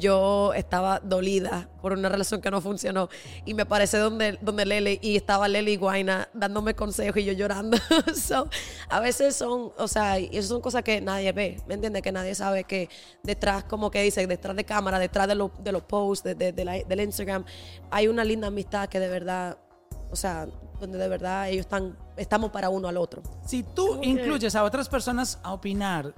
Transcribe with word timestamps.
yo 0.00 0.52
estaba 0.54 0.98
dolida 0.98 1.68
por 1.80 1.92
una 1.92 2.08
relación 2.08 2.40
que 2.40 2.50
no 2.50 2.60
funcionó 2.60 3.08
y 3.44 3.54
me 3.54 3.64
parece 3.66 3.98
donde, 3.98 4.38
donde 4.40 4.66
Lele 4.66 4.98
y 5.00 5.14
estaba 5.16 5.46
Lele 5.46 5.70
y 5.72 5.76
Guaina 5.76 6.28
dándome 6.34 6.74
consejos 6.74 7.18
y 7.18 7.24
yo 7.24 7.32
llorando. 7.32 7.78
so, 8.14 8.48
a 8.88 8.98
veces 9.00 9.36
son, 9.36 9.72
o 9.78 9.86
sea, 9.86 10.18
y 10.18 10.28
eso 10.32 10.48
son 10.48 10.60
cosas 10.60 10.82
que 10.82 11.00
nadie 11.00 11.30
ve, 11.32 11.60
¿me 11.68 11.74
entiendes? 11.74 12.02
Que 12.02 12.10
nadie 12.10 12.34
sabe 12.34 12.64
que 12.64 12.88
detrás, 13.22 13.62
como 13.64 13.90
que 13.90 14.02
dice, 14.02 14.26
detrás 14.26 14.56
de 14.56 14.64
cámara, 14.64 14.98
detrás 14.98 15.28
de, 15.28 15.36
los 15.36 15.50
de 15.62 15.70
los 15.72 15.82
posts, 15.82 16.24
de, 16.24 16.34
de, 16.34 16.52
de 16.52 16.64
la- 16.64 16.82
del 16.82 17.00
Instagram, 17.00 17.44
hay 17.90 18.08
una 18.08 18.24
linda 18.24 18.48
amistad 18.48 18.88
que 18.88 18.98
de 18.98 19.08
verdad, 19.08 19.58
o 20.10 20.16
sea, 20.16 20.48
donde 20.80 20.96
de 20.98 21.08
verdad 21.08 21.48
ellos 21.50 21.60
están, 21.66 21.96
estamos 22.16 22.50
para 22.50 22.70
uno 22.70 22.88
al 22.88 22.96
otro. 22.96 23.22
Si 23.44 23.62
tú 23.62 24.00
incluyes 24.02 24.54
a 24.54 24.64
otras 24.64 24.88
personas 24.88 25.38
a 25.42 25.52
opinar 25.52 26.14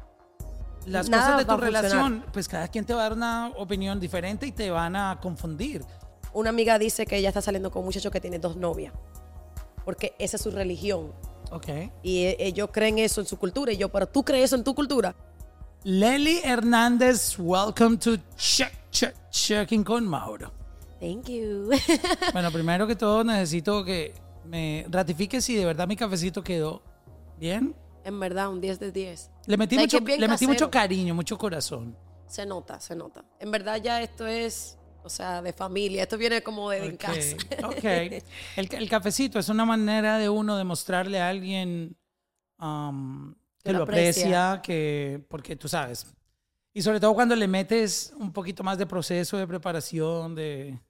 las 0.87 1.09
Nada 1.09 1.25
cosas 1.25 1.39
de 1.39 1.45
tu 1.45 1.61
relación, 1.61 2.25
pues 2.33 2.49
cada 2.49 2.69
quien 2.69 2.85
te 2.85 2.95
va 2.95 3.01
a 3.01 3.03
dar 3.05 3.13
una 3.13 3.53
opinión 3.57 4.01
diferente 4.01 4.47
y 4.47 4.53
te 4.53 4.71
van 4.71 4.97
a 4.97 5.19
confundir. 5.21 5.85
Una 6.33 6.51
amiga 6.51 6.79
dice 6.79 7.07
que 7.07 7.17
ella 7.17 7.29
está 7.29 7.43
saliendo 7.43 7.71
con 7.71 7.81
un 7.81 7.87
muchacho 7.87 8.11
que 8.11 8.21
tiene 8.21 8.39
dos 8.39 8.57
novias, 8.57 8.93
porque 9.85 10.15
esa 10.19 10.37
es 10.37 10.43
su 10.43 10.51
religión. 10.51 11.13
Ok. 11.51 11.69
Y 12.03 12.25
e- 12.25 12.37
ellos 12.39 12.71
creen 12.73 12.99
eso 12.99 13.21
en 13.21 13.27
su 13.27 13.37
cultura. 13.39 13.73
Y 13.73 13.77
yo, 13.77 13.91
pero 13.91 14.07
tú 14.07 14.25
crees 14.25 14.45
eso 14.47 14.57
en 14.57 14.65
tu 14.65 14.75
cultura. 14.75 15.15
Lely 15.85 16.41
Hernández, 16.45 17.37
welcome 17.39 17.97
to 17.99 18.17
Check, 18.37 18.73
Check, 18.91 19.15
Checking 19.31 19.85
con 19.85 20.07
Mauro. 20.07 20.53
Thank 21.01 21.29
you. 21.29 21.69
Bueno, 22.33 22.51
primero 22.53 22.87
que 22.87 22.95
todo 22.97 23.25
necesito 23.25 23.85
que 23.85 24.15
me 24.47 24.87
ratifique 24.89 25.41
si 25.41 25.57
de 25.57 25.65
verdad 25.67 25.87
mi 25.89 25.97
cafecito 25.97 26.43
quedó 26.43 26.83
bien. 27.39 27.75
En 28.05 28.21
verdad, 28.21 28.49
un 28.51 28.61
10 28.61 28.81
de 28.81 28.93
10. 28.93 29.31
Le 29.47 29.57
metí, 29.57 29.79
mucho, 29.79 29.99
le 30.01 30.29
metí 30.29 30.47
mucho 30.47 30.71
cariño, 30.71 31.15
mucho 31.15 31.39
corazón. 31.39 31.97
Se 32.27 32.47
nota, 32.47 32.81
se 32.81 32.97
nota. 32.97 33.25
En 33.39 33.51
verdad 33.51 33.81
ya 33.83 34.01
esto 34.01 34.27
es, 34.27 34.79
o 35.03 35.09
sea, 35.09 35.43
de 35.43 35.53
familia. 35.53 36.03
Esto 36.03 36.17
viene 36.17 36.43
como 36.43 36.71
de 36.71 36.87
en 36.87 36.97
casa. 36.97 37.37
ok. 37.65 37.85
El, 38.57 38.75
el 38.75 38.89
cafecito 38.89 39.39
es 39.39 39.49
una 39.49 39.65
manera 39.65 40.19
de 40.19 40.29
uno 40.29 40.57
demostrarle 40.57 41.21
a 41.21 41.29
alguien 41.29 41.97
um, 42.59 43.35
que, 43.59 43.65
Que 43.65 43.73
lo 43.73 43.79
lo 43.79 43.85
aprecia, 43.85 44.53
aprecia. 44.53 44.63
que, 44.63 45.25
porque 45.29 45.57
tú 45.57 45.69
sabes. 45.69 46.07
Y 46.75 46.81
sobre 46.83 47.01
todo 47.01 47.15
cuando 47.15 47.37
le 47.37 47.47
metes 47.47 48.15
un 48.17 48.33
poquito 48.33 48.65
más 48.65 48.79
de 48.79 48.87
proceso 48.87 49.37
de 49.37 49.47
preparación, 49.47 50.35
de... 50.35 50.81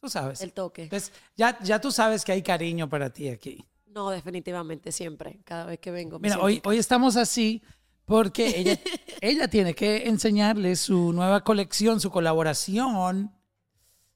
Tú 0.00 0.08
sabes. 0.08 0.40
El 0.40 0.52
toque. 0.52 0.84
Entonces, 0.84 1.12
ya, 1.36 1.58
ya 1.62 1.80
tú 1.80 1.90
sabes 1.90 2.24
que 2.24 2.30
hay 2.30 2.42
cariño 2.42 2.88
para 2.88 3.10
ti 3.10 3.28
aquí. 3.28 3.64
No, 3.96 4.10
definitivamente, 4.10 4.92
siempre. 4.92 5.40
Cada 5.42 5.64
vez 5.64 5.78
que 5.78 5.90
vengo. 5.90 6.18
Mira, 6.18 6.38
hoy, 6.38 6.60
hoy 6.66 6.76
estamos 6.76 7.16
así 7.16 7.62
porque 8.04 8.60
ella, 8.60 8.78
ella 9.22 9.48
tiene 9.48 9.74
que 9.74 10.06
enseñarle 10.06 10.76
su 10.76 11.14
nueva 11.14 11.42
colección, 11.42 11.98
su 11.98 12.10
colaboración. 12.10 13.34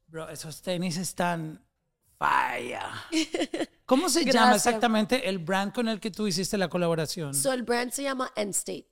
Bro, 0.07 0.29
esos 0.29 0.61
tenis 0.61 0.99
están 0.99 1.65
falla. 2.19 2.91
¿Cómo 3.87 4.11
se 4.11 4.27
llama 4.27 4.57
exactamente 4.57 5.27
el 5.27 5.39
brand 5.39 5.73
con 5.73 5.89
el 5.89 5.99
que 5.99 6.11
tú 6.11 6.27
hiciste 6.27 6.59
la 6.59 6.69
colaboración? 6.69 7.33
So, 7.33 7.51
el 7.51 7.63
brand 7.63 7.91
se 7.91 8.03
llama 8.03 8.31
End 8.37 8.51
State. 8.51 8.91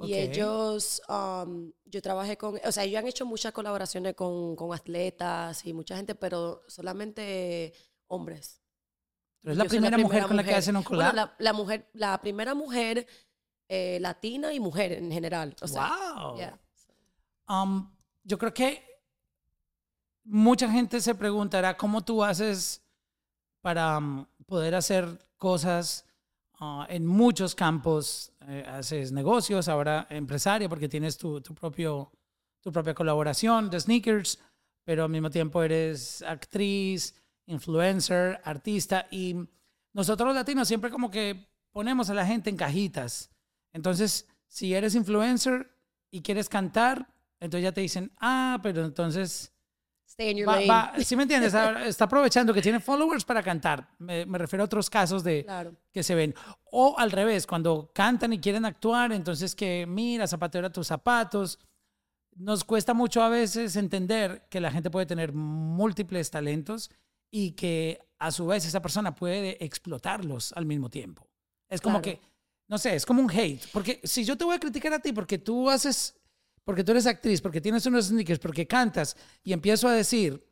Ok. 0.00 0.08
Y 0.08 0.14
ellos, 0.14 1.02
um, 1.08 1.70
yo 1.84 2.02
trabajé 2.02 2.36
con, 2.36 2.58
o 2.64 2.72
sea, 2.72 2.82
ellos 2.82 2.98
han 2.98 3.06
hecho 3.06 3.26
muchas 3.26 3.52
colaboraciones 3.52 4.14
con, 4.14 4.56
con 4.56 4.74
atletas 4.74 5.64
y 5.64 5.72
mucha 5.72 5.96
gente, 5.96 6.16
pero 6.16 6.64
solamente 6.66 7.72
hombres. 8.08 8.63
Tú 9.44 9.50
eres 9.50 9.58
la 9.58 9.64
Yo 9.64 9.70
soy 9.70 9.78
primera, 9.78 9.98
mujer 9.98 10.26
con 10.26 10.36
la 10.36 10.42
que 10.42 10.54
hacen 10.54 10.74
un 10.74 10.82
Bueno, 10.84 11.10
collab. 11.10 11.14
la, 11.14 11.34
la 11.38 11.52
mujer, 11.52 11.90
la 11.92 12.18
primera 12.22 12.54
mujer 12.54 13.06
eh, 13.68 13.98
latina 14.00 14.54
y 14.54 14.58
mujer 14.58 14.92
en 14.92 15.12
general. 15.12 15.54
O 15.60 15.68
sea, 15.68 15.92
wow. 16.16 16.36
yeah. 16.38 16.58
Um, 17.46 17.94
yo 18.22 18.38
creo 18.38 18.54
que 18.54 18.82
mucha 20.24 20.70
gente 20.70 20.98
se 20.98 21.14
preguntará 21.14 21.76
cómo 21.76 22.02
tú 22.02 22.24
haces 22.24 22.82
para 23.60 23.98
um, 23.98 24.24
poder 24.46 24.74
hacer 24.74 25.06
cosas 25.36 26.06
ah, 26.58 26.86
en 26.88 27.04
muchos 27.04 27.54
campos. 27.54 28.32
Eh, 28.48 28.64
haces 28.66 29.12
negocios, 29.12 29.68
ahora 29.68 30.06
empresaria, 30.08 30.70
porque 30.70 30.88
tienes 30.88 31.18
tu, 31.18 31.42
tu, 31.42 31.54
propio, 31.54 32.10
tu 32.62 32.72
propia 32.72 32.94
colaboración 32.94 33.68
de 33.68 33.78
sneakers, 33.78 34.38
pero 34.84 35.04
al 35.04 35.10
mismo 35.10 35.28
tiempo 35.28 35.62
eres 35.62 36.22
actriz, 36.22 37.14
influencer, 37.46 38.40
artista. 38.44 39.06
Y 39.10 39.36
nosotros 39.92 40.26
los 40.28 40.36
latinos 40.36 40.68
siempre 40.68 40.90
como 40.90 41.10
que 41.10 41.48
ponemos 41.70 42.10
a 42.10 42.14
la 42.14 42.26
gente 42.26 42.50
en 42.50 42.56
cajitas. 42.56 43.30
Entonces, 43.72 44.28
si 44.46 44.74
eres 44.74 44.94
influencer 44.94 45.70
y 46.10 46.22
quieres 46.22 46.48
cantar, 46.48 47.12
entonces 47.40 47.64
ya 47.64 47.72
te 47.72 47.80
dicen, 47.80 48.12
ah, 48.20 48.58
pero 48.62 48.84
entonces 48.84 49.50
Stay 50.06 50.30
in 50.30 50.36
your 50.38 50.48
va, 50.48 50.54
lane. 50.56 50.66
va- 50.68 50.92
¿sí 51.04 51.16
me 51.16 51.24
entiendes? 51.24 51.52
Está 51.86 52.04
aprovechando 52.04 52.54
que 52.54 52.62
tiene 52.62 52.78
followers 52.78 53.24
para 53.24 53.42
cantar. 53.42 53.88
Me, 53.98 54.24
me 54.26 54.38
refiero 54.38 54.62
a 54.62 54.66
otros 54.66 54.88
casos 54.88 55.24
de 55.24 55.44
Claro. 55.44 55.74
que 55.92 56.02
se 56.04 56.14
ven. 56.14 56.34
O 56.70 56.94
al 56.98 57.10
revés, 57.10 57.46
cuando 57.46 57.90
cantan 57.92 58.32
y 58.32 58.38
quieren 58.38 58.64
actuar, 58.64 59.10
entonces 59.12 59.54
que 59.56 59.86
mira, 59.86 60.26
zapatera 60.28 60.70
tus 60.70 60.86
zapatos. 60.86 61.58
Nos 62.36 62.64
cuesta 62.64 62.94
mucho 62.94 63.22
a 63.22 63.28
veces 63.28 63.74
entender 63.76 64.46
que 64.50 64.60
la 64.60 64.70
gente 64.70 64.90
puede 64.90 65.06
tener 65.06 65.32
múltiples 65.32 66.30
talentos 66.30 66.90
y 67.36 67.50
que 67.50 67.98
a 68.20 68.30
su 68.30 68.46
vez 68.46 68.64
esa 68.64 68.80
persona 68.80 69.12
puede 69.12 69.62
explotarlos 69.64 70.52
al 70.52 70.66
mismo 70.66 70.88
tiempo. 70.88 71.26
Es 71.68 71.80
como 71.80 72.00
Claro. 72.00 72.20
que, 72.20 72.26
no 72.68 72.78
sé, 72.78 72.94
es 72.94 73.04
como 73.04 73.20
un 73.20 73.28
hate. 73.28 73.60
Porque 73.72 74.00
si 74.04 74.24
yo 74.24 74.38
te 74.38 74.44
voy 74.44 74.54
a 74.54 74.60
criticar 74.60 74.92
a 74.92 75.00
ti 75.00 75.12
porque 75.12 75.38
tú 75.38 75.68
haces, 75.68 76.14
porque 76.62 76.84
tú 76.84 76.92
eres 76.92 77.06
actriz, 77.06 77.40
porque 77.40 77.60
tienes 77.60 77.84
unos 77.86 78.06
sneakers, 78.06 78.38
porque 78.38 78.68
cantas 78.68 79.16
y 79.42 79.52
empiezo 79.52 79.88
a 79.88 79.92
decir, 79.94 80.46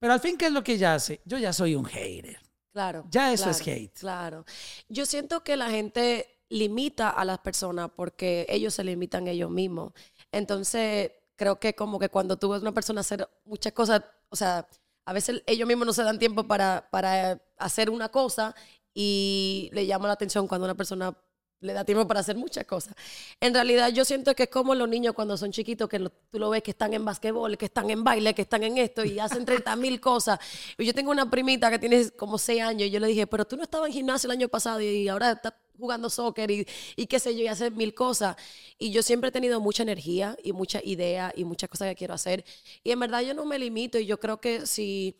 pero 0.00 0.12
al 0.12 0.18
fin, 0.18 0.36
¿qué 0.36 0.46
es 0.46 0.52
lo 0.52 0.64
que 0.64 0.72
ella 0.72 0.94
hace? 0.96 1.20
Yo 1.24 1.38
ya 1.38 1.52
soy 1.52 1.76
un 1.76 1.84
hater. 1.84 2.40
Claro. 2.72 3.06
Ya 3.08 3.32
eso 3.32 3.48
es 3.48 3.58
claro, 3.62 3.78
hate. 3.80 3.98
Claro. 4.00 4.44
Yo 4.88 5.06
siento 5.06 5.44
que 5.44 5.56
la 5.56 5.70
gente 5.70 6.26
limita 6.48 7.10
a 7.10 7.24
las 7.24 7.38
personas 7.38 7.90
porque 7.94 8.46
ellos 8.48 8.74
se 8.74 8.82
limitan 8.82 9.28
ellos 9.28 9.50
mismos. 9.50 9.92
Entonces, 10.32 11.12
creo 11.36 11.60
que 11.60 11.74
como 11.76 12.00
que 12.00 12.08
cuando 12.08 12.36
tú 12.36 12.48
ves 12.48 12.58
a 12.58 12.62
una 12.62 12.74
persona 12.74 13.02
hacer 13.02 13.28
muchas 13.44 13.72
cosas, 13.72 14.02
o 14.28 14.34
sea, 14.34 14.66
a 15.10 15.12
veces 15.12 15.42
ellos 15.46 15.66
mismos 15.66 15.88
no 15.88 15.92
se 15.92 16.04
dan 16.04 16.20
tiempo 16.20 16.44
para, 16.44 16.86
para 16.88 17.42
hacer 17.58 17.90
una 17.90 18.10
cosa 18.10 18.54
y 18.94 19.68
le 19.72 19.84
llama 19.84 20.06
la 20.06 20.12
atención 20.12 20.46
cuando 20.46 20.66
una 20.66 20.76
persona 20.76 21.12
le 21.58 21.72
da 21.72 21.84
tiempo 21.84 22.06
para 22.06 22.20
hacer 22.20 22.36
muchas 22.36 22.64
cosas. 22.64 22.94
En 23.40 23.52
realidad 23.52 23.88
yo 23.88 24.04
siento 24.04 24.36
que 24.36 24.44
es 24.44 24.50
como 24.50 24.72
los 24.76 24.88
niños 24.88 25.12
cuando 25.12 25.36
son 25.36 25.50
chiquitos, 25.50 25.88
que 25.88 25.98
tú 25.98 26.38
lo 26.38 26.50
ves 26.50 26.62
que 26.62 26.70
están 26.70 26.94
en 26.94 27.04
basquetbol, 27.04 27.58
que 27.58 27.64
están 27.64 27.90
en 27.90 28.04
baile, 28.04 28.34
que 28.34 28.42
están 28.42 28.62
en 28.62 28.78
esto 28.78 29.04
y 29.04 29.18
hacen 29.18 29.44
30 29.44 29.74
mil 29.74 30.00
cosas. 30.00 30.38
Y 30.78 30.86
yo 30.86 30.94
tengo 30.94 31.10
una 31.10 31.28
primita 31.28 31.72
que 31.72 31.80
tiene 31.80 32.08
como 32.10 32.38
6 32.38 32.62
años 32.62 32.82
y 32.86 32.90
yo 32.92 33.00
le 33.00 33.08
dije, 33.08 33.26
pero 33.26 33.44
tú 33.44 33.56
no 33.56 33.64
estabas 33.64 33.88
en 33.88 33.94
gimnasio 33.94 34.28
el 34.28 34.38
año 34.38 34.48
pasado 34.48 34.80
y 34.80 35.08
ahora 35.08 35.32
estás 35.32 35.54
jugando 35.80 36.10
soccer 36.10 36.50
y, 36.50 36.66
y 36.96 37.06
qué 37.06 37.18
sé 37.18 37.34
yo, 37.36 37.42
y 37.42 37.48
hacer 37.48 37.72
mil 37.72 37.94
cosas. 37.94 38.36
Y 38.78 38.92
yo 38.92 39.02
siempre 39.02 39.28
he 39.28 39.32
tenido 39.32 39.60
mucha 39.60 39.82
energía 39.82 40.36
y 40.42 40.52
mucha 40.52 40.80
idea 40.84 41.32
y 41.34 41.44
muchas 41.44 41.68
cosas 41.70 41.88
que 41.88 41.96
quiero 41.96 42.14
hacer. 42.14 42.44
Y 42.84 42.92
en 42.92 43.00
verdad 43.00 43.22
yo 43.22 43.34
no 43.34 43.44
me 43.44 43.58
limito 43.58 43.98
y 43.98 44.06
yo 44.06 44.20
creo 44.20 44.40
que 44.40 44.66
si 44.66 45.16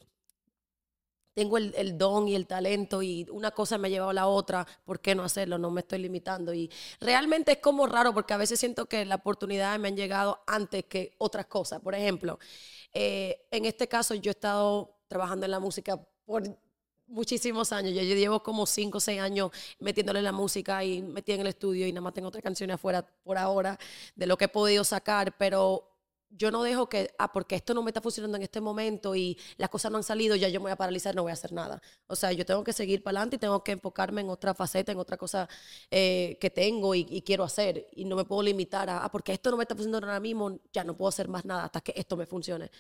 tengo 1.35 1.57
el, 1.59 1.73
el 1.77 1.97
don 1.97 2.29
y 2.29 2.35
el 2.35 2.47
talento 2.47 3.03
y 3.03 3.27
una 3.31 3.51
cosa 3.53 3.79
me 3.79 3.89
ha 3.89 3.91
llevado 3.91 4.11
a 4.11 4.15
la 4.15 4.27
otra, 4.27 4.67
¿por 4.85 5.01
qué 5.01 5.15
no 5.15 5.23
hacerlo? 5.23 5.59
No 5.59 5.71
me 5.71 5.81
estoy 5.81 6.01
limitando. 6.01 6.53
Y 6.53 6.71
realmente 7.01 7.53
es 7.53 7.59
como 7.59 7.87
raro 7.87 8.13
porque 8.13 8.35
a 8.35 8.37
veces 8.37 8.61
siento 8.61 8.87
que 8.87 9.05
las 9.05 9.19
oportunidades 9.19 9.81
me 9.81 9.89
han 9.89 9.97
llegado 9.97 10.41
antes 10.47 10.85
que 10.85 11.15
otras 11.19 11.47
cosas. 11.47 11.81
Por 11.81 11.95
ejemplo, 11.95 12.39
eh, 12.93 13.47
en 13.51 13.65
este 13.65 13.89
caso 13.89 14.15
yo 14.15 14.31
he 14.31 14.33
estado 14.33 14.99
trabajando 15.09 15.45
en 15.47 15.53
la 15.53 15.61
música 15.61 16.01
por 16.25 16.43
muchísimos 17.11 17.73
años. 17.73 17.95
Yo, 17.95 18.03
llevo 18.03 18.43
como 18.43 18.67
5 18.67 18.99
o 18.99 19.01
6 19.01 19.21
años 19.21 19.51
metiéndole 19.79 20.23
la 20.23 20.33
música 20.33 20.83
y 20.85 21.03
metí 21.03 21.33
en 21.33 21.41
el 21.41 21.49
estudio 21.49 21.87
y 21.87 21.93
nada 21.93 22.03
más 22.03 22.15
tengo 22.15 22.29
otras 22.29 22.43
canciones 22.43 22.75
afuera 22.75 23.07
por 23.23 23.37
ahora 23.37 23.79
de 24.15 24.27
lo 24.27 24.37
que 24.37 24.47
he 24.47 24.49
podido 24.49 24.85
sacar, 24.85 25.37
pero 25.37 25.87
yo 26.31 26.53
no 26.53 26.63
dejo 26.63 26.89
que, 26.89 27.13
ah, 27.19 27.33
porque 27.33 27.57
esto 27.57 27.75
no 27.75 27.83
me 27.83 27.91
está 27.91 28.01
funcionando 28.01 28.37
en 28.37 28.45
este 28.45 28.61
momento 28.61 29.17
y 29.17 29.37
las 29.57 29.69
cosas 29.69 29.91
no 29.91 29.99
han 29.99 30.05
salido, 30.05 30.37
ya 30.37 30.49
yo 30.49 30.61
me 30.61 30.65
voy 30.65 30.73
a 30.73 30.77
paralizar, 30.77 31.15
no 31.15 31.23
voy 31.23 31.31
a 31.31 31.33
hacer 31.35 31.53
nada. 31.53 31.83
O 32.07 32.15
sea, 32.15 32.31
yo 32.33 32.47
tengo 32.47 32.63
que 32.63 32.73
seguir 32.73 33.03
para 33.03 33.19
adelante 33.19 33.37
y 33.37 33.39
tengo 33.41 33.65
que 33.65 33.73
enfocarme 33.73 34.21
en 34.21 34.31
otra 34.31 34.55
faceta, 34.55 34.93
en 34.93 34.99
otra 34.99 35.17
cosa 35.17 35.49
eh, 35.91 36.39
que 36.41 36.51
tengo 36.51 36.95
y, 36.95 37.05
y 37.11 37.23
quiero 37.23 37.43
hacer. 37.43 37.89
Y 37.93 38.05
no 38.05 38.15
me 38.15 38.25
puedo 38.25 38.43
limitar 38.43 38.89
a, 38.89 39.05
ah, 39.05 39.11
porque 39.11 39.33
esto 39.33 39.51
no 39.51 39.57
me 39.57 39.65
está 39.65 39.75
funcionando 39.75 40.07
ahora 40.07 40.21
mismo, 40.21 40.61
ya 40.73 40.85
no 40.85 40.97
puedo 40.97 41.09
hacer 41.09 41.27
más 41.29 41.45
nada 41.45 41.65
hasta 41.65 41.81
que 41.81 41.93
esto 41.97 42.17
me 42.17 42.27
funcione. 42.27 42.71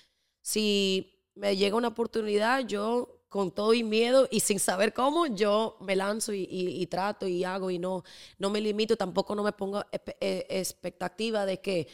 Si 0.43 1.12
me 1.35 1.56
llega 1.56 1.76
una 1.76 1.88
oportunidad, 1.88 2.61
yo 2.67 3.19
con 3.31 3.53
todo 3.53 3.73
y 3.73 3.82
miedo 3.85 4.27
y 4.31 4.41
sin 4.41 4.59
saber 4.59 4.93
cómo, 4.93 5.25
yo 5.27 5.77
me 5.81 5.94
lanzo 5.97 6.32
y, 6.35 6.41
y- 6.50 6.82
y 6.82 6.87
trato 6.88 7.27
y 7.29 7.44
hago 7.44 7.71
y 7.71 7.79
no, 7.79 8.03
no 8.38 8.50
me 8.50 8.61
limito, 8.61 8.97
tampoco 8.97 9.35
no 9.37 9.44
me 9.44 9.53
pongo 9.53 9.82
eh, 10.21 10.47
expectativa 10.50 11.47
de 11.47 11.61
que 11.61 11.87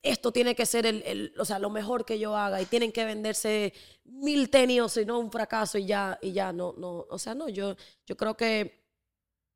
esto 0.00 0.30
tiene 0.30 0.54
que 0.54 0.64
ser 0.64 0.86
el, 0.86 1.02
el- 1.04 1.34
o 1.38 1.44
sea, 1.44 1.58
lo 1.58 1.70
mejor 1.70 2.04
que 2.04 2.20
yo 2.20 2.36
haga 2.36 2.62
y 2.62 2.66
tienen 2.66 2.92
que 2.92 3.04
venderse 3.04 3.74
mil 4.04 4.48
tenis 4.48 4.80
o 4.80 4.88
si 4.88 5.04
no 5.04 5.18
un 5.18 5.32
fracaso 5.32 5.76
y 5.76 5.86
ya, 5.86 6.18
y 6.22 6.30
ya, 6.32 6.52
no, 6.52 6.72
no, 6.78 7.04
o 7.10 7.18
sea, 7.18 7.34
no, 7.34 7.48
yo, 7.48 7.74
yo 8.06 8.16
creo 8.16 8.36
que 8.36 8.86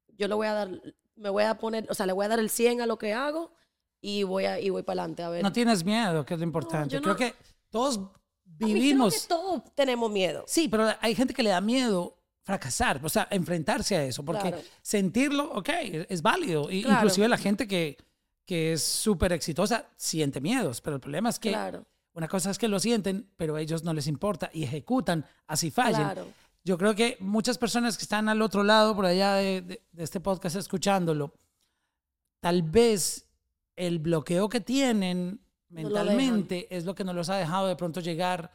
yo 0.09 0.27
le 0.27 0.35
voy 0.35 0.49
a 0.49 0.53
dar, 0.53 0.83
me 1.15 1.31
voy 1.31 1.45
a 1.45 1.57
poner, 1.57 1.87
o 1.89 1.95
sea, 1.95 2.07
le 2.07 2.13
voy 2.13 2.25
a 2.25 2.29
dar 2.29 2.41
el 2.41 2.51
100 2.51 2.81
a 2.81 2.87
lo 2.87 2.99
que 2.99 3.13
hago 3.13 3.53
y 4.01 4.25
voy, 4.25 4.47
a, 4.47 4.59
y 4.59 4.69
voy 4.71 4.83
para 4.83 5.03
adelante 5.03 5.23
a 5.23 5.29
ver. 5.29 5.45
No 5.45 5.53
tienes 5.53 5.85
miedo, 5.85 6.27
que 6.27 6.35
es 6.35 6.41
lo 6.41 6.45
importante. 6.45 6.93
yo 6.97 7.01
Creo 7.01 7.13
no- 7.15 7.19
que 7.19 7.35
todos 7.71 8.01
A 8.61 8.67
mí 8.67 8.73
creo 8.73 8.83
vivimos... 8.83 9.15
que 9.23 9.29
todos 9.29 9.63
tenemos 9.75 10.11
miedo. 10.11 10.45
Sí, 10.47 10.69
pero 10.69 10.89
hay 11.01 11.15
gente 11.15 11.35
que 11.35 11.43
le 11.43 11.51
da 11.51 11.61
miedo 11.61 12.17
fracasar, 12.43 13.01
o 13.05 13.09
sea, 13.09 13.29
enfrentarse 13.31 13.97
a 13.97 14.05
eso, 14.05 14.25
porque 14.25 14.49
Claro. 14.49 14.63
sentirlo, 14.83 15.53
ok, 15.53 15.69
es 16.09 16.23
válido. 16.23 16.71
Y 16.71 16.83
Claro. 16.83 16.97
Inclusive 16.99 17.29
la 17.29 17.39
gente 17.39 17.69
que, 17.69 17.97
que 18.47 18.73
es 18.73 18.83
súper 18.83 19.33
exitosa 19.33 19.87
siente 19.97 20.41
miedos, 20.41 20.81
pero 20.81 20.97
el 20.97 21.01
problema 21.01 21.29
es 21.29 21.39
que 21.39 21.51
Claro, 21.51 21.85
una 22.15 22.27
cosa 22.29 22.51
es 22.51 22.59
que 22.59 22.67
lo 22.69 22.81
sienten, 22.81 23.31
pero 23.37 23.55
a 23.57 23.61
ellos 23.61 23.85
no 23.85 23.93
les 23.95 24.07
importa 24.07 24.51
y 24.53 24.65
ejecutan, 24.65 25.25
así 25.47 25.71
claro. 25.71 26.27
Yo 26.65 26.77
creo 26.77 26.95
que 26.95 27.17
muchas 27.21 27.57
personas 27.57 27.97
que 27.97 28.03
están 28.03 28.29
al 28.29 28.43
otro 28.43 28.63
lado, 28.65 28.95
por 28.97 29.07
allá 29.07 29.35
de, 29.35 29.63
de- 29.63 29.83
de 29.93 30.05
este 30.05 30.21
podcast 30.21 30.57
escuchándolo, 30.57 31.33
tal 32.41 32.63
vez 32.63 33.27
el 33.77 33.99
bloqueo 33.99 34.49
que 34.49 34.61
tienen 34.61 35.41
No 35.71 35.83
lo 35.83 35.89
mentalmente 35.89 36.67
es 36.75 36.85
lo 36.85 36.95
que 36.95 37.05
no 37.05 37.13
los 37.13 37.29
ha 37.31 37.37
dejado 37.37 37.67
de 37.69 37.77
pronto 37.77 38.01
llegar 38.01 38.53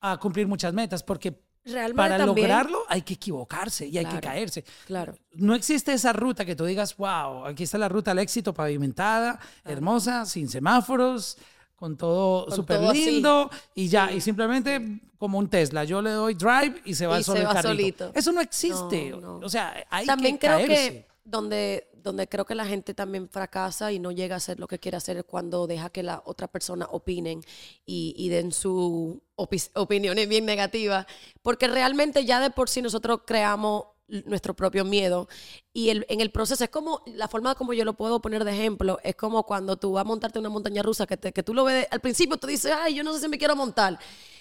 a 0.00 0.16
cumplir 0.18 0.46
muchas 0.46 0.72
metas, 0.72 1.02
porque 1.02 1.40
Realmente 1.64 1.96
para 1.96 2.16
también, 2.18 2.48
lograrlo 2.48 2.82
hay 2.88 3.02
que 3.02 3.14
equivocarse 3.14 3.86
y 3.86 3.96
hay 3.96 4.04
que 4.04 4.18
caerse. 4.20 4.64
Claro. 4.86 5.14
No 5.34 5.54
existe 5.54 5.92
esa 5.92 6.12
ruta 6.12 6.44
que 6.44 6.56
tú 6.56 6.64
digas, 6.64 6.96
wow, 6.96 7.46
aquí 7.46 7.62
está 7.62 7.78
la 7.78 7.88
ruta 7.88 8.10
al 8.10 8.18
éxito 8.18 8.52
pavimentada, 8.52 9.38
hermosa, 9.64 10.26
sin 10.26 10.48
semáforos, 10.48 11.38
con 11.76 11.96
todo 11.96 12.50
súper 12.50 12.78
así. 12.84 13.04
lindo 13.12 13.48
y 13.76 13.86
ya, 13.88 14.10
y 14.10 14.20
simplemente 14.20 15.00
como 15.18 15.38
un 15.38 15.48
Tesla, 15.48 15.84
yo 15.84 16.02
le 16.02 16.10
doy 16.10 16.34
drive 16.34 16.80
y 16.84 16.94
se 16.94 17.06
va 17.06 17.20
Y 17.20 17.22
solo 17.22 17.36
se 17.36 17.42
el 17.42 17.48
va 17.48 17.54
carrito. 17.54 17.68
solito. 17.70 18.12
Eso 18.12 18.32
no 18.32 18.40
existe. 18.40 19.10
No, 19.10 19.20
no. 19.20 19.46
O 19.46 19.48
sea, 19.48 19.84
hay 19.88 20.04
También 20.04 20.38
que 20.38 20.46
creo 20.48 20.58
caerse. 20.58 20.74
que 20.92 21.06
donde, 21.24 21.88
donde 22.02 22.28
creo 22.28 22.44
que 22.44 22.54
la 22.54 22.66
gente 22.66 22.94
también 22.94 23.28
fracasa 23.28 23.92
y 23.92 23.98
no 23.98 24.10
llega 24.10 24.34
a 24.34 24.38
hacer 24.38 24.58
lo 24.60 24.66
que 24.68 24.78
quiere 24.78 24.96
hacer 24.96 25.24
cuando 25.24 25.66
deja 25.66 25.90
que 25.90 26.02
la 26.02 26.22
otra 26.24 26.48
persona 26.48 26.86
opinen 26.90 27.42
y, 27.86 28.28
den 28.28 28.52
sus 28.52 29.16
opi- 29.36 29.70
opiniones 29.74 30.28
bien 30.28 30.44
negativas. 30.46 31.06
Porque 31.42 31.68
realmente 31.68 32.24
ya 32.24 32.40
de 32.40 32.50
por 32.50 32.68
sí 32.68 32.82
nosotros 32.82 33.20
creamos 33.26 33.84
nuestro 34.26 34.54
propio 34.54 34.84
miedo 34.84 35.26
y 35.72 35.88
en 35.88 36.20
el 36.20 36.30
proceso 36.30 36.62
es 36.64 36.68
como 36.68 37.02
la 37.06 37.28
forma 37.28 37.54
como 37.54 37.72
yo 37.72 37.82
lo 37.86 37.94
puedo 37.94 38.20
poner 38.20 38.44
de 38.44 38.52
ejemplo 38.52 38.98
es 39.02 39.14
como 39.16 39.44
cuando 39.44 39.78
tú 39.78 39.92
vas 39.92 40.02
a 40.02 40.04
montarte 40.04 40.38
una 40.38 40.50
montaña 40.50 40.82
rusa 40.82 41.06
que, 41.06 41.16
te- 41.16 41.32
que 41.32 41.42
tú 41.42 41.54
lo 41.54 41.64
ves 41.64 41.86
al 41.90 42.00
principio 42.00 42.36
tú 42.36 42.46
dices 42.46 42.72
ay 42.76 42.94
yo 42.94 43.04
no 43.04 43.14
sé 43.14 43.20
si 43.20 43.28
me 43.28 43.38
quiero 43.38 43.56
montar 43.56 43.98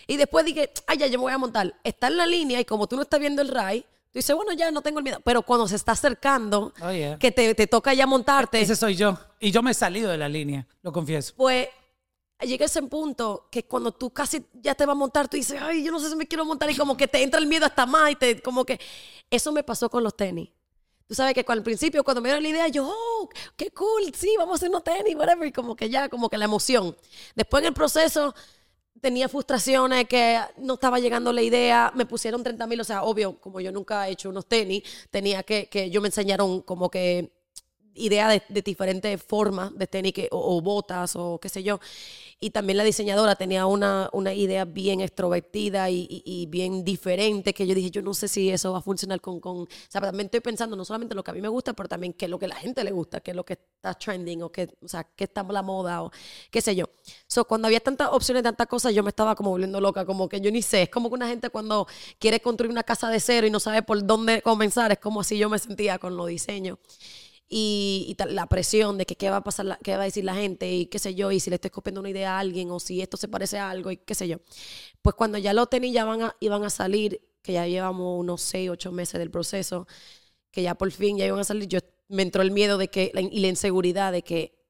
y 0.08 0.18
después 0.18 0.44
dije 0.44 0.72
ay 0.88 0.98
ya 0.98 1.08
yo 1.08 1.19
me 1.19 1.24
voy 1.24 1.31
a 1.31 1.38
montar 1.38 1.74
está 1.86 2.08
en 2.08 2.18
la 2.18 2.25
línea 2.25 2.60
y 2.60 2.66
como 2.66 2.88
tú 2.88 2.98
no 2.98 3.04
estás 3.04 3.22
viendo 3.22 3.42
el 3.42 3.48
ride 3.48 3.86
tú 4.12 4.19
dices 4.19 4.36
bueno 4.36 4.52
ya 4.54 4.69
no 4.72 4.81
tengo 4.81 5.00
el 5.00 5.04
miedo 5.04 5.19
pero 5.24 5.42
cuando 5.42 5.68
se 5.68 5.75
está 5.75 5.94
acercando 5.94 6.74
Oh, 6.81 6.92
yeah. 6.92 7.18
que 7.18 7.31
te, 7.31 7.56
te 7.56 7.68
toca 7.68 7.94
ya 7.94 8.06
montarte 8.06 8.60
Ese 8.62 8.75
soy 8.75 8.96
yo. 8.96 9.18
Y 9.40 9.52
yo 9.52 9.62
me 9.63 9.72
he 9.72 9.74
salido 9.74 10.12
de 10.12 10.18
la 10.18 10.30
línea, 10.30 10.68
lo 10.81 10.92
confieso. 10.92 11.34
pues 11.36 11.68
llega 12.42 12.66
ese 12.66 12.81
punto 12.84 13.48
que 13.52 13.66
cuando 13.66 13.92
tú 13.92 14.10
casi 14.12 14.44
ya 14.54 14.74
te 14.74 14.86
vas 14.86 14.94
a 14.94 14.98
montar, 14.98 15.28
tú 15.28 15.38
dices, 15.38 15.60
ay, 15.62 15.84
yo 15.84 15.92
no 15.92 16.00
sé 16.00 16.10
si 16.10 16.16
me 16.16 16.28
quiero 16.28 16.44
montar 16.44 16.69
y 16.72 16.75
como 16.75 16.98
que 16.98 17.08
te 17.08 17.22
entra 17.22 17.40
el 17.40 17.46
miedo 17.46 17.66
hasta 17.66 17.86
más 17.86 18.12
y 18.12 18.16
te, 18.16 18.42
como 18.42 18.66
que 18.66 18.80
eso 19.30 19.52
me 19.52 19.63
pasó 19.63 19.90
con 19.90 20.04
los 20.04 20.16
tenis. 20.18 20.50
Tú 21.08 21.16
sabes 21.16 21.34
que 21.34 21.46
al 21.48 21.62
principio, 21.62 22.04
cuando 22.04 22.22
me 22.22 22.30
dieron 22.30 22.42
la 22.42 22.50
idea, 22.50 22.68
yo, 22.69 22.88
oh, 22.88 23.30
qué 23.58 23.69
cool, 23.72 24.13
sí, 24.16 24.34
vamos 24.38 24.54
a 24.54 24.56
hacer 24.56 24.69
unos 24.69 24.84
tenis, 24.84 25.13
whatever, 25.16 25.48
y 25.48 25.52
como 25.52 25.75
que 25.75 25.90
ya, 25.90 26.08
como 26.10 26.30
que 26.30 26.38
la 26.38 26.46
emoción. 26.46 26.96
Después 27.36 27.62
en 27.62 27.68
el 27.68 27.74
proceso 27.74 28.34
tenía 28.99 29.29
frustraciones, 29.29 30.07
que 30.07 30.39
no 30.57 30.75
estaba 30.75 30.99
llegando 30.99 31.33
la 31.33 31.41
idea, 31.41 31.91
me 31.95 32.05
pusieron 32.05 32.43
30 32.43 32.67
mil, 32.67 32.79
o 32.81 32.83
sea, 32.83 33.03
obvio, 33.03 33.39
como 33.39 33.59
yo 33.61 33.71
nunca 33.71 34.07
he 34.07 34.11
hecho 34.11 34.29
unos 34.29 34.45
tenis, 34.47 34.83
tenía 35.09 35.43
que, 35.43 35.67
que 35.69 35.89
yo 35.89 36.01
me 36.01 36.07
enseñaron 36.09 36.61
como 36.61 36.89
que 36.89 37.31
idea 37.95 38.29
de, 38.29 38.41
de 38.49 38.61
diferentes 38.61 39.21
formas 39.23 39.77
de 39.77 39.88
tenis 39.88 40.13
que- 40.13 40.29
o 40.31 40.61
botas 40.61 41.15
o 41.15 41.39
qué 41.41 41.49
sé 41.49 41.63
yo. 41.63 41.79
Y 42.43 42.49
también 42.49 42.77
la 42.77 42.83
diseñadora 42.83 43.35
tenía 43.35 43.67
una, 43.67 44.09
una 44.13 44.33
idea 44.33 44.65
bien 44.65 44.99
extrovertida 44.99 45.91
y, 45.91 46.07
y- 46.09 46.23
y 46.25 46.47
bien 46.47 46.83
diferente 46.83 47.53
que 47.53 47.67
yo 47.67 47.75
dije, 47.75 47.91
yo 47.91 48.01
no 48.01 48.15
sé 48.15 48.27
si 48.27 48.49
eso 48.49 48.71
va 48.71 48.79
a 48.79 48.81
funcionar 48.81 49.21
con, 49.21 49.39
con... 49.39 49.57
O 49.59 49.67
sea, 49.89 50.01
también 50.01 50.25
estoy 50.25 50.39
pensando 50.39 50.75
no 50.75 50.83
solamente 50.83 51.13
en 51.13 51.17
lo 51.17 51.23
que 51.23 51.29
a 51.29 51.33
mí 51.35 51.41
me 51.41 51.49
gusta, 51.49 51.73
pero 51.73 51.88
también 51.88 52.13
qué 52.13 52.27
lo 52.27 52.39
que 52.39 52.45
a 52.45 52.49
la 52.49 52.55
gente 52.55 52.83
le 52.83 52.89
gusta, 52.91 53.19
qué 53.21 53.29
es 53.31 53.38
lo 53.38 53.45
que 53.45 53.53
está 53.53 53.93
trending 53.93 54.41
o 54.41 54.51
qué, 54.51 54.67
o 54.83 54.88
sea, 54.88 55.03
qué 55.03 55.25
está 55.25 55.43
la 55.43 55.61
moda 55.61 56.01
o 56.01 56.11
qué 56.49 56.61
sé 56.61 56.75
yo. 56.75 56.89
So, 57.27 57.45
cuando 57.45 57.67
había 57.67 57.79
tantas 57.79 58.09
opciones, 58.11 58.41
tantas 58.43 58.65
cosas, 58.67 58.93
yo 58.95 59.03
me 59.03 59.09
estaba 59.09 59.35
como 59.35 59.51
volviendo 59.51 59.79
loca, 59.79 60.03
como 60.05 60.27
que 60.27 60.41
yo 60.41 60.49
ni 60.51 60.63
sé. 60.63 60.83
Es 60.83 60.89
como 60.89 61.09
que 61.09 61.15
una 61.15 61.27
gente 61.27 61.49
cuando 61.51 61.88
quiere 62.19 62.39
construir 62.41 62.71
una 62.71 62.83
casa 62.83 63.09
de 63.09 63.19
cero 63.19 63.45
y 63.45 63.51
no 63.51 63.59
sabe 63.59 63.83
por 63.83 64.03
dónde 64.05 64.41
comenzar, 64.41 64.91
es 64.91 64.97
como 64.99 65.21
así 65.21 65.38
yo 65.38 65.47
me 65.49 65.59
sentía 65.59 65.99
con 65.99 66.17
los 66.17 66.27
diseños 66.27 66.79
y, 67.53 68.06
y 68.07 68.15
tal, 68.15 68.33
la 68.33 68.48
presión 68.48 68.98
de 68.98 69.06
que 69.06 69.18
qué 69.18 69.30
va 69.30 69.38
a 69.38 69.44
pasar, 69.44 69.77
qué 69.83 69.98
va 69.98 70.03
a 70.03 70.06
decir 70.06 70.24
la 70.24 70.36
gente 70.36 70.71
y 70.71 70.86
qué 70.86 71.00
sé 71.00 71.15
yo, 71.15 71.31
y 71.31 71.42
si 71.42 71.50
le 71.50 71.57
estoy 71.57 71.69
copiando 71.69 72.00
una 72.00 72.09
idea 72.09 72.38
a 72.38 72.39
alguien 72.39 72.71
o 72.71 72.80
si 72.80 73.01
esto 73.01 73.18
se 73.18 73.27
parece 73.27 73.57
a 73.59 73.69
algo 73.69 73.92
y 73.92 73.98
qué 73.98 74.15
sé 74.15 74.30
yo. 74.30 74.38
Pues 75.01 75.15
cuando 75.15 75.38
ya 75.38 75.51
los 75.51 75.69
tenis 75.69 75.94
ya 75.94 76.06
van 76.06 76.21
a, 76.24 76.36
iban 76.39 76.63
a 76.63 76.69
salir, 76.69 77.21
que 77.42 77.51
ya 77.51 77.68
llevamos 77.68 78.18
unos 78.19 78.42
6, 78.42 78.69
8 78.69 78.92
meses 78.94 79.19
del 79.19 79.31
proceso, 79.31 79.86
que 80.50 80.62
ya 80.63 80.75
por 80.75 80.89
fin 80.92 81.18
ya 81.18 81.25
iban 81.25 81.39
a 81.39 81.44
salir, 81.44 81.68
yo 81.68 81.80
me 82.07 82.24
entró 82.24 82.42
el 82.42 82.51
miedo 82.51 82.77
de 82.77 82.88
que, 82.88 83.12
y 83.13 83.39
la 83.42 83.48
inseguridad 83.48 84.13
de 84.13 84.21
que, 84.21 84.61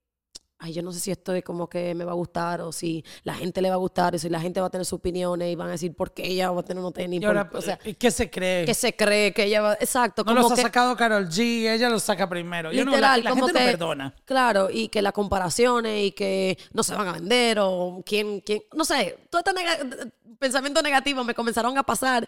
ay, 0.63 0.73
yo 0.73 0.81
no 0.83 0.91
sé 0.93 0.99
si 0.99 1.11
esto 1.11 1.33
es 1.33 1.43
como 1.43 1.67
que 1.67 1.93
me 1.95 2.05
va 2.05 2.11
a 2.11 2.15
gustar 2.15 2.61
o 2.61 2.71
si 2.71 3.03
la 3.23 3.33
gente 3.33 3.61
le 3.61 3.69
va 3.69 3.75
a 3.75 3.79
gustar 3.79 4.15
o 4.15 4.19
si 4.19 4.29
la 4.29 4.39
gente 4.39 4.61
va 4.61 4.67
a 4.67 4.69
tener 4.69 4.85
sus 4.85 4.97
opiniones 4.99 5.51
y 5.51 5.55
van 5.55 5.69
a 5.69 5.71
decir 5.71 5.93
por 5.95 6.13
qué 6.13 6.27
ella 6.27 6.51
va 6.51 6.61
a 6.61 6.63
tener 6.63 6.79
unos 6.79 6.93
tenis. 6.93 7.19
Y 7.21 7.25
ahora, 7.25 7.49
por- 7.49 7.59
o 7.59 7.61
sea, 7.61 7.77
¿qué 7.77 8.11
se 8.11 8.29
cree? 8.29 8.65
que 8.65 8.73
se 8.73 8.95
cree 8.95 9.33
que 9.33 9.45
ella 9.45 9.61
va, 9.61 9.73
exacto. 9.73 10.23
no 10.23 10.33
como 10.35 10.47
los 10.49 10.51
ha 10.51 10.61
sacado 10.61 10.95
Carol 10.95 11.27
G, 11.27 11.67
ella 11.69 11.89
los 11.89 12.03
saca 12.03 12.29
primero. 12.29 12.71
Yo 12.71 12.85
no, 12.85 12.91
la, 12.91 13.17
Literal, 13.17 13.23
la 13.23 13.29
como 13.31 13.45
gente 13.47 13.59
no 13.59 13.65
que- 13.65 13.71
perdona. 13.71 14.15
Claro, 14.25 14.69
y 14.71 14.87
que 14.89 15.01
las 15.01 15.13
comparaciones 15.13 16.05
y 16.05 16.11
que 16.11 16.57
no 16.73 16.83
se 16.83 16.95
van 16.95 17.07
a 17.07 17.13
vender 17.13 17.57
o 17.59 18.01
quién, 18.05 18.39
quién, 18.41 18.61
no 18.73 18.85
sé, 18.85 19.17
todo 19.29 19.41
este 19.45 19.51
nega- 19.59 20.11
pensamiento 20.39 20.81
negativo 20.81 21.23
me 21.23 21.33
comenzaron 21.33 21.77
a 21.77 21.83
pasar 21.83 22.27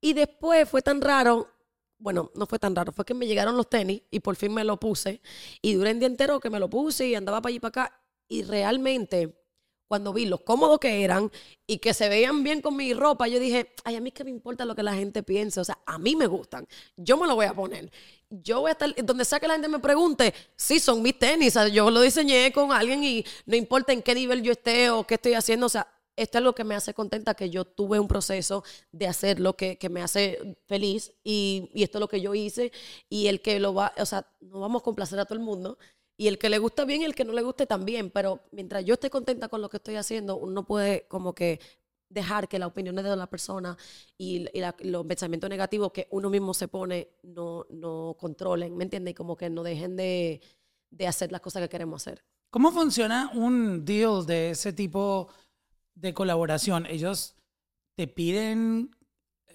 y 0.00 0.12
después 0.14 0.68
fue 0.68 0.82
tan 0.82 1.00
raro, 1.00 1.48
bueno, 2.02 2.30
no 2.34 2.46
fue 2.46 2.58
tan 2.58 2.74
raro, 2.74 2.92
fue 2.92 3.04
que 3.04 3.14
me 3.14 3.26
llegaron 3.26 3.56
los 3.56 3.70
tenis 3.70 4.02
y 4.10 4.20
por 4.20 4.34
fin 4.36 4.52
me 4.52 4.64
lo 4.64 4.78
puse. 4.78 5.22
Y 5.62 5.74
duré 5.74 5.92
el 5.92 6.00
día 6.00 6.08
entero 6.08 6.40
que 6.40 6.50
me 6.50 6.58
lo 6.58 6.68
puse 6.68 7.06
y 7.06 7.14
andaba 7.14 7.40
para 7.40 7.50
allí 7.50 7.60
para 7.60 7.84
acá. 7.84 8.00
Y 8.28 8.42
realmente 8.42 9.42
cuando 9.86 10.12
vi 10.14 10.24
lo 10.24 10.38
cómodos 10.42 10.78
que 10.78 11.04
eran 11.04 11.30
y 11.66 11.76
que 11.76 11.92
se 11.92 12.08
veían 12.08 12.42
bien 12.42 12.62
con 12.62 12.74
mi 12.74 12.94
ropa, 12.94 13.28
yo 13.28 13.38
dije, 13.38 13.74
ay, 13.84 13.96
a 13.96 14.00
mí 14.00 14.10
qué 14.10 14.24
me 14.24 14.30
importa 14.30 14.64
lo 14.64 14.74
que 14.74 14.82
la 14.82 14.94
gente 14.94 15.22
piense, 15.22 15.60
o 15.60 15.64
sea, 15.64 15.78
a 15.84 15.98
mí 15.98 16.16
me 16.16 16.26
gustan, 16.26 16.66
yo 16.96 17.18
me 17.18 17.26
lo 17.26 17.34
voy 17.34 17.44
a 17.44 17.52
poner. 17.52 17.92
Yo 18.30 18.62
voy 18.62 18.70
a 18.70 18.72
estar, 18.72 18.94
donde 19.04 19.26
sea 19.26 19.38
que 19.38 19.46
la 19.46 19.52
gente 19.52 19.68
me 19.68 19.80
pregunte, 19.80 20.32
sí, 20.56 20.80
son 20.80 21.02
mis 21.02 21.18
tenis, 21.18 21.48
o 21.56 21.60
sea, 21.60 21.68
yo 21.68 21.90
lo 21.90 22.00
diseñé 22.00 22.50
con 22.52 22.72
alguien 22.72 23.04
y 23.04 23.22
no 23.44 23.54
importa 23.54 23.92
en 23.92 24.00
qué 24.00 24.14
nivel 24.14 24.40
yo 24.42 24.52
esté 24.52 24.88
o 24.88 25.06
qué 25.06 25.16
estoy 25.16 25.34
haciendo, 25.34 25.66
o 25.66 25.68
sea, 25.68 25.86
esto 26.16 26.38
es 26.38 26.44
lo 26.44 26.54
que 26.54 26.64
me 26.64 26.74
hace 26.74 26.94
contenta, 26.94 27.34
que 27.34 27.50
yo 27.50 27.64
tuve 27.64 27.98
un 27.98 28.08
proceso 28.08 28.64
de 28.90 29.06
hacerlo 29.06 29.56
que, 29.56 29.78
que 29.78 29.88
me 29.88 30.02
hace 30.02 30.56
feliz 30.66 31.12
y, 31.24 31.70
y 31.74 31.82
esto 31.82 31.98
es 31.98 32.00
lo 32.00 32.08
que 32.08 32.20
yo 32.20 32.34
hice 32.34 32.72
y 33.08 33.28
el 33.28 33.40
que 33.40 33.60
lo 33.60 33.74
va, 33.74 33.92
o 33.98 34.06
sea, 34.06 34.26
no 34.40 34.60
vamos 34.60 34.82
a 34.82 34.84
complacer 34.84 35.18
a 35.18 35.24
todo 35.24 35.38
el 35.38 35.44
mundo 35.44 35.78
y 36.16 36.28
el 36.28 36.38
que 36.38 36.50
le 36.50 36.58
gusta 36.58 36.84
bien 36.84 37.02
y 37.02 37.04
el 37.04 37.14
que 37.14 37.24
no 37.24 37.32
le 37.32 37.42
guste 37.42 37.66
también, 37.66 38.10
pero 38.10 38.40
mientras 38.52 38.84
yo 38.84 38.94
esté 38.94 39.10
contenta 39.10 39.48
con 39.48 39.60
lo 39.60 39.70
que 39.70 39.78
estoy 39.78 39.96
haciendo, 39.96 40.36
uno 40.36 40.52
no 40.52 40.64
puede 40.64 41.06
como 41.08 41.34
que 41.34 41.58
dejar 42.08 42.46
que 42.48 42.58
las 42.58 42.68
opiniones 42.68 43.04
de 43.04 43.16
la 43.16 43.26
persona 43.26 43.76
y, 44.18 44.46
y 44.52 44.62
los 44.84 45.06
pensamientos 45.06 45.48
negativos 45.48 45.92
que 45.92 46.08
uno 46.10 46.28
mismo 46.28 46.52
se 46.52 46.68
pone 46.68 47.08
no, 47.22 47.66
no 47.70 48.16
controlen, 48.18 48.76
¿me 48.76 48.84
entiendes? 48.84 49.12
Y 49.12 49.14
como 49.14 49.36
que 49.36 49.48
no 49.48 49.62
dejen 49.62 49.96
de, 49.96 50.40
de 50.90 51.06
hacer 51.06 51.32
las 51.32 51.40
cosas 51.40 51.62
que 51.62 51.68
queremos 51.70 52.02
hacer. 52.02 52.22
¿Cómo 52.50 52.70
funciona 52.70 53.30
un 53.34 53.84
deal 53.84 54.26
de 54.26 54.50
ese 54.50 54.74
tipo 54.74 55.28
de 55.94 56.14
colaboración? 56.14 56.86
Ellos 56.86 57.36
te 57.96 58.06
piden 58.06 58.96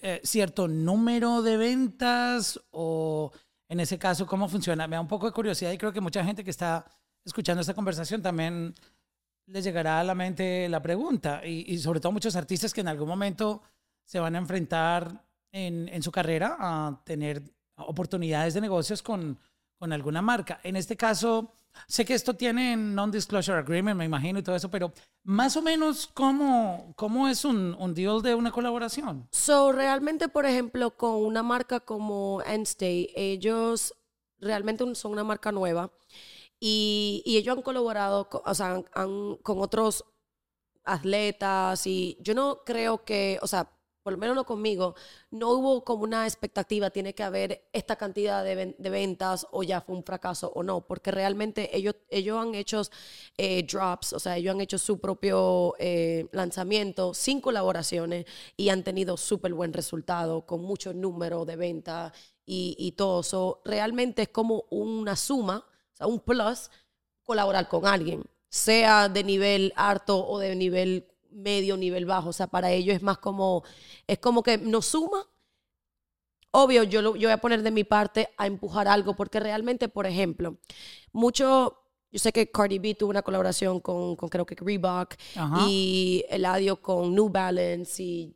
eh, 0.01 0.21
cierto 0.23 0.67
número 0.67 1.41
de 1.41 1.57
ventas 1.57 2.59
o 2.71 3.31
en 3.69 3.79
ese 3.79 3.97
caso, 3.97 4.25
¿cómo 4.25 4.47
funciona? 4.47 4.87
Me 4.87 4.95
da 4.95 5.01
un 5.01 5.07
poco 5.07 5.25
de 5.25 5.33
curiosidad 5.33 5.71
y 5.71 5.77
creo 5.77 5.91
que 5.91 6.01
mucha 6.01 6.23
gente 6.23 6.43
que 6.43 6.51
está 6.51 6.85
escuchando 7.25 7.61
esta 7.61 7.73
conversación 7.73 8.21
también 8.21 8.73
les 9.47 9.63
llegará 9.63 9.99
a 9.99 10.03
la 10.03 10.15
mente 10.15 10.69
la 10.69 10.81
pregunta 10.81 11.41
y, 11.45 11.73
y 11.73 11.77
sobre 11.79 11.99
todo 11.99 12.11
muchos 12.11 12.35
artistas 12.35 12.73
que 12.73 12.81
en 12.81 12.87
algún 12.87 13.07
momento 13.07 13.61
se 14.05 14.19
van 14.19 14.35
a 14.35 14.39
enfrentar 14.39 15.25
en, 15.51 15.89
en 15.89 16.01
su 16.03 16.11
carrera 16.11 16.55
a 16.59 17.01
tener 17.03 17.43
oportunidades 17.75 18.53
de 18.53 18.61
negocios 18.61 19.01
con, 19.01 19.39
con 19.77 19.93
alguna 19.93 20.21
marca. 20.21 20.59
En 20.63 20.75
este 20.75 20.95
caso, 20.95 21.53
sé 21.87 22.05
que 22.05 22.13
esto 22.13 22.35
tiene 22.35 22.75
non-disclosure 22.75 23.59
agreement, 23.59 23.97
me 23.97 24.05
imagino, 24.05 24.39
y 24.39 24.43
todo 24.43 24.55
eso, 24.55 24.69
pero 24.69 24.91
más 25.23 25.55
o 25.57 25.61
menos, 25.61 26.07
¿cómo, 26.13 26.93
cómo 26.95 27.27
es 27.27 27.45
un, 27.45 27.75
un 27.79 27.93
deal 27.93 28.21
de 28.21 28.35
una 28.35 28.51
colaboración? 28.51 29.27
So, 29.31 29.71
realmente, 29.71 30.27
por 30.29 30.45
ejemplo, 30.45 30.95
con 30.97 31.15
una 31.15 31.43
marca 31.43 31.79
como 31.79 32.41
Endstay, 32.45 33.11
ellos 33.15 33.93
realmente 34.39 34.83
son 34.95 35.11
una 35.13 35.23
marca 35.23 35.51
nueva 35.51 35.91
y, 36.59 37.23
y 37.25 37.37
ellos 37.37 37.57
han 37.57 37.63
colaborado, 37.63 38.29
co- 38.29 38.43
o 38.45 38.53
sea, 38.55 38.73
han- 38.75 38.85
han- 38.93 39.35
con 39.43 39.59
otros 39.61 40.05
atletas 40.83 41.85
y 41.87 42.17
yo 42.21 42.33
no 42.33 42.61
creo 42.65 43.03
que, 43.03 43.39
o 43.41 43.47
sea, 43.47 43.69
por 44.07 44.13
lo 44.13 44.19
menos 44.19 44.37
no 44.37 44.45
conmigo, 44.45 44.95
no 45.31 45.49
hubo 45.51 45.83
como 45.83 46.03
una 46.05 46.25
expectativa, 46.25 46.89
tiene 46.91 47.13
que 47.13 47.23
haber 47.23 47.67
esta 47.73 47.97
cantidad 47.97 48.41
de, 48.41 48.55
ven- 48.55 48.75
de 48.79 48.89
ventas 48.89 49.45
o 49.51 49.63
ya 49.63 49.81
fue 49.81 49.97
un 49.97 50.03
fracaso 50.05 50.49
o 50.55 50.63
no, 50.63 50.79
porque 50.87 51.11
realmente 51.11 51.75
ellos, 51.75 51.95
ellos 52.09 52.37
han 52.41 52.55
hecho 52.55 52.83
eh, 53.37 53.63
drops, 53.69 54.13
o 54.13 54.19
sea, 54.19 54.37
ellos 54.37 54.53
han 54.55 54.61
hecho 54.61 54.77
su 54.77 54.97
propio 54.99 55.73
eh, 55.77 56.29
lanzamiento 56.31 57.13
sin 57.13 57.41
colaboraciones 57.41 58.25
y 58.55 58.69
han 58.69 58.81
tenido 58.83 59.17
súper 59.17 59.53
buen 59.53 59.73
resultado 59.73 60.45
con 60.45 60.61
muchos 60.61 60.95
números 60.95 61.45
de 61.45 61.57
venta 61.57 62.13
y, 62.45 62.77
y 62.79 62.93
todo. 62.93 63.23
So, 63.23 63.61
realmente 63.65 64.21
es 64.21 64.29
como 64.29 64.63
una 64.69 65.17
suma, 65.17 65.65
o 65.93 65.95
sea, 65.97 66.07
un 66.07 66.21
plus, 66.21 66.69
colaborar 67.23 67.67
con 67.67 67.85
alguien, 67.85 68.23
sea 68.49 69.09
de 69.09 69.23
nivel 69.23 69.73
alto 69.75 70.25
o 70.25 70.39
de 70.39 70.55
nivel 70.55 71.07
medio, 71.37 71.77
nivel 71.77 72.05
bajo. 72.05 72.29
O 72.29 72.33
sea, 72.33 72.47
para 72.47 72.71
ellos 72.71 72.95
es 72.95 73.01
más 73.01 73.17
como, 73.19 73.63
es 74.07 74.19
como 74.19 74.43
que 74.43 74.57
nos 74.57 74.85
suma. 74.87 75.25
Obvio, 76.51 76.83
yo, 76.83 77.01
lo- 77.01 77.15
yo 77.15 77.27
voy 77.27 77.33
a 77.33 77.37
poner 77.41 77.61
de 77.61 77.71
mi 77.71 77.83
parte 77.83 78.29
a 78.37 78.47
empujar 78.47 78.87
algo, 78.87 79.15
porque 79.15 79.39
realmente, 79.39 79.89
por 79.89 80.07
ejemplo, 80.07 80.57
mucho, 81.11 81.77
yo 82.11 82.19
sé 82.19 82.31
que 82.31 82.49
Cardi 82.49 82.79
B 82.79 82.95
tuvo 82.95 83.09
una 83.11 83.21
colaboración 83.21 83.79
con, 83.79 84.15
con 84.15 84.29
creo 84.29 84.45
que 84.45 84.55
Reebok 84.55 85.15
Ajá. 85.35 85.65
y 85.67 86.23
Eladio 86.29 86.81
con 86.81 87.13
New 87.13 87.29
Balance 87.29 88.01
y 88.01 88.35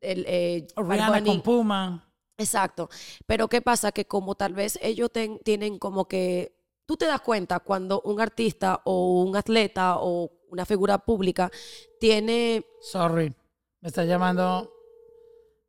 el, 0.00 0.24
eh, 0.26 0.66
Rihanna 0.76 1.22
con 1.24 1.42
Puma. 1.42 2.06
Exacto. 2.38 2.88
Pero 3.26 3.48
¿qué 3.48 3.60
pasa? 3.60 3.92
Que 3.92 4.06
como 4.06 4.34
tal 4.34 4.54
vez 4.54 4.78
ellos 4.80 5.10
ten- 5.12 5.40
tienen 5.40 5.78
como 5.78 6.06
que... 6.08 6.56
Tú 6.86 6.96
te 6.96 7.04
das 7.04 7.20
cuenta 7.20 7.60
cuando 7.60 8.00
un 8.02 8.20
artista 8.20 8.80
o 8.84 9.22
un 9.22 9.36
atleta 9.36 9.96
o 9.98 10.32
una 10.50 10.64
figura 10.66 10.98
pública 10.98 11.50
tiene... 11.98 12.64
Sorry. 12.80 13.34
Me 13.80 13.88
está 13.88 14.04
llamando. 14.04 14.72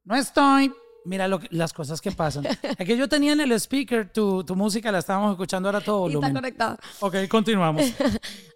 No 0.04 0.16
estoy. 0.16 0.74
Mira 1.06 1.28
lo 1.28 1.40
que- 1.40 1.48
las 1.52 1.74
cosas 1.74 2.00
que 2.02 2.12
pasan. 2.12 2.46
es 2.78 2.86
que 2.86 2.98
yo 2.98 3.08
tenía 3.10 3.34
en 3.34 3.42
el 3.42 3.52
speaker 3.54 4.12
tu, 4.12 4.44
tu 4.44 4.56
música, 4.56 4.92
la 4.92 5.00
estábamos 5.00 5.32
escuchando 5.32 5.70
ahora 5.70 5.82
todo 5.82 6.06
y 6.06 6.10
está 6.10 6.18
volumen. 6.20 6.34
conectada. 6.36 6.78
Ok, 7.00 7.16
continuamos. 7.30 7.84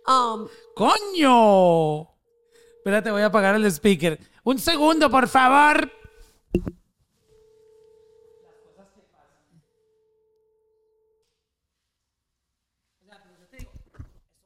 Um, 0.08 0.48
¡Coño! 0.76 2.04
Espérate, 2.78 3.10
voy 3.10 3.24
a 3.24 3.26
apagar 3.26 3.56
el 3.56 3.66
speaker. 3.72 4.20
Un 4.44 4.60
segundo, 4.60 5.10
por 5.10 5.28
favor. 5.28 5.92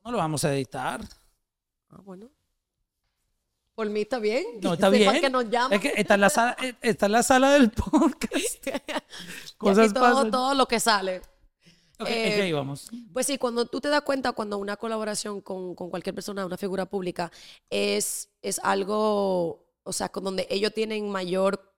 No 0.04 0.12
lo 0.12 0.18
vamos 0.18 0.44
a 0.46 0.54
editar. 0.54 1.02
Bueno. 2.10 2.28
Por 3.76 3.88
mí 3.92 4.02
está 4.02 4.18
bien. 4.18 4.44
No, 4.62 4.74
está 4.74 4.90
bien. 4.90 5.22
que 5.22 5.30
nos. 5.30 5.46
Es 5.72 5.80
que 5.80 5.94
está 5.96 6.16
en 6.16 6.22
la 6.22 6.30
sala, 6.32 6.58
eh, 6.62 6.74
está 6.82 7.06
en 7.06 7.12
la 7.12 7.22
sala 7.24 7.52
del 7.52 7.70
podcast. 7.92 8.68
Cosas 9.58 9.94
todo, 9.94 10.04
pasan. 10.04 10.32
todo 10.32 10.56
lo 10.56 10.66
que 10.68 10.80
sale. 10.80 11.22
Ok, 12.00 12.10
Eh, 12.10 12.32
¿en 12.34 12.40
qué 12.40 12.48
íbamos? 12.48 12.90
Pues 13.14 13.28
sí, 13.28 13.38
cuando 13.38 13.68
tú 13.68 13.80
te 13.80 13.90
das 13.90 14.02
cuenta, 14.02 14.32
cuando 14.32 14.58
una 14.58 14.76
colaboración 14.76 15.40
con, 15.42 15.76
con 15.76 15.92
cualquier 15.92 16.16
persona, 16.16 16.46
una 16.48 16.58
figura 16.58 16.88
pública, 16.88 17.32
es, 17.70 18.30
es 18.42 18.60
algo, 18.64 19.68
o 19.84 19.94
sea, 19.94 20.10
con 20.10 20.24
donde 20.24 20.48
ellos 20.50 20.74
tienen 20.74 21.08
mayor 21.10 21.72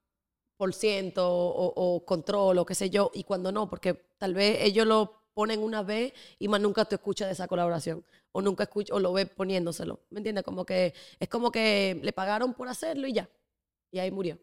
por 0.55 0.73
ciento 0.73 1.27
o, 1.29 1.73
o 1.75 2.05
control 2.05 2.57
o 2.57 2.65
qué 2.65 2.73
sé 2.75 2.89
yo, 2.89 3.11
y 3.13 3.25
cuando 3.25 3.51
no, 3.51 3.69
porque 3.69 3.95
tal 4.17 4.33
vez 4.33 4.59
ellos 4.61 4.87
lo 4.87 5.20
ponen 5.33 5.61
una 5.63 5.83
vez 5.83 6.13
y 6.39 6.47
más 6.47 6.61
nunca 6.61 6.85
te 6.85 6.95
escuchas 6.95 7.27
de 7.27 7.33
esa 7.33 7.47
colaboración, 7.47 8.03
o 8.31 8.41
nunca 8.41 8.63
escucha, 8.63 8.93
o 8.93 8.99
lo 8.99 9.13
ves 9.13 9.29
poniéndoselo, 9.29 9.99
¿me 10.09 10.19
entiendes? 10.19 10.43
Como 10.43 10.65
que 10.65 10.93
es 11.19 11.29
como 11.29 11.51
que 11.51 11.99
le 12.01 12.13
pagaron 12.13 12.53
por 12.53 12.67
hacerlo 12.67 13.07
y 13.07 13.13
ya, 13.13 13.29
y 13.91 13.99
ahí 13.99 14.11
murió. 14.11 14.37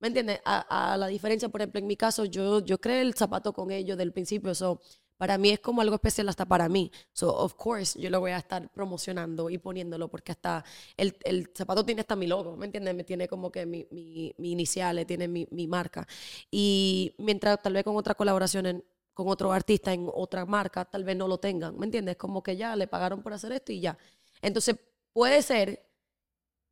¿Me 0.00 0.08
entiendes? 0.08 0.40
A, 0.44 0.94
a 0.94 0.96
la 0.96 1.06
diferencia, 1.06 1.48
por 1.48 1.60
ejemplo, 1.60 1.78
en 1.78 1.86
mi 1.86 1.96
caso, 1.96 2.24
yo, 2.24 2.60
yo 2.64 2.80
creé 2.80 3.02
el 3.02 3.14
zapato 3.14 3.52
con 3.52 3.70
ellos 3.70 3.96
del 3.96 4.12
principio, 4.12 4.52
so, 4.54 4.80
para 5.16 5.38
mí 5.38 5.50
es 5.50 5.60
como 5.60 5.80
algo 5.80 5.94
especial 5.94 6.28
hasta 6.28 6.44
para 6.44 6.68
mí. 6.68 6.90
So, 7.12 7.32
of 7.32 7.54
course, 7.54 8.00
yo 8.00 8.10
lo 8.10 8.18
voy 8.18 8.32
a 8.32 8.38
estar 8.38 8.68
promocionando 8.72 9.48
y 9.48 9.58
poniéndolo 9.58 10.08
porque 10.08 10.32
hasta 10.32 10.64
el, 10.96 11.16
el 11.22 11.48
zapato 11.56 11.84
tiene 11.84 12.00
hasta 12.00 12.16
mi 12.16 12.26
logo, 12.26 12.56
¿me 12.56 12.66
entiendes? 12.66 12.96
Me 12.96 13.04
tiene 13.04 13.28
como 13.28 13.52
que 13.52 13.64
mi, 13.64 13.86
mi, 13.92 14.34
mi 14.38 14.50
iniciales, 14.52 15.06
tiene 15.06 15.28
mi, 15.28 15.46
mi 15.52 15.68
marca. 15.68 16.08
Y 16.50 17.14
mientras 17.18 17.62
tal 17.62 17.74
vez 17.74 17.84
con 17.84 17.96
otra 17.96 18.14
colaboración 18.16 18.66
en- 18.66 18.84
con 19.14 19.28
otro 19.28 19.52
artista 19.52 19.92
en 19.92 20.08
otra 20.12 20.46
marca, 20.46 20.84
tal 20.84 21.04
vez 21.04 21.16
no 21.16 21.28
lo 21.28 21.38
tengan, 21.38 21.78
¿me 21.78 21.86
entiendes? 21.86 22.16
Como 22.16 22.42
que 22.42 22.56
ya 22.56 22.76
le 22.76 22.86
pagaron 22.86 23.22
por 23.22 23.32
hacer 23.32 23.52
esto 23.52 23.72
y 23.72 23.80
ya. 23.80 23.98
Entonces, 24.40 24.76
puede 25.12 25.42
ser 25.42 25.86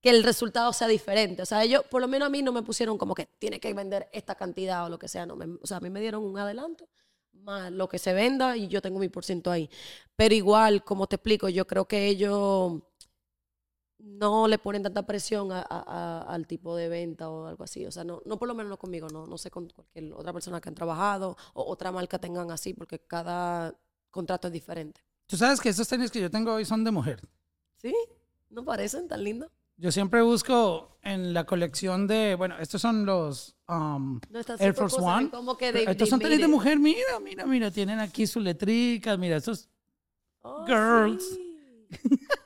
que 0.00 0.10
el 0.10 0.24
resultado 0.24 0.72
sea 0.72 0.88
diferente. 0.88 1.42
O 1.42 1.46
sea, 1.46 1.62
ellos, 1.62 1.84
por 1.90 2.00
lo 2.00 2.08
menos 2.08 2.26
a 2.26 2.30
mí 2.30 2.42
no 2.42 2.52
me 2.52 2.62
pusieron 2.62 2.96
como 2.98 3.14
que 3.14 3.26
tiene 3.38 3.60
que 3.60 3.72
vender 3.74 4.08
esta 4.12 4.34
cantidad 4.34 4.86
o 4.86 4.88
lo 4.88 4.98
que 4.98 5.08
sea. 5.08 5.26
No, 5.26 5.38
o 5.62 5.66
sea, 5.66 5.78
a 5.78 5.80
mí 5.80 5.90
me 5.90 6.00
dieron 6.00 6.24
un 6.24 6.38
adelanto 6.38 6.88
más 7.32 7.70
lo 7.72 7.88
que 7.88 7.98
se 7.98 8.12
venda 8.12 8.56
y 8.56 8.68
yo 8.68 8.82
tengo 8.82 8.98
mi 8.98 9.08
por 9.08 9.24
ciento 9.24 9.50
ahí. 9.50 9.70
Pero 10.16 10.34
igual, 10.34 10.84
como 10.84 11.06
te 11.06 11.16
explico, 11.16 11.48
yo 11.48 11.66
creo 11.66 11.86
que 11.86 12.06
ellos 12.06 12.82
no 14.02 14.48
le 14.48 14.58
ponen 14.58 14.82
tanta 14.82 15.06
presión 15.06 15.52
a- 15.52 15.60
a- 15.60 15.84
a- 15.86 16.22
al 16.22 16.46
tipo 16.46 16.74
de 16.76 16.88
venta 16.88 17.28
o 17.30 17.46
algo 17.46 17.64
así. 17.64 17.84
O 17.86 17.90
sea, 17.92 18.04
no, 18.04 18.22
no 18.24 18.38
por 18.38 18.48
lo 18.48 18.54
menos 18.54 18.70
no 18.70 18.78
conmigo, 18.78 19.08
no, 19.08 19.26
no 19.26 19.38
sé 19.38 19.50
con 19.50 19.68
cualquier 19.68 20.12
otra 20.14 20.32
persona 20.32 20.60
que 20.60 20.68
han 20.68 20.74
trabajado 20.74 21.36
o 21.54 21.64
otra 21.70 21.92
marca 21.92 22.18
tengan 22.18 22.50
así, 22.50 22.74
porque 22.74 22.98
cada 22.98 23.74
contrato 24.10 24.48
es 24.48 24.52
diferente. 24.52 25.00
Tú 25.26 25.36
sabes 25.36 25.60
que 25.60 25.68
estos 25.68 25.86
tenis 25.88 26.10
que 26.10 26.20
yo 26.20 26.30
tengo 26.30 26.52
hoy 26.54 26.64
son 26.64 26.82
de 26.84 26.90
mujer. 26.90 27.20
¿Sí? 27.76 27.94
¿No 28.48 28.64
parecen 28.64 29.06
tan 29.08 29.22
lindos? 29.22 29.50
Yo 29.76 29.90
siempre 29.92 30.20
busco 30.22 30.98
en 31.02 31.32
la 31.32 31.44
colección 31.46 32.06
de, 32.06 32.34
bueno, 32.34 32.58
estos 32.58 32.82
son 32.82 33.06
los 33.06 33.56
um, 33.68 34.20
No, 34.28 34.40
Air 34.58 34.74
Force 34.74 35.00
One. 35.00 35.30
como 35.30 35.56
que 35.56 35.70
estos 35.88 36.08
son 36.10 36.20
tenis 36.20 36.38
de 36.40 36.48
mujer, 36.48 36.78
mira, 36.78 37.18
mira, 37.22 37.46
mira, 37.46 37.70
tienen 37.70 37.98
aquí 38.00 38.26
sus 38.26 38.42
letricas, 38.42 39.18
mira, 39.18 39.36
estos 39.36 39.68
Oh, 40.42 40.66
Girls. 40.66 41.24
sí. 41.24 41.88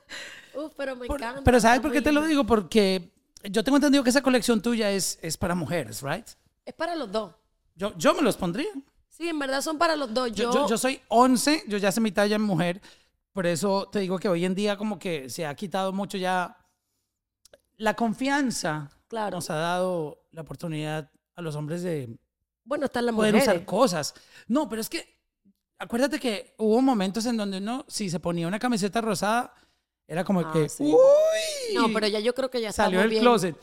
Uf, 0.56 0.72
pero 0.76 0.96
me 0.96 1.06
Por- 1.06 1.20
encanta. 1.20 1.42
pero 1.44 1.60
¿sabes 1.60 1.80
por 1.80 1.92
qué 1.92 2.02
te 2.02 2.12
lo 2.12 2.22
digo? 2.26 2.44
Porque 2.44 3.12
yo 3.50 3.62
tengo 3.64 3.76
entendido 3.76 4.02
que 4.04 4.10
esa 4.10 4.22
colección 4.22 4.60
tuya 4.62 4.90
es, 4.90 5.18
es 5.22 5.36
para 5.36 5.54
mujeres, 5.54 6.02
¿right? 6.02 6.26
Es 6.64 6.74
para 6.74 6.94
los 6.94 7.10
dos. 7.10 7.34
Yo, 7.76 7.96
yo 7.98 8.14
me 8.14 8.22
los 8.22 8.36
pondría. 8.36 8.68
Sí, 9.08 9.28
en 9.28 9.38
verdad 9.38 9.60
son 9.60 9.78
para 9.78 9.96
los 9.96 10.12
dos. 10.12 10.32
Yo, 10.32 10.44
Yo, 10.44 10.52
yo, 10.52 10.68
yo 10.68 10.78
soy 10.78 11.00
11, 11.08 11.64
yo 11.68 11.78
ya 11.78 11.92
sé 11.92 12.00
mi 12.00 12.10
talla 12.12 12.36
en 12.36 12.42
mujer, 12.42 12.80
por 13.32 13.46
eso 13.46 13.88
te 13.92 13.98
digo 14.00 14.18
que 14.18 14.28
hoy 14.28 14.44
en 14.44 14.54
día 14.54 14.76
como 14.76 14.98
que 14.98 15.28
se 15.30 15.44
ha 15.46 15.54
quitado 15.54 15.92
mucho 15.92 16.16
ya 16.18 16.56
la 17.76 17.94
confianza. 17.94 18.90
claro. 19.08 19.36
Nos 19.36 19.50
ha 19.50 19.56
dado 19.56 20.24
la 20.32 20.42
oportunidad 20.42 21.10
a 21.36 21.42
los 21.42 21.54
hombres 21.56 21.82
de 21.82 22.16
Bueno, 22.64 22.86
están 22.86 23.06
las 23.06 23.14
poder 23.14 23.34
mujeres. 23.34 23.54
usar 23.54 23.64
cosas. 23.66 24.14
No, 24.48 24.68
pero 24.68 24.80
es 24.80 24.88
que 24.88 25.18
acuérdate 25.78 26.18
que 26.20 26.54
hubo 26.58 26.80
momentos 26.80 27.26
en 27.26 27.36
donde 27.36 27.58
uno, 27.58 27.84
si 27.88 28.08
se 28.10 28.20
ponía 28.20 28.46
una 28.48 28.58
camiseta 28.58 29.00
rosada, 29.00 29.52
era 30.06 30.24
como 30.24 30.40
Ah, 30.40 30.50
que, 30.52 30.68
sí. 30.68 30.82
uy, 30.84 31.74
No, 31.74 31.92
pero 31.92 32.06
ya 32.06 32.20
yo 32.20 32.34
creo 32.34 32.50
que 32.50 32.60
ya 32.60 32.72
salió 32.72 33.00
del 33.00 33.18
closet. 33.20 33.56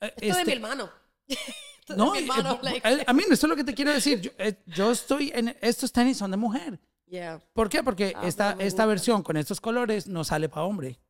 Esto 0.00 0.14
es 0.16 0.20
de 0.20 0.28
este, 0.30 0.44
mi 0.46 0.52
hermano. 0.52 0.90
Esto 1.28 1.92
es 1.92 1.96
no, 1.96 2.12
de 2.12 2.20
mi 2.22 2.28
hermano. 2.28 2.54
eh, 2.54 2.58
like- 2.62 3.04
a 3.06 3.12
mí 3.12 3.22
esto 3.30 3.46
es 3.46 3.50
lo 3.50 3.56
que 3.56 3.64
te 3.64 3.74
quiero 3.74 3.92
decir. 3.92 4.20
Yo, 4.20 4.30
eh, 4.38 4.54
yo 4.66 4.90
estoy 4.92 5.32
en 5.34 5.56
estos 5.60 5.90
tenis 5.92 6.16
son 6.18 6.30
de 6.30 6.36
mujer. 6.36 6.78
Yeah. 7.06 7.40
¿Por 7.52 7.68
qué? 7.68 7.82
Porque 7.82 8.12
Ah, 8.14 8.26
esta, 8.26 8.56
esta 8.60 8.86
versión 8.86 9.22
con 9.24 9.36
estos 9.36 9.60
colores 9.60 10.06
no 10.06 10.22
sale 10.22 10.48
para 10.48 10.64
hombre. 10.66 11.00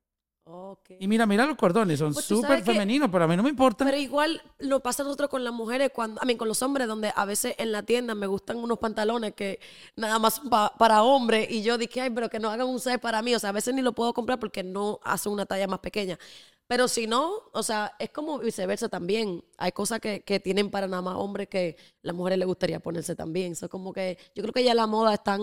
Ok. 0.52 0.90
Y 0.98 1.06
mira, 1.06 1.26
mira 1.26 1.46
los 1.46 1.56
cordones, 1.56 1.98
son 1.98 2.12
Pues 2.12 2.24
súper 2.24 2.58
que- 2.58 2.72
femeninos, 2.72 3.08
pero 3.10 3.24
a 3.24 3.28
mí 3.28 3.36
no 3.36 3.42
me 3.42 3.50
importa. 3.50 3.84
Pero 3.84 3.96
igual 3.96 4.42
lo 4.58 4.80
pasa 4.80 5.04
nosotros 5.04 5.30
con 5.30 5.44
las 5.44 5.52
mujeres, 5.52 5.90
cuando, 5.94 6.20
a 6.20 6.24
mí 6.24 6.36
con 6.36 6.48
los 6.48 6.60
hombres, 6.62 6.88
donde 6.88 7.12
a 7.14 7.24
veces 7.24 7.54
en 7.58 7.70
la 7.72 7.82
tienda 7.84 8.14
me 8.14 8.26
gustan 8.26 8.56
unos 8.56 8.78
pantalones 8.78 9.34
que 9.34 9.60
nada 9.96 10.18
más 10.18 10.40
pa- 10.40 10.74
para 10.76 11.02
hombres 11.04 11.48
y 11.50 11.62
yo 11.62 11.78
dije, 11.78 12.00
ay, 12.00 12.10
pero 12.10 12.28
que 12.28 12.40
no 12.40 12.50
hagan 12.50 12.66
un 12.66 12.80
size 12.80 12.98
para 12.98 13.22
mí. 13.22 13.34
O 13.34 13.38
sea, 13.38 13.50
a 13.50 13.52
veces 13.52 13.74
ni 13.74 13.82
lo 13.82 13.92
puedo 13.92 14.12
comprar 14.12 14.38
porque 14.40 14.62
no 14.62 14.98
hacen 15.04 15.32
una 15.32 15.46
talla 15.46 15.66
más 15.68 15.78
pequeña. 15.80 16.18
Pero 16.66 16.86
si 16.86 17.08
no, 17.08 17.32
o 17.52 17.62
sea, 17.64 17.94
es 17.98 18.10
como 18.10 18.38
viceversa 18.38 18.88
también. 18.88 19.44
Hay 19.58 19.72
cosas 19.72 19.98
que, 20.00 20.22
que 20.22 20.38
tienen 20.38 20.70
para 20.70 20.86
nada 20.86 21.02
más 21.02 21.16
hombres 21.16 21.48
que 21.48 21.76
las 22.02 22.14
mujeres 22.14 22.38
les 22.38 22.46
gustaría 22.46 22.78
ponerse 22.78 23.16
también. 23.16 23.52
Eso 23.52 23.66
es 23.66 23.70
como 23.70 23.92
que 23.92 24.16
yo 24.36 24.42
creo 24.42 24.52
que 24.52 24.62
ya 24.62 24.72
la 24.74 24.86
moda 24.86 25.14
es 25.14 25.22
tan 25.24 25.40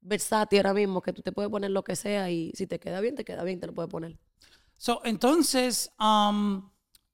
versátil 0.00 0.58
ahora 0.58 0.74
mismo 0.74 1.02
que 1.02 1.12
tú 1.12 1.22
te 1.22 1.32
puedes 1.32 1.50
poner 1.50 1.70
lo 1.70 1.84
que 1.84 1.96
sea 1.96 2.30
y 2.30 2.52
si 2.54 2.66
te 2.66 2.78
queda 2.78 3.00
bien, 3.00 3.14
te 3.14 3.24
queda 3.24 3.44
bien, 3.44 3.60
te 3.60 3.66
lo 3.66 3.74
puedes 3.74 3.90
poner. 3.90 4.18
So, 4.76 5.02
entonces, 5.04 5.92
um, 6.00 6.70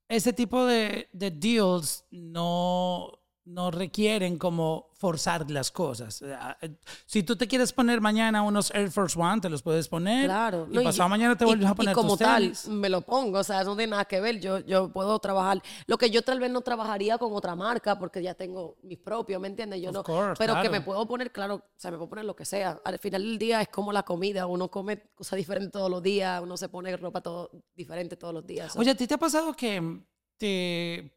ese 0.07 0.31
tipo 0.33 0.65
de, 0.65 1.09
de 1.11 1.31
deals 1.31 2.05
no, 2.11 3.11
no 3.47 3.71
requieren 3.71 4.37
como 4.37 4.89
forzar 4.95 5.49
las 5.49 5.71
cosas. 5.71 6.21
Eh, 6.21 6.35
eh, 6.61 6.75
Si 7.05 7.23
tú 7.23 7.37
te 7.37 7.47
quieres 7.47 7.71
poner 7.71 8.01
mañana 8.01 8.41
unos 8.41 8.71
Air 8.75 8.91
Force 8.91 9.17
One, 9.17 9.39
te 9.39 9.47
los 9.49 9.61
puedes 9.63 9.87
poner. 9.87 10.25
Claro. 10.25 10.67
Y 10.69 10.75
no, 10.75 10.83
pasado 10.83 11.07
mañana 11.07 11.37
te 11.37 11.45
y- 11.45 11.47
vuelves 11.47 11.67
a 11.69 11.71
y 11.71 11.75
poner 11.75 11.95
como 11.95 12.09
tus 12.09 12.19
tal, 12.19 12.41
tenis. 12.43 12.67
me 12.67 12.89
lo 12.89 12.99
pongo. 13.01 13.39
O 13.39 13.43
sea, 13.45 13.63
no 13.63 13.77
tiene 13.77 13.91
nada 13.91 14.03
que 14.03 14.19
ver. 14.19 14.41
Yo, 14.41 14.59
yo 14.59 14.91
puedo 14.91 15.17
trabajar. 15.19 15.61
Lo 15.85 15.97
que 15.97 16.09
yo 16.09 16.23
tal 16.23 16.41
vez 16.41 16.51
no 16.51 16.59
trabajaría 16.59 17.17
con 17.17 17.31
otra 17.33 17.55
marca 17.55 17.97
porque 17.97 18.21
ya 18.21 18.33
tengo 18.33 18.75
mis 18.83 18.97
propios, 18.97 19.39
¿me 19.39 19.47
entiendes? 19.47 19.81
Yo 19.81 19.89
Of 19.91 19.95
no, 19.95 20.03
course, 20.03 20.33
pero 20.37 20.61
que 20.61 20.69
me 20.69 20.81
puedo 20.81 21.07
poner, 21.07 21.31
claro, 21.31 21.55
o 21.55 21.63
sea, 21.77 21.89
me 21.91 21.97
puedo 21.97 22.09
poner 22.09 22.25
lo 22.25 22.35
que 22.35 22.43
sea. 22.43 22.81
Al 22.83 22.99
final 22.99 23.21
del 23.21 23.37
día 23.37 23.61
es 23.61 23.69
como 23.69 23.93
la 23.93 24.03
comida. 24.03 24.45
Uno 24.45 24.69
come 24.69 25.03
cosas 25.15 25.37
diferentes 25.37 25.71
todos 25.71 25.89
los 25.89 26.03
días. 26.03 26.41
Uno 26.43 26.57
se 26.57 26.67
pone 26.67 26.97
ropa 26.97 27.21
todo, 27.21 27.49
diferente 27.73 28.17
todos 28.17 28.33
los 28.33 28.45
días. 28.45 28.75
Oye, 28.75 28.91
¿a 28.91 28.95
ti 28.95 29.07
te 29.07 29.13
ha 29.13 29.17
pasado 29.17 29.53
que 29.53 30.01
te 30.37 31.13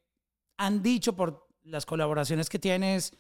han 0.59 0.81
dicho 0.83 1.15
por 1.15 1.50
las 1.65 1.87
colaboraciones 1.87 2.49
que 2.49 2.59
tienes 2.59 3.13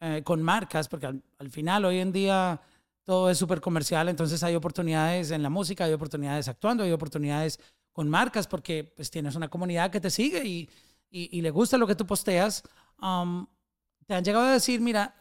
eh, 0.00 0.22
con 0.24 0.42
marcas, 0.42 0.88
porque 0.88 1.06
al, 1.06 1.22
al, 1.38 1.50
final 1.50 1.84
hoy 1.84 1.98
en 2.00 2.12
día 2.12 2.60
todo 3.04 3.30
es 3.30 3.38
súper 3.38 3.60
comercial, 3.60 4.08
entonces 4.08 4.42
hay 4.42 4.54
oportunidades 4.54 5.30
en 5.30 5.42
la 5.42 5.50
música, 5.50 5.84
hay 5.84 5.92
oportunidades 5.92 6.48
actuando, 6.48 6.84
hay 6.84 6.92
oportunidades 6.92 7.60
con 7.92 8.10
marcas, 8.10 8.46
porque 8.46 8.92
pues 8.94 9.10
tienes 9.10 9.36
una 9.36 9.48
comunidad 9.48 9.90
que 9.90 10.00
te 10.00 10.10
sigue 10.10 10.44
y, 10.44 10.68
y, 11.08 11.40
le 11.40 11.50
gusta 11.50 11.78
lo 11.78 11.86
que 11.86 11.94
tú 11.94 12.06
posteas. 12.06 12.62
Um, 13.00 13.46
te 14.06 14.14
han 14.14 14.22
llegado 14.22 14.44
a 14.46 14.52
decir, 14.52 14.80
mira, 14.80 15.14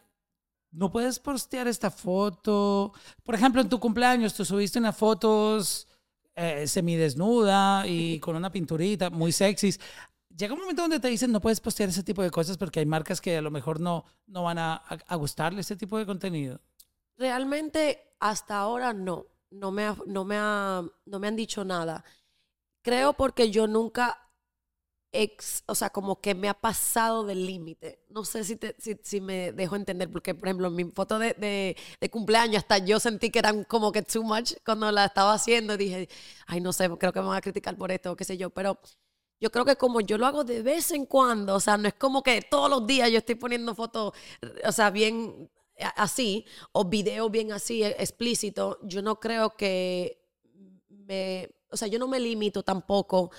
no 0.72 0.92
puedes 0.92 1.20
postear 1.20 1.68
esta 1.68 1.90
foto. 1.90 2.92
Por 3.24 3.36
ejemplo, 3.36 3.62
en 3.62 3.70
tu 3.70 3.80
cumpleaños 3.80 4.34
tú 4.34 4.44
subiste 4.44 4.80
unas 4.80 4.98
fotos 4.98 5.88
eh, 6.36 6.68
semidesnuda 6.68 7.88
y 7.88 8.20
con 8.20 8.36
una 8.36 8.52
pinturita 8.52 9.10
muy 9.10 9.32
sexys. 9.32 9.80
Llega 10.36 10.54
un 10.54 10.60
momento 10.60 10.82
donde 10.82 11.00
te 11.00 11.08
dicen 11.08 11.32
no 11.32 11.40
puedes 11.40 11.62
postear 11.62 11.90
ese 11.90 12.04
tipo 12.04 12.22
de 12.22 12.32
cosas 12.32 12.58
porque 12.58 12.80
hay 12.80 12.86
marcas 12.86 13.22
que 13.22 13.38
a 13.38 13.42
lo 13.42 13.52
mejor 13.52 13.80
no, 13.80 14.06
no 14.28 14.44
van 14.44 14.58
a, 14.58 14.76
a 14.76 15.16
gustarle 15.16 15.62
este 15.62 15.76
tipo 15.76 15.98
de 15.98 16.06
contenido. 16.06 16.60
Realmente 17.18 18.16
hasta 18.20 18.58
ahora 18.58 18.94
no. 18.94 19.28
No 19.52 19.72
me, 19.72 19.96
no, 20.08 20.26
me 20.26 20.36
no 20.36 21.20
me 21.20 21.28
han 21.28 21.36
dicho 21.36 21.64
nada. 21.64 22.04
Creo 22.82 23.14
porque 23.14 23.52
yo 23.52 23.68
nunca 23.68 24.26
ex, 25.16 25.64
o 25.68 25.76
sea, 25.76 25.90
como 25.90 26.20
que 26.20 26.36
me 26.36 26.50
ha 26.50 26.54
pasado 26.54 27.26
del 27.26 27.46
límite. 27.46 28.04
No 28.10 28.26
sé 28.26 28.44
si, 28.44 28.60
si, 28.78 29.00
si, 29.02 29.22
me 29.22 29.54
dejo 29.54 29.76
entender, 29.76 30.12
porque, 30.12 30.36
por 30.36 30.48
ejemplo, 30.50 30.70
mi 30.70 30.86
foto 30.92 31.18
de, 31.20 31.34
de, 31.36 31.78
de, 32.00 32.10
cumpleaños, 32.10 32.58
hasta 32.58 32.80
yo 32.80 33.00
sentí 33.00 33.30
que 33.32 33.40
eran 33.40 33.64
como 33.64 33.92
que 33.92 34.02
too 34.02 34.24
much 34.24 34.54
cuando 34.66 34.92
la 34.92 35.06
estaba 35.06 35.34
haciendo. 35.34 35.78
Dije, 35.78 36.10
ay, 36.48 36.62
no 36.62 36.74
sé, 36.74 36.90
creo 36.98 37.14
que 37.14 37.22
me 37.22 37.28
van 37.28 37.38
a 37.38 37.42
criticar 37.42 37.78
por 37.78 37.92
esto, 37.92 38.16
qué 38.16 38.26
sé 38.26 38.38
yo. 38.38 38.50
Pero 38.50 38.80
yo 39.40 39.52
creo 39.52 39.66
que 39.66 39.76
como 39.76 40.02
yo 40.02 40.18
lo 40.18 40.26
hago 40.26 40.44
de 40.44 40.62
vez 40.62 40.92
en 40.92 41.06
cuando, 41.06 41.56
o 41.56 41.60
sea, 41.60 41.78
no 41.78 41.88
es 41.88 41.94
como 41.96 42.24
que 42.24 42.42
todos 42.42 42.70
los 42.70 42.88
días 42.88 43.12
yo 43.12 43.18
estoy 43.18 43.36
poniendo 43.36 43.76
fotos, 43.76 44.14
o 44.64 44.72
sea, 44.72 44.90
bien 44.90 45.50
así, 45.96 46.46
o 46.72 46.86
videos 46.86 47.30
bien 47.32 47.52
así, 47.52 47.84
e, 47.84 47.90
explícito, 48.00 48.80
yo 48.84 49.02
no 49.02 49.20
creo 49.20 49.56
que 49.56 50.22
me, 50.90 51.50
o 51.70 51.78
sea, 51.78 51.88
yo 51.88 52.00
no 52.00 52.08
me 52.08 52.20
limito 52.20 52.64
tampoco 52.64 53.32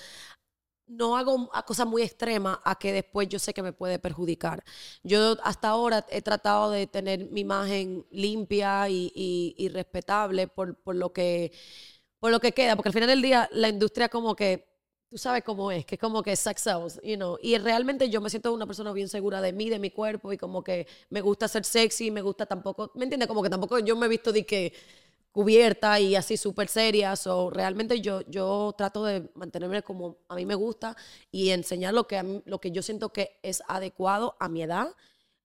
no 0.87 1.17
hago 1.17 1.49
cosas 1.65 1.85
muy 1.85 2.01
extremas 2.01 2.59
a 2.63 2.75
que 2.75 2.93
después 2.93 3.27
yo 3.27 3.39
sé 3.39 3.53
que 3.53 3.61
me 3.61 3.73
puede 3.73 3.99
perjudicar. 3.99 4.63
Yo 5.03 5.35
hasta 5.43 5.69
ahora 5.69 6.05
he 6.09 6.21
tratado 6.21 6.71
de 6.71 6.87
tener 6.87 7.29
mi 7.29 7.41
imagen 7.41 8.05
limpia 8.09 8.89
y, 8.89 9.69
respetable 9.73 10.47
por, 10.47 10.77
lo 10.95 11.11
que, 11.13 11.51
por 12.19 12.31
lo 12.31 12.39
que 12.39 12.53
queda, 12.53 12.75
porque 12.75 12.89
al 12.89 12.93
final 12.93 13.09
del 13.09 13.21
día 13.21 13.49
la 13.51 13.69
industria 13.69 14.09
como 14.09 14.35
que, 14.35 14.66
tú 15.09 15.17
sabes 15.17 15.43
cómo 15.43 15.71
es, 15.71 15.85
que 15.85 15.95
es 15.95 16.01
como 16.01 16.21
que 16.21 16.35
sex 16.35 16.61
sells, 16.61 16.99
you 17.03 17.15
know, 17.15 17.37
y 17.41 17.57
realmente 17.57 18.09
yo 18.09 18.21
me 18.21 18.29
siento 18.29 18.53
una 18.53 18.65
persona 18.65 18.91
bien 18.91 19.07
segura 19.07 19.41
de 19.41 19.53
mí, 19.53 19.69
de 19.69 19.79
mi 19.79 19.91
cuerpo, 19.91 20.33
y 20.33 20.37
como 20.37 20.63
que 20.63 20.87
me 21.09 21.21
gusta 21.21 21.47
ser 21.47 21.63
sexy, 21.65 22.11
me 22.11 22.21
gusta 22.21 22.45
tampoco, 22.45 22.91
¿me 22.95 23.03
entiendes? 23.05 23.27
Como 23.27 23.41
que 23.41 23.49
tampoco 23.49 23.79
yo 23.79 23.95
me 23.95 24.07
he 24.07 24.09
visto 24.09 24.31
de 24.31 24.45
que 24.45 24.73
cubierta 25.37 25.99
y 25.99 26.15
así 26.15 26.35
súper 26.35 26.67
serias. 26.67 27.27
O 27.27 27.51
realmente 27.51 28.01
yo, 28.01 28.21
yo 28.21 28.73
trato 28.75 29.05
de 29.05 29.29
mantenerme 29.35 29.83
como 29.83 30.17
a 30.29 30.35
mí 30.35 30.47
me 30.47 30.55
gusta 30.55 30.97
y 31.31 31.51
enseñar 31.51 31.93
lo 31.93 32.07
que, 32.07 32.41
lo 32.45 32.59
que 32.59 32.71
yo 32.71 32.81
siento 32.81 33.09
que 33.09 33.39
es 33.43 33.61
adecuado 33.67 34.35
a 34.39 34.49
mi 34.49 34.63
edad, 34.63 34.95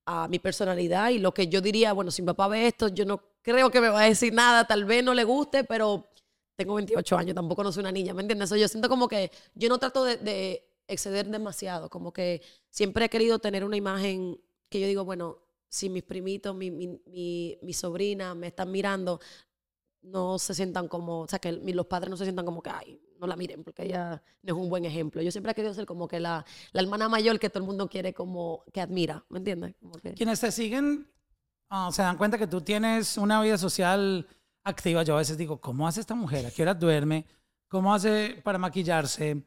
a 0.07 0.29
mi 0.29 0.39
personalidad 0.39 1.11
y 1.11 1.19
lo 1.19 1.35
que 1.35 1.49
yo 1.49 1.61
diría, 1.61 1.93
bueno, 1.93 2.11
si 2.11 2.23
mi 2.23 2.27
papá 2.27 2.49
ve 2.49 2.69
esto, 2.69 2.89
yo 2.89 3.05
no 3.05 3.23
creo 3.43 3.71
que 3.71 3.83
me 3.83 3.91
va 3.91 4.01
a 4.01 4.09
decir 4.09 4.33
nada, 4.33 4.67
tal 4.67 4.87
vez 4.87 5.05
no 5.05 5.13
le 5.13 5.25
guste, 5.25 5.63
pero 5.63 6.09
tengo 6.57 6.75
28 6.75 7.17
años, 7.17 7.35
tampoco 7.35 7.65
no 7.65 7.73
soy 7.73 7.81
una 7.81 7.93
niña, 7.93 8.15
¿me 8.15 8.23
entiendes? 8.23 8.51
yo 8.51 8.69
siento 8.69 8.89
como 8.89 9.09
que 9.09 9.31
yo 9.55 9.69
no 9.69 9.79
trato 9.79 10.05
de, 10.05 10.69
exceder 10.89 11.29
demasiado, 11.29 11.89
como 11.89 12.13
que 12.13 12.43
siempre 12.69 13.07
he 13.07 13.09
querido 13.09 13.39
tener 13.39 13.65
una 13.65 13.77
imagen 13.77 14.39
que 14.69 14.81
yo 14.81 14.87
digo, 14.87 15.05
bueno, 15.05 15.39
si 15.69 15.89
mis 15.89 16.03
primitos, 16.03 16.55
mi, 16.55 16.71
mi, 16.71 17.01
mi, 17.07 17.59
mi 17.63 17.73
sobrina 17.73 18.35
me 18.35 18.49
están 18.49 18.71
mirando, 18.71 19.21
no 20.03 20.39
se 20.39 20.55
sientan 20.55 20.89
como, 20.89 21.21
o 21.21 21.29
sea, 21.29 21.39
que 21.39 21.53
los 21.53 21.87
padres 21.87 22.11
no 22.11 22.17
se 22.17 22.25
sientan 22.25 22.45
como 22.45 22.63
que, 22.63 22.71
ay, 22.71 23.01
no 23.19 23.27
la 23.27 23.37
miren, 23.37 23.63
porque 23.63 23.85
ella 23.85 24.23
no 24.43 24.55
es 24.55 24.61
un 24.61 24.69
buen 24.69 24.85
ejemplo. 24.85 25.23
Yo 25.23 25.31
siempre 25.31 25.53
he 25.53 25.55
querido 25.55 25.73
ser 25.73 25.87
como 25.87 26.09
que 26.09 26.19
la, 26.19 26.45
la 26.73 26.83
hermana 26.83 27.09
mayor 27.09 27.39
que 27.39 27.49
todo 27.49 27.61
el 27.61 27.67
mundo 27.67 27.89
quiere 27.89 28.13
como 28.13 28.65
que 28.73 28.81
admira, 28.81 29.25
¿me 29.29 29.39
entiendes? 29.39 29.77
Quienes 30.17 30.41
te 30.41 30.51
siguen 30.51 31.09
ah, 31.71 31.91
se 31.93 32.03
dan 32.03 32.19
cuenta 32.19 32.37
que 32.37 32.49
tú 32.49 32.61
tienes 32.61 33.17
una 33.17 33.41
vida 33.41 33.57
social 33.57 34.27
activa. 34.65 35.03
Yo 35.03 35.15
a 35.15 35.19
veces 35.19 35.37
digo, 35.37 35.61
¿cómo 35.61 35.87
hace 35.87 36.01
esta 36.01 36.15
mujer? 36.15 36.47
¿A 36.47 36.51
qué 36.51 36.63
hora 36.63 36.75
duerme? 36.75 37.27
¿Cómo 37.69 37.95
hace 37.95 38.41
para 38.43 38.59
maquillarse? 38.59 39.43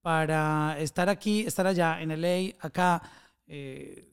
Para 0.00 0.76
estar 0.78 1.08
aquí, 1.08 1.40
estar 1.40 1.66
allá, 1.66 2.00
en 2.00 2.10
LA, 2.20 2.54
acá. 2.60 3.02
Eh, 3.46 4.12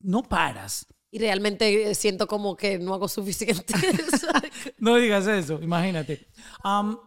no 0.00 0.22
paras. 0.22 0.86
Y 1.10 1.18
realmente 1.18 1.94
siento 1.94 2.26
como 2.26 2.56
que 2.56 2.78
no 2.78 2.92
hago 2.92 3.08
suficiente. 3.08 3.74
no 4.78 4.96
digas 4.96 5.26
eso, 5.26 5.58
imagínate. 5.62 6.28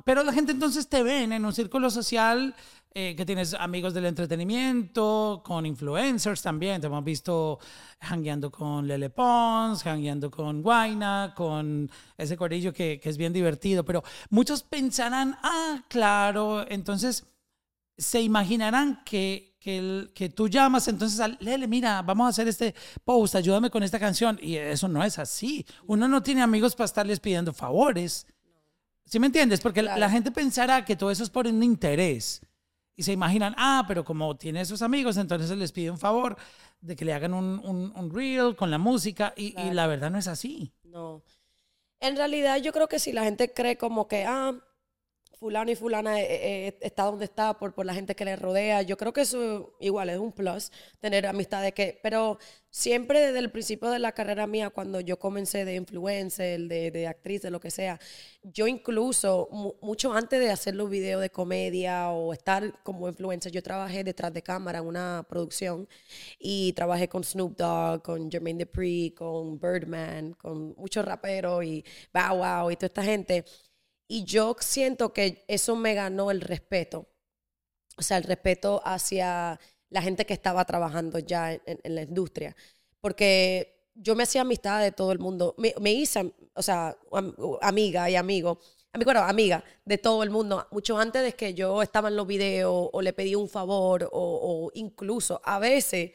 pero 0.03 0.23
la 0.23 0.33
gente 0.33 0.51
entonces 0.51 0.87
te 0.87 1.03
ven 1.03 1.33
en 1.33 1.45
un 1.45 1.53
círculo 1.53 1.89
social 1.89 2.55
eh, 2.93 3.15
que 3.15 3.25
tienes 3.25 3.53
amigos 3.53 3.93
del 3.93 4.05
entretenimiento, 4.05 5.41
con 5.45 5.65
influencers 5.65 6.41
también. 6.41 6.81
Te 6.81 6.87
hemos 6.87 7.03
visto 7.03 7.59
hangueando 8.01 8.51
con 8.51 8.87
Lele 8.87 9.09
Pons, 9.09 9.85
hangueando 9.85 10.29
con 10.29 10.61
Guaina, 10.61 11.33
con 11.35 11.89
ese 12.17 12.35
corillo 12.35 12.73
que, 12.73 12.99
que 12.99 13.09
es 13.09 13.17
bien 13.17 13.31
divertido. 13.31 13.85
Pero 13.85 14.03
muchos 14.29 14.63
pensarán, 14.63 15.37
ah, 15.41 15.83
claro, 15.87 16.65
entonces 16.69 17.25
se 17.97 18.21
imaginarán 18.21 19.01
que 19.05 19.51
que, 19.61 20.09
que 20.15 20.27
tú 20.27 20.49
llamas 20.49 20.87
entonces 20.87 21.19
a 21.19 21.27
Lele, 21.27 21.67
mira, 21.67 22.01
vamos 22.01 22.25
a 22.25 22.29
hacer 22.29 22.47
este 22.47 22.73
post, 23.05 23.35
ayúdame 23.35 23.69
con 23.69 23.83
esta 23.83 23.99
canción. 23.99 24.39
Y 24.41 24.55
eso 24.55 24.87
no 24.87 25.03
es 25.03 25.19
así. 25.19 25.65
Uno 25.85 26.07
no 26.07 26.23
tiene 26.23 26.41
amigos 26.41 26.75
para 26.75 26.85
estarles 26.85 27.19
pidiendo 27.19 27.53
favores. 27.53 28.25
¿Sí 29.05 29.19
me 29.19 29.27
entiendes? 29.27 29.61
Porque 29.61 29.83
la 29.83 30.09
gente 30.09 30.31
pensará 30.31 30.83
que 30.83 30.95
todo 30.95 31.11
eso 31.11 31.23
es 31.23 31.29
por 31.29 31.45
un 31.45 31.61
interés. 31.61 32.41
Y 33.01 33.03
se 33.03 33.13
imaginan, 33.13 33.55
ah, 33.57 33.83
pero 33.87 34.05
como 34.05 34.37
tiene 34.37 34.61
esos 34.61 34.83
amigos, 34.83 35.17
entonces 35.17 35.49
les 35.57 35.71
pide 35.71 35.89
un 35.89 35.97
favor 35.97 36.37
de 36.81 36.95
que 36.95 37.03
le 37.03 37.13
hagan 37.13 37.33
un, 37.33 37.59
un, 37.95 38.13
reel 38.13 38.55
con 38.55 38.69
la 38.69 38.77
música. 38.77 39.33
Y, 39.35 39.59
y 39.59 39.71
la 39.71 39.87
verdad 39.87 40.11
no 40.11 40.19
es 40.19 40.27
así. 40.27 40.71
No. 40.83 41.23
En 41.99 42.15
realidad 42.15 42.57
yo 42.57 42.71
creo 42.71 42.87
que 42.87 42.99
si 42.99 43.11
la 43.11 43.23
gente 43.23 43.51
cree 43.51 43.75
como 43.75 44.07
que, 44.07 44.25
ah, 44.25 44.53
fulano 45.41 45.71
y 45.71 45.75
fulana 45.75 46.21
eh, 46.21 46.67
eh, 46.67 46.77
está 46.81 47.05
donde 47.05 47.25
está 47.25 47.57
por, 47.57 47.73
por 47.73 47.83
la 47.83 47.95
gente 47.95 48.13
que 48.15 48.25
le 48.25 48.35
rodea. 48.35 48.83
Yo 48.83 48.95
creo 48.95 49.11
que 49.11 49.21
eso 49.21 49.75
igual 49.79 50.11
es 50.11 50.19
un 50.19 50.31
plus, 50.31 50.71
tener 50.99 51.25
amistades 51.25 51.73
que... 51.73 51.99
Pero 52.03 52.37
siempre 52.69 53.19
desde 53.19 53.39
el 53.39 53.51
principio 53.51 53.89
de 53.89 53.97
la 53.97 54.11
carrera 54.11 54.45
mía, 54.45 54.69
cuando 54.69 54.99
yo 54.99 55.17
comencé 55.17 55.65
de 55.65 55.73
influencer, 55.73 56.59
de, 56.61 56.91
de 56.91 57.07
actriz, 57.07 57.41
de 57.41 57.49
lo 57.49 57.59
que 57.59 57.71
sea, 57.71 57.99
yo 58.43 58.67
incluso, 58.67 59.49
mucho 59.81 60.13
antes 60.13 60.39
de 60.39 60.51
hacer 60.51 60.75
los 60.75 60.91
videos 60.91 61.21
de 61.21 61.31
comedia 61.31 62.11
o 62.11 62.33
estar 62.33 62.79
como 62.83 63.09
influencer, 63.09 63.51
yo 63.51 63.63
trabajé 63.63 64.03
detrás 64.03 64.31
de 64.31 64.43
cámara 64.43 64.77
en 64.77 64.85
una 64.85 65.25
producción 65.27 65.89
y 66.37 66.73
trabajé 66.73 67.09
con 67.09 67.23
Snoop 67.23 67.57
Dogg, 67.57 68.03
con 68.03 68.29
Jermaine 68.29 68.65
Dupri, 68.65 69.15
con 69.17 69.59
Birdman, 69.59 70.33
con 70.33 70.75
muchos 70.77 71.03
raperos 71.03 71.63
y 71.63 71.83
Bow 72.13 72.37
Wow 72.37 72.69
y 72.69 72.75
toda 72.75 72.87
esta 72.87 73.03
gente. 73.03 73.43
Y 74.13 74.25
yo 74.25 74.57
siento 74.59 75.13
que 75.13 75.45
eso 75.47 75.77
me 75.77 75.93
ganó 75.93 76.31
el 76.31 76.41
respeto. 76.41 77.07
O 77.95 78.01
sea, 78.01 78.17
el 78.17 78.25
respeto 78.25 78.81
hacia 78.83 79.57
la 79.89 80.01
gente 80.01 80.25
que 80.25 80.33
estaba 80.33 80.65
trabajando 80.65 81.17
ya 81.19 81.53
en, 81.53 81.79
la 81.95 82.01
industria. 82.01 82.53
Porque 82.99 83.87
yo 83.95 84.13
me 84.17 84.23
hacía 84.23 84.41
amistad 84.41 84.81
de 84.81 84.91
todo 84.91 85.13
el 85.13 85.19
mundo. 85.19 85.55
Me, 85.57 85.93
hice, 85.93 86.33
o 86.53 86.61
sea, 86.61 86.97
amiga 87.61 88.09
y 88.09 88.17
amigo. 88.17 88.59
Bueno, 89.01 89.21
amiga 89.21 89.63
de 89.85 89.97
todo 89.97 90.23
el 90.23 90.29
mundo, 90.29 90.67
mucho 90.71 90.97
antes 90.97 91.23
de 91.23 91.31
que 91.31 91.53
yo 91.53 91.81
estaba 91.81 92.09
en 92.09 92.17
los 92.17 92.27
videos 92.27 92.89
o 92.91 93.01
le 93.01 93.13
pedí 93.13 93.35
un 93.35 93.47
favor 93.47 94.09
o, 94.11 94.11
o 94.11 94.71
incluso 94.73 95.39
a 95.41 95.57
veces 95.57 96.11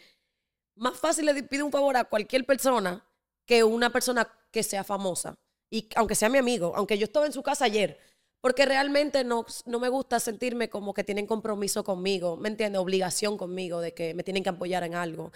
más 0.74 0.98
fácil 0.98 1.24
le 1.24 1.42
pido 1.44 1.64
un 1.64 1.72
favor 1.72 1.96
a 1.96 2.04
cualquier 2.04 2.44
persona 2.44 3.02
que 3.46 3.64
una 3.64 3.88
persona 3.88 4.30
que 4.50 4.62
sea 4.62 4.85
famosa 4.85 5.38
y 5.70 5.88
aunque 5.96 6.14
sea 6.14 6.29
mi 6.29 6.38
amigo, 6.38 6.72
aunque 6.76 6.98
yo 6.98 7.05
estaba 7.05 7.26
en 7.26 7.33
su 7.33 7.42
casa 7.42 7.64
ayer, 7.64 7.98
porque 8.40 8.64
realmente 8.64 9.24
no, 9.24 9.44
no 9.64 9.81
me 9.81 9.88
gusta 9.88 10.20
sentirme 10.20 10.68
como 10.68 10.94
que 10.94 11.02
tienen 11.02 11.26
compromiso 11.26 11.83
conmigo, 11.83 12.37
¿me 12.37 12.48
entiendes? 12.48 12.81
Obligación 12.81 13.37
conmigo 13.37 13.81
de 13.81 13.92
que 13.92 14.14
me 14.14 14.22
tienen 14.22 14.44
que 14.44 14.50
apoyar 14.50 14.85
en 14.85 14.94
algo, 14.94 15.33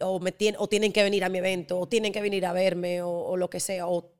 o, 0.00 0.18
me 0.18 0.34
o 0.56 0.66
tienen 0.66 0.92
que 0.92 1.02
venir 1.02 1.24
a 1.24 1.28
mi 1.28 1.38
evento, 1.38 1.78
o 1.78 1.86
tienen 1.86 2.12
que 2.12 2.22
venir 2.22 2.46
a 2.46 2.54
verme, 2.54 3.02
o, 3.02 3.36
lo 3.36 3.50
que 3.50 3.60
sea, 3.60 3.86
o, 3.86 4.12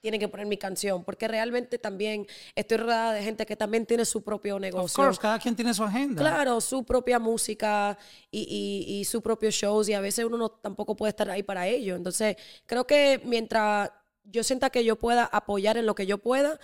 tienen 0.00 0.20
que 0.20 0.28
poner 0.28 0.46
mi 0.46 0.56
canción, 0.56 1.02
porque 1.02 1.26
realmente 1.26 1.76
también 1.76 2.24
estoy 2.54 2.76
rodeada 2.76 3.14
de 3.14 3.22
gente 3.24 3.44
que 3.44 3.56
también 3.56 3.84
tiene 3.84 4.04
su 4.04 4.22
propio 4.22 4.60
negocio. 4.60 5.02
Of 5.02 5.06
course, 5.08 5.20
cada 5.20 5.40
quien 5.40 5.56
tiene 5.56 5.74
su 5.74 5.82
agenda. 5.82 6.22
Claro, 6.22 6.60
su 6.60 6.84
propia 6.84 7.18
música 7.18 7.98
y, 8.30 8.86
y, 8.88 9.00
y 9.00 9.04
sus 9.06 9.20
propios 9.20 9.56
shows, 9.56 9.88
y 9.88 9.94
a 9.94 10.00
veces 10.00 10.24
uno 10.24 10.36
no, 10.36 10.50
tampoco 10.50 10.94
puede 10.94 11.10
estar 11.10 11.28
ahí 11.28 11.42
para 11.42 11.66
ello. 11.66 11.96
Entonces, 11.96 12.36
creo 12.64 12.86
que 12.86 13.20
mientras 13.24 13.90
yo 14.30 14.42
sienta 14.44 14.70
que 14.70 14.84
yo 14.84 14.96
pueda 14.96 15.24
apoyar 15.24 15.76
en 15.76 15.86
lo 15.86 15.94
que 15.94 16.06
yo 16.06 16.18
pueda, 16.18 16.58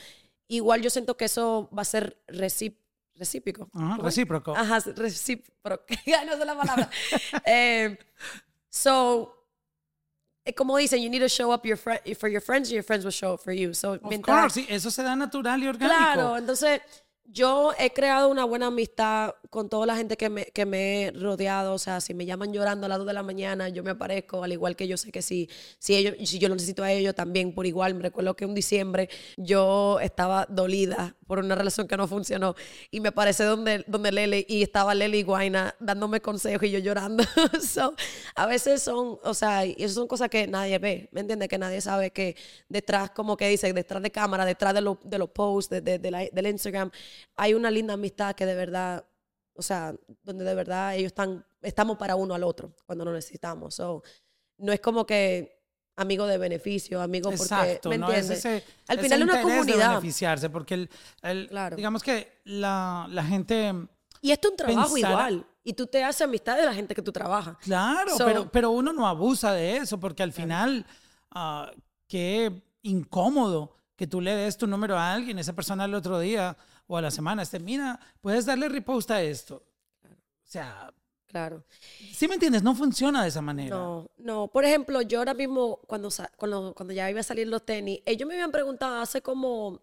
igual 0.49 0.83
yo 0.83 0.91
siento 0.91 1.17
que 1.17 1.25
eso 1.27 1.69
va 1.77 1.83
a 1.83 1.85
ser 1.87 2.19
recíproco. 2.27 3.71
Ajá, 3.75 3.97
¿Cómo 3.97 4.09
es? 4.09 4.15
recíproco. 4.15 4.55
Ajá, 4.57 4.79
recíproco. 4.97 5.85
No 6.27 6.37
sé 6.37 6.45
la 6.45 6.57
palabra. 6.57 6.91
Eh, 7.47 7.97
so, 8.69 9.47
eh, 10.45 10.53
como 10.55 10.77
dicen, 10.77 11.01
you 11.03 11.09
need 11.09 11.21
to 11.23 11.29
show 11.29 11.53
up 11.53 11.65
your 11.65 11.79
for 11.79 12.29
your 12.29 12.43
friends 12.43 12.69
and 12.69 12.75
your 12.75 12.85
friends 12.85 13.05
will 13.05 13.13
show 13.13 13.35
up 13.35 13.41
for 13.41 13.53
you. 13.53 13.73
So, 13.75 13.93
Of 13.95 14.03
mientras- 14.03 14.41
course, 14.41 14.55
sí, 14.61 14.67
eso 14.69 14.91
se 14.91 15.03
da 15.03 15.17
natural 15.17 15.63
y 15.63 15.69
orgánico. 15.69 15.97
Claro, 15.97 16.37
entonces 16.37 16.81
yo 17.25 17.73
he 17.79 17.91
creado 17.93 18.29
una 18.29 18.45
buena 18.45 18.67
amistad 18.67 19.35
con 19.55 19.69
toda 19.69 19.87
la 19.87 19.97
gente 19.97 20.17
que 20.17 20.29
me, 20.29 20.45
que 20.47 20.67
me 20.67 21.05
he 21.07 21.11
rodeado. 21.13 21.73
O 21.75 21.79
sea, 21.79 22.01
si 22.01 22.13
me 22.13 22.27
llaman 22.27 22.53
llorando 22.53 22.87
a 22.87 22.89
las 22.89 22.99
2 22.99 23.07
de 23.07 23.13
la 23.15 23.23
mañana, 23.23 23.69
yo 23.71 23.83
me 23.83 23.93
aparezco, 23.93 24.45
al 24.45 24.53
igual 24.53 24.77
que 24.77 24.87
yo 24.89 24.97
sé 24.97 25.11
que 25.13 25.23
si, 25.23 25.49
si, 25.79 25.95
ellos, 25.97 26.15
si 26.29 26.39
yo 26.39 26.49
lo 26.49 26.55
necesito 26.57 26.83
a 26.83 26.93
ellos 26.93 27.15
también 27.15 27.55
por 27.55 27.65
igual. 27.67 27.95
Me 27.95 28.03
recuerdo 28.03 28.35
que 28.37 28.45
un 28.45 28.55
diciembre 28.55 29.09
yo 29.37 29.99
estaba 30.01 30.47
dolida 30.51 31.17
por 31.27 31.39
una 31.39 31.55
relación 31.55 31.89
que 31.89 31.97
no 31.97 32.07
funcionó 32.07 32.55
y 32.91 33.01
me 33.01 33.09
aparece 33.09 33.45
donde, 33.45 33.85
donde 33.87 34.13
Lele 34.13 34.45
y 34.49 34.63
estaba 34.63 34.95
Lele 34.95 35.19
y 35.19 35.23
Guaina 35.23 35.75
dándome 35.81 36.21
consejos 36.21 36.65
y 36.69 36.71
yo 36.73 36.81
llorando. 36.81 37.25
so, 37.67 37.95
a 38.35 38.47
veces 38.47 38.83
son, 38.83 39.19
o 39.23 39.35
sea, 39.35 39.65
y 39.65 39.75
eso 39.79 39.95
son 39.95 40.09
cosas 40.09 40.29
que 40.29 40.47
nadie 40.47 40.79
ve, 40.79 41.09
¿me 41.13 41.21
entiendes? 41.21 41.49
Que 41.49 41.59
nadie 41.59 41.81
sabe 41.81 42.11
que 42.11 42.37
detrás, 42.69 43.11
como 43.11 43.37
que 43.37 43.49
dice, 43.49 43.73
detrás 43.73 44.03
de 44.03 44.11
cámara, 44.11 44.45
detrás 44.45 44.75
de, 44.75 44.81
de 45.05 45.19
los 45.19 45.31
posts, 45.31 45.71
de- 45.83 45.99
de 45.99 46.11
la- 46.11 46.29
del 46.33 46.47
Instagram, 46.49 46.91
hay 47.37 47.55
una 47.55 47.71
linda 47.71 47.95
amistad 47.95 48.35
que 48.35 48.47
de 48.47 48.55
verdad, 48.55 49.05
o 49.55 49.63
sea, 49.63 49.95
donde 50.23 50.45
de 50.45 50.55
verdad 50.55 50.95
ellos 50.97 51.09
están, 51.09 51.45
estamos 51.63 51.97
para 51.97 52.17
uno 52.17 52.35
al 52.35 52.45
otro 52.45 52.75
cuando 52.87 53.05
lo 53.05 53.13
necesitamos. 53.13 53.75
So, 53.75 54.03
no 54.59 54.73
es 54.73 54.81
como 54.81 55.07
que 55.07 55.63
amigo 55.97 56.27
de 56.27 56.39
beneficio, 56.39 57.01
amigo 57.01 57.31
porque, 57.31 57.43
Exacto, 57.43 57.89
¿me 57.89 57.99
¿no? 57.99 58.11
Es 58.11 58.29
ese- 58.29 58.65
Al 58.89 58.99
final 58.99 59.21
es 59.21 59.25
una 59.25 59.35
interés 59.41 59.45
de 59.47 59.61
comunidad. 59.73 59.89
beneficiarse, 59.91 60.51
porque 60.51 60.75
el, 60.75 60.91
el- 61.23 61.49
Claro. 61.49 61.77
digamos 61.77 62.03
que 62.03 62.41
la, 62.45 63.07
la 63.11 63.23
gente, 63.25 63.73
Y 64.21 64.33
esto 64.33 64.49
es 64.49 64.53
un 64.53 64.57
trabajo 64.57 64.95
Pensar- 64.95 65.11
igual. 65.11 65.47
Y 65.63 65.73
tú 65.75 65.87
te 65.87 66.03
haces 66.05 66.23
amistad 66.23 66.57
de 66.57 66.67
la 66.67 66.75
gente 66.75 66.95
que 66.95 67.01
tú 67.03 67.13
trabajas. 67.13 67.57
claro, 67.63 68.17
So- 68.19 68.25
pero, 68.27 68.51
pero 68.51 68.71
uno 68.71 68.93
no 68.93 69.07
abusa 69.07 69.53
de 69.53 69.77
eso, 69.77 69.99
porque 70.01 70.23
al 70.25 70.33
final, 70.33 70.85
ah, 71.31 71.71
qué 72.09 72.63
incómodo 72.83 73.77
que 73.97 74.07
tú 74.09 74.21
le 74.21 74.35
des 74.35 74.57
tu 74.59 74.67
número 74.67 74.99
a 74.99 75.13
alguien, 75.13 75.39
esa 75.39 75.53
persona 75.53 75.85
el 75.85 75.95
otro 75.95 76.19
día 76.19 76.57
o 76.87 76.97
a 76.97 77.03
la 77.03 77.11
semana, 77.11 77.43
este, 77.43 77.59
mira, 77.61 77.99
puedes 78.21 78.47
darle 78.47 78.69
repost 78.69 79.11
a 79.11 79.23
esto. 79.23 79.63
O 80.05 80.47
sea, 80.47 80.93
Claro. 81.27 81.65
¿sí 82.13 82.29
me 82.29 82.35
entiendes? 82.35 82.63
No 82.63 82.77
funciona 82.77 83.23
de 83.25 83.29
esa 83.29 83.41
manera. 83.43 83.75
No, 83.75 84.09
no. 84.19 84.47
Por 84.47 84.65
ejemplo, 84.65 85.03
yo 85.03 85.19
ahora 85.19 85.35
mismo, 85.35 85.81
cuando, 85.89 86.09
cuando, 86.37 86.73
cuando 86.77 86.93
ya 86.95 87.11
iba 87.11 87.19
a 87.19 87.25
salir 87.25 87.49
los 87.49 87.67
tenis, 87.67 88.01
ellos 88.07 88.29
me 88.29 88.35
habían 88.35 88.53
preguntado 88.53 89.01
hace 89.01 89.21
como, 89.21 89.81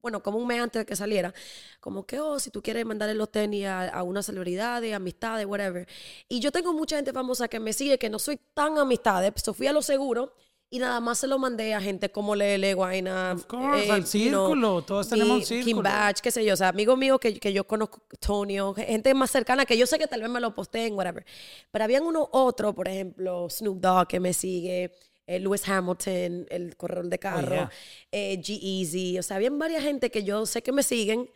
bueno, 0.00 0.22
como 0.22 0.38
un 0.38 0.46
mes 0.46 0.62
antes 0.62 0.80
de 0.80 0.86
que 0.86 0.96
saliera, 0.96 1.34
como 1.80 2.06
que, 2.06 2.18
oh, 2.20 2.40
si 2.40 2.50
tú 2.50 2.62
quieres 2.62 2.86
mandarle 2.86 3.14
los 3.14 3.30
tenis 3.30 3.66
a, 3.66 3.88
a 3.90 4.02
una 4.02 4.22
celebridad, 4.22 4.82
amistades, 4.94 5.44
whatever. 5.44 5.86
Y 6.26 6.40
yo 6.40 6.50
tengo 6.50 6.72
mucha 6.72 6.96
gente 6.96 7.12
famosa 7.12 7.48
que 7.48 7.60
me 7.60 7.74
sigue, 7.74 7.98
que 7.98 8.08
no 8.08 8.18
soy 8.18 8.40
tan 8.54 8.78
amistades, 8.78 9.34
so 9.42 9.52
fui 9.52 9.66
a 9.66 9.74
lo 9.74 9.82
seguro 9.82 10.32
y 10.70 10.78
nada 10.78 11.00
más 11.00 11.18
se 11.18 11.26
lo 11.26 11.38
mandé 11.38 11.72
a 11.74 11.80
gente 11.80 12.10
como 12.10 12.34
Lele, 12.36 12.74
Guaina, 12.74 13.32
Of 13.32 13.46
course, 13.46 13.86
eh, 13.86 13.90
al 13.90 14.04
you 14.04 14.28
know, 14.28 14.46
círculo, 14.48 14.82
todos 14.82 15.08
tenemos 15.08 15.32
un 15.32 15.38
mi- 15.38 15.44
Kim 15.46 15.62
círculo. 15.64 15.82
Batch, 15.82 16.20
qué 16.20 16.30
sé 16.30 16.44
yo, 16.44 16.54
o 16.54 16.56
sea, 16.56 16.68
amigos 16.68 16.98
míos 16.98 17.18
que, 17.20 17.38
que 17.40 17.52
yo 17.52 17.64
conozco, 17.66 18.02
Tonio, 18.20 18.74
gente 18.74 19.14
más 19.14 19.30
cercana 19.30 19.64
que 19.64 19.78
yo 19.78 19.86
sé 19.86 19.98
que 19.98 20.06
tal 20.06 20.20
vez 20.20 20.30
me 20.30 20.40
lo 20.40 20.54
posteen, 20.54 20.94
whatever. 20.94 21.24
Pero 21.70 21.84
habían 21.84 22.02
uno 22.04 22.28
otro, 22.32 22.74
por 22.74 22.86
ejemplo, 22.88 23.48
Snoop 23.48 23.80
Dogg 23.80 24.08
que 24.08 24.20
me 24.20 24.32
sigue, 24.34 24.92
eh, 25.26 25.38
Lewis 25.40 25.66
Hamilton, 25.68 26.46
el 26.50 26.76
corredor 26.76 27.08
de 27.08 27.18
carro, 27.18 27.50
yeah. 27.54 27.70
eh, 28.12 28.38
G-Eazy, 28.40 29.18
o 29.18 29.22
sea, 29.22 29.36
habían 29.36 29.58
varias 29.58 29.82
gente 29.82 30.10
que 30.10 30.22
yo 30.24 30.44
sé 30.46 30.62
que 30.62 30.72
me 30.72 30.82
siguen, 30.82 31.30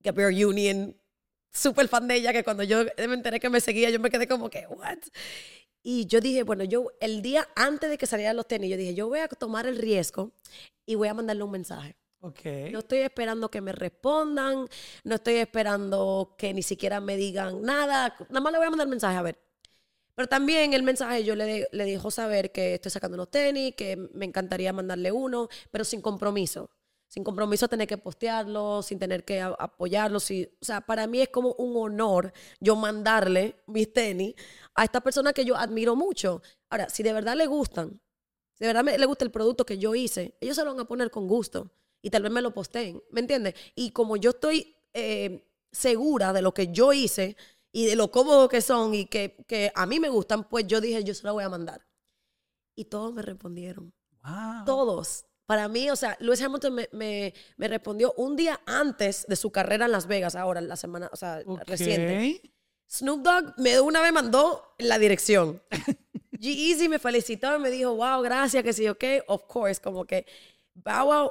Gabriel 0.00 0.46
Union, 0.46 0.96
súper 1.50 1.88
fan 1.88 2.06
de 2.08 2.16
ella, 2.16 2.32
que 2.32 2.42
cuando 2.44 2.62
yo 2.64 2.84
me 2.84 3.14
enteré 3.14 3.40
que 3.40 3.48
me 3.48 3.60
seguía, 3.60 3.88
yo 3.88 4.00
me 4.00 4.10
quedé 4.10 4.26
como 4.26 4.50
que, 4.50 4.66
what? 4.68 4.98
Y 5.86 6.06
yo 6.06 6.20
dije, 6.20 6.44
bueno, 6.44 6.64
yo 6.64 6.92
el 6.98 7.20
día 7.20 7.46
antes 7.54 7.90
de 7.90 7.98
que 7.98 8.06
salieran 8.06 8.36
los 8.36 8.48
tenis, 8.48 8.70
yo 8.70 8.78
dije, 8.78 8.94
yo 8.94 9.06
voy 9.06 9.18
a 9.18 9.28
tomar 9.28 9.66
el 9.66 9.76
riesgo 9.76 10.32
y 10.86 10.94
voy 10.94 11.08
a 11.08 11.14
mandarle 11.14 11.42
un 11.42 11.50
mensaje. 11.50 11.94
Ok. 12.20 12.40
No 12.72 12.78
estoy 12.78 13.00
esperando 13.00 13.50
que 13.50 13.60
me 13.60 13.70
respondan, 13.72 14.66
no 15.04 15.14
estoy 15.14 15.34
esperando 15.34 16.36
que 16.38 16.54
ni 16.54 16.62
siquiera 16.62 17.00
me 17.00 17.18
digan 17.18 17.60
nada, 17.60 18.16
nada 18.30 18.40
más 18.40 18.52
le 18.52 18.58
voy 18.58 18.66
a 18.66 18.70
mandar 18.70 18.88
mensaje 18.88 19.18
a 19.18 19.22
ver. 19.22 19.38
Pero 20.14 20.26
también 20.26 20.72
el 20.72 20.82
mensaje 20.82 21.22
yo 21.22 21.34
le, 21.36 21.68
le 21.70 21.84
dejo 21.84 22.10
saber 22.10 22.50
que 22.50 22.74
estoy 22.74 22.90
sacando 22.90 23.16
unos 23.16 23.30
tenis, 23.30 23.74
que 23.76 23.96
me 24.14 24.24
encantaría 24.24 24.72
mandarle 24.72 25.12
uno, 25.12 25.48
pero 25.70 25.84
sin 25.84 26.00
compromiso. 26.00 26.70
Sin 27.14 27.22
compromiso 27.22 27.68
tener 27.68 27.86
que 27.86 27.96
postearlo, 27.96 28.82
sin 28.82 28.98
tener 28.98 29.24
que 29.24 29.40
apoyarlo. 29.40 30.18
si- 30.18 30.50
o 30.60 30.64
sea, 30.64 30.80
para 30.80 31.06
mí 31.06 31.20
es 31.20 31.28
como 31.28 31.52
un 31.58 31.76
honor 31.76 32.32
yo 32.58 32.74
mandarle 32.74 33.62
mis 33.68 33.92
tenis 33.92 34.34
a 34.74 34.82
esta 34.82 35.00
persona 35.00 35.32
que 35.32 35.44
yo 35.44 35.54
admiro 35.54 35.94
mucho. 35.94 36.42
Ahora, 36.70 36.88
si 36.88 37.04
de 37.04 37.12
verdad 37.12 37.36
le 37.36 37.46
gustan, 37.46 38.00
si 38.54 38.64
de 38.64 38.66
verdad 38.66 38.82
me- 38.82 38.98
le 38.98 39.06
gusta 39.06 39.24
el 39.24 39.30
producto 39.30 39.64
que 39.64 39.78
yo 39.78 39.94
hice, 39.94 40.36
ellos 40.40 40.56
se 40.56 40.64
lo 40.64 40.72
van 40.74 40.80
a 40.80 40.88
poner 40.88 41.12
con 41.12 41.28
gusto 41.28 41.70
y 42.02 42.10
tal 42.10 42.22
vez 42.24 42.32
me 42.32 42.42
lo 42.42 42.52
posteen, 42.52 43.00
¿me 43.12 43.20
entiendes? 43.20 43.54
Y 43.76 43.92
como 43.92 44.16
yo 44.16 44.30
estoy 44.30 44.74
eh, 44.92 45.48
segura 45.70 46.32
de 46.32 46.42
lo 46.42 46.52
que 46.52 46.72
yo 46.72 46.92
hice 46.92 47.36
y 47.70 47.86
de 47.86 47.94
lo 47.94 48.10
cómodo 48.10 48.48
que 48.48 48.60
son 48.60 48.92
y 48.92 49.06
que, 49.06 49.44
que 49.46 49.70
a 49.76 49.86
mí 49.86 50.00
me 50.00 50.08
gustan, 50.08 50.48
pues 50.48 50.66
yo 50.66 50.80
dije, 50.80 51.04
yo 51.04 51.14
se 51.14 51.24
lo 51.26 51.32
voy 51.34 51.44
a 51.44 51.48
mandar. 51.48 51.86
Y 52.74 52.86
todos 52.86 53.12
me 53.14 53.22
respondieron, 53.22 53.92
Wow. 54.24 54.64
todos. 54.66 55.26
Para 55.46 55.68
mí, 55.68 55.90
o 55.90 55.96
sea, 55.96 56.16
Lewis 56.20 56.40
Hamilton 56.42 56.74
me, 56.74 56.88
me- 56.92 57.34
me 57.56 57.68
respondió 57.68 58.14
un 58.16 58.34
día 58.36 58.60
antes 58.66 59.26
de 59.28 59.36
su 59.36 59.50
carrera 59.50 59.84
en 59.84 59.92
Las 59.92 60.06
Vegas, 60.06 60.34
ahora, 60.36 60.60
la 60.60 60.76
semana, 60.76 61.10
o 61.12 61.16
sea, 61.16 61.42
Ok. 61.46 61.62
reciente. 61.66 62.40
Snoop 62.90 63.22
Dogg 63.22 63.54
me 63.58 63.80
una 63.80 64.00
vez 64.00 64.12
mandó 64.12 64.74
la 64.78 64.98
dirección. 64.98 65.62
G-Eazy 66.38 66.88
me 66.88 66.98
felicitó 66.98 67.56
y 67.56 67.60
me 67.60 67.70
dijo, 67.70 67.94
wow, 67.94 68.22
gracias, 68.22 68.62
que 68.62 68.72
sí, 68.72 68.88
ok, 68.88 69.04
of 69.28 69.44
course, 69.44 69.80
como 69.80 70.04
que, 70.04 70.26
Bow 70.74 71.06
Wow, 71.06 71.30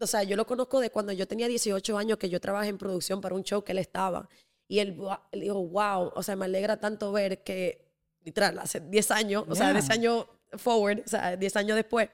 o 0.00 0.06
sea, 0.06 0.22
yo 0.24 0.36
lo 0.36 0.46
conozco 0.46 0.80
de 0.80 0.90
cuando 0.90 1.12
yo 1.12 1.26
tenía 1.28 1.46
18 1.48 1.96
años 1.96 2.18
que 2.18 2.28
yo 2.28 2.40
trabajé 2.40 2.68
en 2.68 2.78
producción 2.78 3.20
para 3.20 3.34
un 3.34 3.42
show 3.44 3.62
que 3.62 3.72
él 3.72 3.78
estaba. 3.78 4.28
Y 4.68 4.80
él, 4.80 4.98
él 5.32 5.40
dijo, 5.40 5.64
wow, 5.66 6.12
o 6.14 6.22
sea, 6.22 6.34
me 6.36 6.44
alegra 6.46 6.78
tanto 6.80 7.12
ver 7.12 7.42
que, 7.44 7.88
literal, 8.24 8.58
hace 8.58 8.80
10 8.80 9.10
años, 9.12 9.44
o 9.48 9.54
sea, 9.54 9.66
Yeah. 9.70 9.80
10 9.80 9.90
años 9.90 10.26
forward, 10.56 11.00
o 11.04 11.08
sea, 11.08 11.36
10 11.36 11.56
años 11.56 11.76
después, 11.76 12.08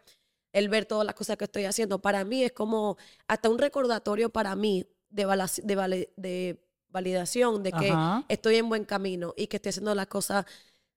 el 0.52 0.68
ver 0.68 0.86
todas 0.86 1.04
las 1.06 1.14
cosas 1.14 1.36
que 1.36 1.44
estoy 1.44 1.64
haciendo, 1.64 2.00
para 2.00 2.24
mí 2.24 2.44
es 2.44 2.52
como 2.52 2.96
hasta 3.26 3.48
un 3.48 3.58
recordatorio 3.58 4.30
para 4.30 4.54
mí 4.56 4.86
de, 5.10 5.26
de, 5.64 6.12
de 6.16 6.60
validación 6.88 7.62
de 7.62 7.72
que 7.72 7.90
Ajá. 7.90 8.24
estoy 8.28 8.56
en 8.56 8.68
buen 8.68 8.84
camino 8.84 9.34
y 9.36 9.46
que 9.46 9.56
estoy 9.56 9.70
haciendo 9.70 9.94
las 9.94 10.06
cosas 10.06 10.46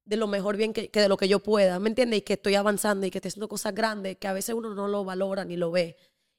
de 0.05 0.17
lo 0.17 0.27
mejor 0.27 0.57
bien 0.57 0.73
que, 0.73 0.89
que 0.89 0.99
de 0.99 1.07
lo 1.07 1.17
que 1.17 1.27
yo 1.27 1.39
pueda, 1.39 1.79
¿me 1.79 1.89
entiendes? 1.89 2.19
Y 2.19 2.21
que 2.21 2.33
estoy 2.33 2.55
avanzando 2.55 3.05
y 3.05 3.11
que 3.11 3.19
estoy 3.19 3.29
haciendo 3.29 3.47
cosas 3.47 3.73
grandes 3.73 4.17
que 4.17 4.27
a 4.27 4.33
veces 4.33 4.55
uno 4.55 4.73
no 4.73 4.87
lo 4.87 5.05
valora 5.05 5.45
ni 5.45 5.57
lo 5.57 5.71
ve. 5.71 5.95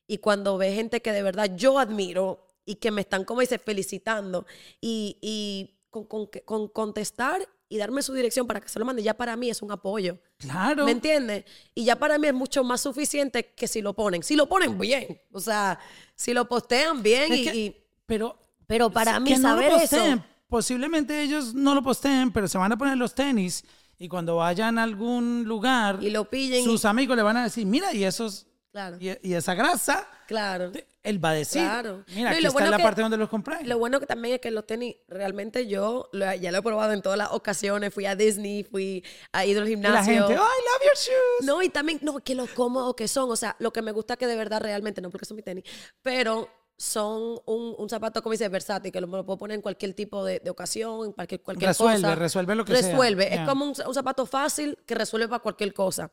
Y 0.07 0.19
cuando 0.19 0.59
ve 0.59 0.75
gente 0.75 1.01
que 1.01 1.13
de 1.13 1.23
verdad 1.23 1.51
yo 1.57 1.79
admiro 1.79 2.47
y 2.65 2.77
que 2.77 2.91
me 2.91 3.03
están, 3.03 3.25
como 3.25 3.41
dice, 3.41 3.59
felicitando 3.59 4.47
y, 4.81 5.17
y 5.21 5.79
con, 5.91 6.05
con, 6.05 6.27
con 6.45 6.69
contestar 6.69 7.49
y 7.75 7.79
darme 7.79 8.03
su 8.03 8.13
dirección 8.13 8.47
para 8.47 8.61
que 8.61 8.69
se 8.69 8.79
lo 8.79 8.85
mande, 8.85 9.03
ya 9.03 9.15
para 9.15 9.35
mí 9.37 9.49
es 9.51 9.63
un 9.63 9.71
apoyo. 9.73 10.19
Claro. 10.39 10.85
¿Me 10.85 10.91
entiendes? 10.93 11.45
Y 11.75 11.85
ya 11.85 11.97
para 11.97 12.19
mí 12.19 12.27
es 12.29 12.35
mucho 12.35 12.63
más 12.65 12.81
suficiente 12.81 13.55
que 13.55 13.67
si 13.67 13.81
lo 13.81 13.95
ponen. 13.95 14.23
Si 14.23 14.37
lo 14.37 14.49
ponen 14.49 14.77
bien. 14.79 15.21
O 15.33 15.41
sea, 15.41 15.79
si 16.15 16.35
lo 16.35 16.49
postean 16.49 17.03
bien 17.03 17.33
y, 17.33 17.45
que- 17.45 17.55
y- 17.57 17.77
Pero 18.07 18.37
Pero 18.67 18.91
para 18.91 19.19
mí 19.21 19.31
no 19.33 19.39
saber 19.41 19.71
posteen. 19.71 20.13
eso... 20.19 20.25
Posiblemente 20.49 21.23
ellos 21.23 21.55
no 21.55 21.75
lo 21.75 21.83
posteen, 21.83 22.31
pero 22.31 22.47
se 22.47 22.59
van 22.59 22.71
a 22.73 22.77
poner 22.77 22.99
los 22.99 23.15
tenis 23.15 23.65
y 23.99 24.07
cuando 24.09 24.37
vayan 24.37 24.79
a 24.79 24.83
algún 24.83 25.45
lugar, 25.45 25.99
Y 26.03 26.11
lo 26.11 26.29
pillen. 26.29 26.61
y- 26.61 26.65
sus 26.65 26.85
amigos 26.85 27.17
le 27.17 27.23
van 27.23 27.39
a 27.39 27.45
decir, 27.45 27.65
mira, 27.67 27.95
y 27.95 28.05
esos 28.05 28.47
Claro, 28.71 28.97
y, 29.01 29.11
y 29.23 29.33
esa 29.35 29.55
grasa, 29.55 30.07
claro. 30.33 30.73
él 31.05 31.25
va 31.25 31.31
a 31.31 31.35
decir, 31.35 31.63
Claro. 31.63 32.05
mira, 32.09 32.31
No, 32.31 32.37
aquí 32.37 32.39
está 32.47 32.53
bueno 32.53 32.71
la 32.71 32.77
que- 32.77 32.83
parte 32.83 33.03
donde 33.03 33.17
los 33.17 33.29
compré. 33.29 33.65
Lo 33.65 33.79
bueno 33.79 33.99
que 34.01 34.07
también 34.07 34.35
es 34.37 34.41
que 34.41 34.51
los 34.51 34.67
tenis, 34.67 34.97
realmente 35.09 35.67
yo 35.67 36.09
lo- 36.13 36.35
ya 36.35 36.51
lo 36.53 36.59
he 36.59 36.63
probado 36.63 36.93
en 36.93 37.03
todas 37.03 37.19
las 37.19 37.31
ocasiones. 37.33 37.93
Fui 37.93 38.07
a 38.07 38.15
Disney, 38.17 38.65
fui 38.65 39.05
a 39.33 39.45
ir 39.45 39.59
al 39.59 39.67
y 39.67 39.71
gimnasio. 39.71 39.97
la 39.99 40.05
gente, 40.05 40.39
oh, 40.39 40.43
I 40.43 40.61
love 40.63 40.83
your 40.85 40.97
shoes. 40.97 41.47
No, 41.47 41.63
y 41.63 41.69
también, 41.69 41.99
no, 42.03 42.19
que 42.21 42.35
lo 42.35 42.47
cómodo 42.55 42.95
que 42.97 43.09
son. 43.09 43.31
O 43.31 43.37
sea, 43.37 43.57
lo 43.59 43.73
que 43.73 43.83
me 43.83 43.93
gusta 43.93 44.17
que 44.17 44.27
de 44.27 44.37
verdad 44.37 44.61
realmente, 44.61 45.01
no 45.01 45.11
porque 45.11 45.27
son 45.27 45.37
mis 45.37 45.45
tenis, 45.45 45.65
pero 46.03 46.49
son 46.79 47.39
un, 47.47 47.77
un 47.79 47.89
zapato, 47.89 48.23
como 48.23 48.33
dice, 48.33 48.49
versátil, 48.49 48.91
que 48.91 49.01
lo, 49.01 49.07
me 49.07 49.17
lo 49.19 49.25
puedo 49.25 49.39
poner 49.39 49.55
en 49.55 49.61
cualquier 49.63 49.95
tipo 49.95 50.25
de, 50.25 50.41
de 50.41 50.51
ocasión, 50.51 51.05
en 51.07 51.13
cualquier, 51.13 51.41
cualquier 51.41 51.69
Resuelve, 51.69 52.01
cosa. 52.03 52.15
resuelve 52.17 52.55
lo 52.57 52.65
que 52.65 52.75
sea. 52.77 52.89
Resuelve. 52.91 53.25
Yeah. 53.27 53.43
Es 53.43 53.49
como 53.49 53.67
un, 53.67 53.75
un 53.87 53.95
zapato 53.95 54.27
fácil 54.27 54.77
que 54.85 54.95
resuelve 54.97 55.29
para 55.29 55.41
cualquier 55.43 55.73
cosa. 55.75 56.11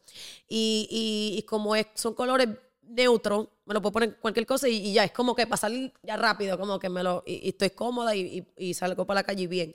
Y, 0.47 0.87
y, 0.91 1.39
y 1.39 1.43
como 1.43 1.75
es, 1.75 1.87
son 1.95 2.13
colores 2.13 2.49
neutros, 2.89 3.47
me 3.65 3.73
lo 3.73 3.81
puedo 3.81 3.93
poner 3.93 4.17
cualquier 4.19 4.45
cosa 4.45 4.67
y, 4.67 4.75
y 4.87 4.93
ya, 4.93 5.03
es 5.03 5.11
como 5.11 5.35
que 5.35 5.45
para 5.47 5.57
salir 5.57 5.93
ya 6.03 6.17
rápido, 6.17 6.57
como 6.57 6.79
que 6.79 6.89
me 6.89 7.03
lo, 7.03 7.23
y, 7.25 7.45
y 7.45 7.49
estoy 7.49 7.69
cómoda 7.71 8.15
y, 8.15 8.45
y, 8.57 8.73
salgo 8.73 9.05
para 9.05 9.19
la 9.21 9.23
calle 9.23 9.47
bien. 9.47 9.73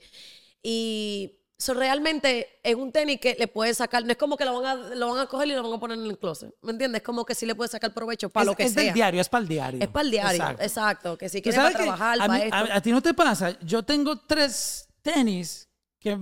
Y 0.62 1.40
So, 1.56 1.72
realmente 1.72 2.48
es 2.64 2.74
un 2.74 2.90
tenis 2.90 3.20
que 3.20 3.36
le 3.38 3.46
puedes 3.46 3.76
sacar, 3.76 4.04
no 4.04 4.10
es 4.10 4.18
como 4.18 4.36
que 4.36 4.44
lo 4.44 4.60
van 4.60 4.66
a, 4.66 4.94
lo 4.96 5.08
van 5.14 5.20
a 5.20 5.26
coger 5.26 5.46
y 5.48 5.52
lo 5.52 5.62
van 5.62 5.72
a 5.74 5.78
poner 5.78 5.98
en 5.98 6.06
el 6.06 6.18
closet, 6.18 6.52
¿me 6.62 6.72
entiendes? 6.72 7.00
Es 7.00 7.06
como 7.06 7.24
que 7.24 7.34
sí 7.36 7.46
le 7.46 7.54
puedes 7.54 7.70
sacar 7.70 7.94
provecho 7.94 8.28
para 8.28 8.42
es, 8.42 8.46
lo 8.48 8.56
que 8.56 8.64
es 8.64 8.72
sea. 8.72 8.82
del 8.82 8.92
diario, 8.92 9.20
es 9.20 9.28
para 9.28 9.42
el 9.42 9.48
diario. 9.48 9.80
Es 9.80 9.88
para 9.88 10.04
el 10.04 10.10
diario, 10.10 10.42
exacto. 10.42 10.62
Exacto. 10.64 11.18
que 11.18 11.28
si 11.28 11.40
quieres 11.40 11.60
para 11.60 11.70
trabajar, 11.76 12.20
a, 12.20 12.26
para 12.26 12.38
mí- 12.38 12.44
esto. 12.46 12.56
a- 12.56 12.76
a 12.76 12.80
ti 12.82 12.90
no 12.90 13.00
te 13.00 13.14
pasa. 13.14 13.56
Yo 13.60 13.84
tengo 13.84 14.18
tres 14.18 14.88
tenis 15.00 15.68
que 16.00 16.18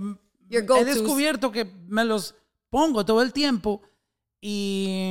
he 0.51 0.85
descubierto 0.85 1.51
que 1.51 1.65
me 1.87 2.05
los 2.05 2.35
pongo 2.69 3.03
todo 3.03 3.21
el 3.23 3.33
tiempo 3.33 3.81
y 4.39 5.02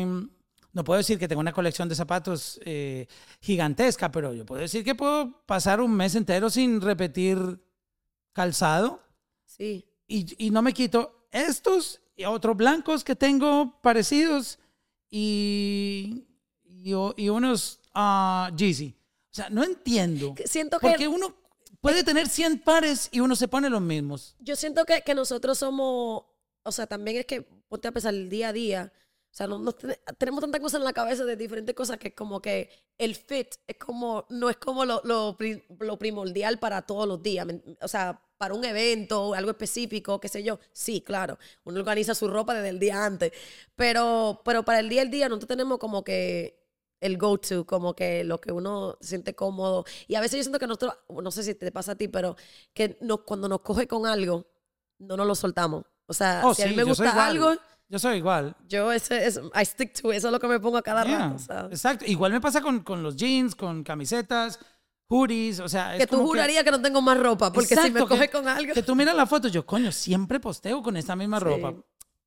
no 0.72 0.84
puedo 0.84 0.98
decir 0.98 1.18
que 1.18 1.28
tengo 1.28 1.40
una 1.40 1.52
colección 1.52 1.88
de 1.88 1.94
zapatos 1.94 2.60
eh, 2.64 3.06
gigantesca, 3.40 4.10
pero 4.10 4.32
yo 4.32 4.46
puedo 4.46 4.62
decir 4.62 4.84
que 4.84 4.94
puedo 4.94 5.44
pasar 5.46 5.80
un 5.80 5.94
mes 5.94 6.14
entero 6.14 6.50
sin 6.50 6.80
repetir 6.80 7.38
calzado 8.32 9.02
sí. 9.44 9.84
y, 10.06 10.46
y 10.46 10.50
no 10.50 10.62
me 10.62 10.72
quito 10.72 11.26
estos 11.30 12.00
y 12.16 12.24
otros 12.24 12.56
blancos 12.56 13.04
que 13.04 13.16
tengo 13.16 13.80
parecidos 13.82 14.58
y, 15.10 16.26
y, 16.64 16.92
y 17.16 17.28
unos 17.28 17.80
ah, 17.94 18.50
Yeezy. 18.56 18.94
O 19.30 19.34
sea, 19.34 19.50
no 19.50 19.64
entiendo. 19.64 20.34
Siento 20.44 20.78
que 20.78 20.88
Porque 20.88 21.08
uno 21.08 21.34
puede 21.80 22.04
tener 22.04 22.28
100 22.28 22.60
pares 22.60 23.08
y 23.12 23.20
uno 23.20 23.34
se 23.34 23.48
pone 23.48 23.70
los 23.70 23.80
mismos. 23.80 24.36
yo 24.40 24.56
siento 24.56 24.84
que, 24.84 25.02
que 25.02 25.14
nosotros 25.14 25.58
somos, 25.58 26.24
o 26.62 26.72
sea, 26.72 26.86
también 26.86 27.18
es 27.18 27.26
que 27.26 27.42
ponte 27.42 27.88
a 27.88 27.92
pensar 27.92 28.14
el 28.14 28.28
día 28.28 28.48
a 28.48 28.52
día. 28.52 28.92
O 29.32 29.34
sea, 29.34 29.46
no, 29.46 29.58
no 29.58 29.72
ten- 29.72 29.96
tenemos 30.18 30.42
tantas 30.42 30.60
cosas 30.60 30.80
en 30.80 30.84
la 30.84 30.92
cabeza 30.92 31.24
de 31.24 31.36
diferentes 31.36 31.74
cosas 31.74 31.96
que 31.98 32.14
como 32.14 32.42
que 32.42 32.68
el 32.98 33.14
fit 33.16 33.54
es 33.66 33.76
como, 33.78 34.26
no 34.28 34.50
es 34.50 34.58
como 34.58 34.84
lo, 34.84 35.00
lo, 35.04 35.38
lo 35.80 35.98
primordial 35.98 36.58
para 36.58 36.82
todos 36.82 37.08
los 37.08 37.22
días. 37.22 37.46
¿me 37.46 37.54
ent- 37.54 37.78
O 37.80 37.88
sea, 37.88 38.20
para 38.36 38.52
un 38.54 38.62
evento 38.64 39.28
o 39.28 39.34
algo 39.34 39.50
específico, 39.52 40.20
qué 40.20 40.28
sé 40.28 40.42
yo. 40.42 40.58
Sí, 40.72 41.00
claro. 41.00 41.38
Uno 41.64 41.78
organiza 41.80 42.14
su 42.14 42.28
ropa 42.28 42.52
desde 42.54 42.68
el 42.68 42.78
día 42.78 43.04
antes. 43.06 43.32
Pero, 43.74 44.42
pero 44.44 44.64
para 44.64 44.80
el 44.80 44.88
día 44.88 45.00
al 45.02 45.10
día 45.10 45.28
nosotros 45.28 45.48
tenemos 45.48 45.78
como 45.78 46.04
que 46.04 46.60
el 47.00 47.16
go-to, 47.18 47.64
como 47.66 47.94
que 47.94 48.24
lo 48.24 48.38
que 48.40 48.52
uno 48.52 48.98
siente 49.00 49.34
cómodo. 49.34 49.84
Y 50.08 50.14
a 50.14 50.20
veces 50.20 50.38
yo 50.38 50.42
siento 50.44 50.58
que 50.58 50.66
nosotros, 50.66 50.94
no 51.08 51.30
sé 51.30 51.42
si 51.42 51.54
te 51.54 51.72
pasa 51.72 51.92
a 51.92 51.94
ti, 51.96 52.06
pero 52.08 52.36
que 52.74 52.98
no, 53.00 53.24
cuando 53.24 53.48
nos 53.48 53.60
coge 53.62 53.88
con 53.88 54.06
algo, 54.06 54.46
no 54.98 55.16
nos 55.16 55.26
lo 55.26 55.34
soltamos. 55.34 55.84
O 56.06 56.12
sea, 56.14 56.42
Oh, 56.44 56.54
si 56.54 56.62
a 56.62 56.66
mí 56.66 56.72
sí, 56.72 56.76
me 56.76 56.84
gusta 56.84 57.26
algo, 57.26 57.54
Yo 57.92 57.98
soy 57.98 58.16
igual. 58.16 58.56
yo 58.68 58.90
ese, 58.90 59.26
es, 59.26 59.38
I 59.54 59.64
stick 59.66 59.92
to 60.00 60.10
it. 60.10 60.16
Eso 60.16 60.28
es 60.28 60.32
lo 60.32 60.40
que 60.40 60.48
me 60.48 60.58
pongo 60.58 60.78
a 60.78 60.82
cada 60.82 61.04
Yeah, 61.04 61.36
rato. 61.36 61.68
Exacto. 61.70 62.06
Igual 62.06 62.32
me 62.32 62.40
pasa 62.40 62.62
con, 62.62 62.80
con 62.80 63.02
los 63.02 63.16
jeans, 63.16 63.54
con 63.54 63.84
camisetas, 63.84 64.58
hoodies. 65.08 65.60
O 65.60 65.68
sea, 65.68 65.94
es 65.94 66.00
que 66.00 66.06
tú 66.06 66.16
como 66.16 66.28
jurarías 66.28 66.64
que... 66.64 66.70
no 66.70 66.80
tengo 66.80 67.02
más 67.02 67.20
ropa, 67.20 67.52
porque 67.52 67.68
si 67.68 67.74
me 67.74 67.80
Exacto, 68.00 68.08
coge 68.08 68.28
que- 68.28 68.30
con 68.30 68.48
algo. 68.48 68.72
Que 68.72 68.82
tú 68.82 68.96
miras 68.96 69.14
la 69.14 69.26
foto, 69.26 69.48
yo, 69.48 69.66
coño, 69.66 69.92
siempre 69.92 70.40
posteo 70.40 70.82
con 70.82 70.96
esta 70.96 71.14
misma 71.14 71.38
Sí. 71.38 71.44
ropa. 71.44 71.74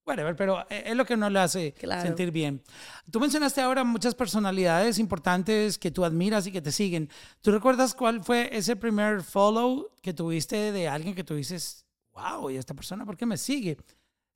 Whatever, 0.06 0.36
pero 0.36 0.60
e- 0.70 0.84
es 0.92 0.96
lo 0.96 1.04
que 1.04 1.18
no 1.18 1.28
le 1.32 1.40
hace 1.40 1.74
Claro. 1.74 2.04
sentir 2.04 2.30
bien. 2.30 2.62
Tú 3.10 3.20
mencionaste 3.20 3.60
ahora 3.62 3.84
muchas 3.84 4.14
personalidades 4.14 5.00
importantes 5.00 5.80
que 5.80 5.90
tú 5.90 6.06
admiras 6.06 6.46
y 6.46 6.52
que 6.52 6.62
te 6.62 6.72
siguen. 6.72 7.10
¿Tú 7.42 7.50
recuerdas 7.52 7.96
cuál 7.96 8.24
fue 8.24 8.56
ese 8.56 8.76
primer 8.76 9.24
follow 9.24 9.90
que 10.04 10.14
tuviste 10.14 10.72
de 10.72 10.88
alguien 10.88 11.16
que 11.16 11.24
tú 11.24 11.34
dices, 11.34 11.88
wow, 12.14 12.52
y 12.52 12.58
esta 12.58 12.76
persona, 12.76 13.04
¿por 13.04 13.18
qué 13.18 13.26
me 13.26 13.36
sigue? 13.36 13.78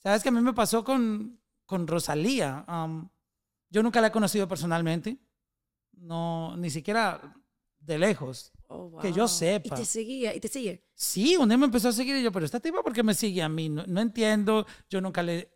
Sabes 0.01 0.23
que 0.23 0.29
a 0.29 0.31
mí 0.31 0.41
me 0.41 0.53
pasó 0.53 0.83
con, 0.83 1.39
con 1.65 1.87
Rosalía. 1.87 2.65
Um, 2.67 3.09
yo 3.69 3.83
nunca 3.83 4.01
la 4.01 4.07
he 4.07 4.11
conocido 4.11 4.47
personalmente. 4.47 5.17
No, 5.93 6.55
ni 6.57 6.69
siquiera 6.69 7.35
de 7.79 7.97
lejos. 7.97 8.51
Oh, 8.67 8.97
que 8.99 9.11
yo 9.11 9.23
wow. 9.23 9.27
sepa. 9.27 9.75
Y 9.75 9.79
te 9.79 9.85
seguía, 9.85 10.35
y 10.35 10.39
te 10.39 10.47
sigue. 10.47 10.85
Sí, 10.95 11.35
un 11.35 11.49
día 11.49 11.57
me 11.57 11.65
empezó 11.65 11.89
a 11.89 11.91
seguir 11.93 12.15
y 12.17 12.23
yo, 12.23 12.31
pero 12.31 12.45
esta 12.45 12.59
tipa, 12.59 12.81
¿por 12.83 12.93
qué 12.93 13.03
me 13.03 13.13
sigue 13.13 13.41
a 13.41 13.49
mí? 13.49 13.67
No, 13.69 13.85
no 13.87 13.99
entiendo. 14.01 14.65
Yo 14.89 15.01
nunca 15.01 15.21
le, 15.23 15.51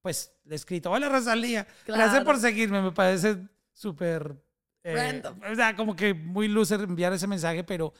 pues, 0.00 0.32
le 0.44 0.54
he 0.54 0.56
escrito, 0.56 0.90
hola 0.90 1.08
Rosalía, 1.08 1.66
gracias 1.86 2.10
Claro. 2.10 2.24
por 2.24 2.38
seguirme. 2.38 2.80
Me 2.82 2.92
parece 2.92 3.36
súper... 3.72 4.42
eh, 4.84 4.94
Random. 4.94 5.40
O 5.50 5.54
sea, 5.54 5.76
como 5.76 5.94
que 5.96 6.14
muy 6.14 6.48
loser 6.48 6.80
enviar 6.80 7.12
ese 7.12 7.26
mensaje, 7.26 7.62
pero 7.64 7.92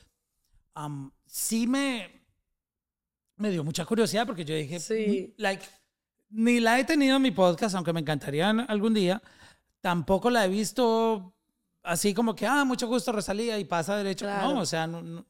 um, 0.76 1.10
sí 1.26 1.66
me, 1.66 2.24
me 3.36 3.50
dio 3.50 3.62
mucha 3.64 3.84
curiosidad 3.84 4.26
porque 4.26 4.44
yo 4.44 4.54
dije, 4.54 4.78
Sí. 4.80 5.34
"Mm, 5.36 5.42
like, 5.42 5.66
ni 6.32 6.60
la 6.60 6.78
he 6.80 6.84
tenido 6.84 7.16
en 7.16 7.22
mi 7.22 7.30
podcast, 7.30 7.74
aunque 7.74 7.92
me 7.92 8.00
encantaría 8.00 8.50
en 8.50 8.60
algún 8.60 8.94
día. 8.94 9.22
Tampoco 9.80 10.30
la 10.30 10.44
he 10.44 10.48
visto 10.48 11.32
así 11.82 12.14
como 12.14 12.34
que, 12.34 12.46
ah, 12.46 12.64
mucho 12.64 12.86
gusto 12.86 13.12
Rosalía 13.12 13.58
y 13.58 13.64
pasa 13.64 13.96
derecho. 13.96 14.24
Claro. 14.26 14.54
No, 14.54 14.60
o 14.60 14.66
sea, 14.66 14.86
no, 14.86 15.02
no. 15.02 15.24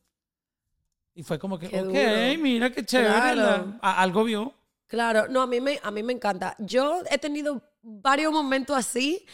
Y 1.14 1.22
fue 1.22 1.38
como 1.38 1.58
que, 1.58 1.68
Qué 1.68 1.80
ok, 1.80 1.86
duro. 1.86 2.42
mira 2.42 2.70
qué 2.72 2.84
chévere. 2.84 3.12
Claro. 3.14 3.36
la- 3.40 3.78
a- 3.82 4.02
algo 4.02 4.24
vio. 4.24 4.54
Claro, 4.86 5.26
no, 5.28 5.40
a 5.42 5.46
mí, 5.46 5.60
me, 5.60 5.78
a 5.82 5.90
mí 5.90 6.02
me 6.02 6.12
encanta. 6.12 6.54
Yo 6.58 7.02
he 7.10 7.18
tenido 7.18 7.62
varios 7.82 8.32
momentos 8.32 8.76
así. 8.76 9.26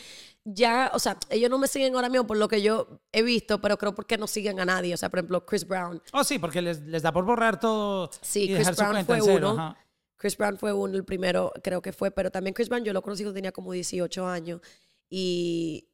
Ya, 0.45 0.91
o 0.95 0.99
sea, 0.99 1.19
ellos 1.31 1.51
no 1.51 1.59
me 1.59 1.67
siguen 1.69 1.95
ahora 1.95 2.09
mismo 2.09 2.27
por 2.27 2.37
lo 2.39 2.49
que 2.49 2.63
yo 2.63 3.01
he 3.13 3.23
visto, 3.23 3.61
pero 3.61 3.77
creo 3.77 3.95
porque 3.95 4.17
no 4.17 4.27
siguen 4.27 4.61
a 4.61 4.65
nadie. 4.65 4.95
O 4.95 4.97
sea, 4.97 5.09
por 5.11 5.19
ejemplo, 5.19 5.45
Chris 5.45 5.67
Brown. 5.67 6.01
Oh, 6.13 6.25
sí, 6.25 6.39
porque 6.39 6.63
les, 6.63 6.81
les 6.83 7.03
da 7.03 7.13
por 7.13 7.25
borrar 7.25 7.61
todo 7.61 8.09
Sí, 8.23 8.45
y 8.45 8.47
Chris 8.47 8.59
dejar 8.59 8.75
su 8.75 8.81
Brown 8.81 8.93
cuenta 8.93 9.07
fue 9.07 9.17
en 9.19 9.25
cero. 9.25 9.53
uno. 9.53 9.63
ajá. 9.63 9.79
Chris 10.19 10.37
Brown 10.37 10.59
fue 10.59 10.73
uno, 10.73 10.97
el 10.97 11.05
primero, 11.05 11.53
creo 11.63 11.81
que 11.81 11.93
fue, 11.93 12.11
pero 12.11 12.31
también 12.31 12.53
Chris 12.53 12.69
Brown 12.69 12.85
yo 12.85 12.93
lo 12.93 13.03
conocí 13.03 13.23
cuando 13.23 13.35
tenía 13.35 13.53
como 13.53 13.73
18 13.73 14.27
años 14.27 14.61
y, 15.09 15.89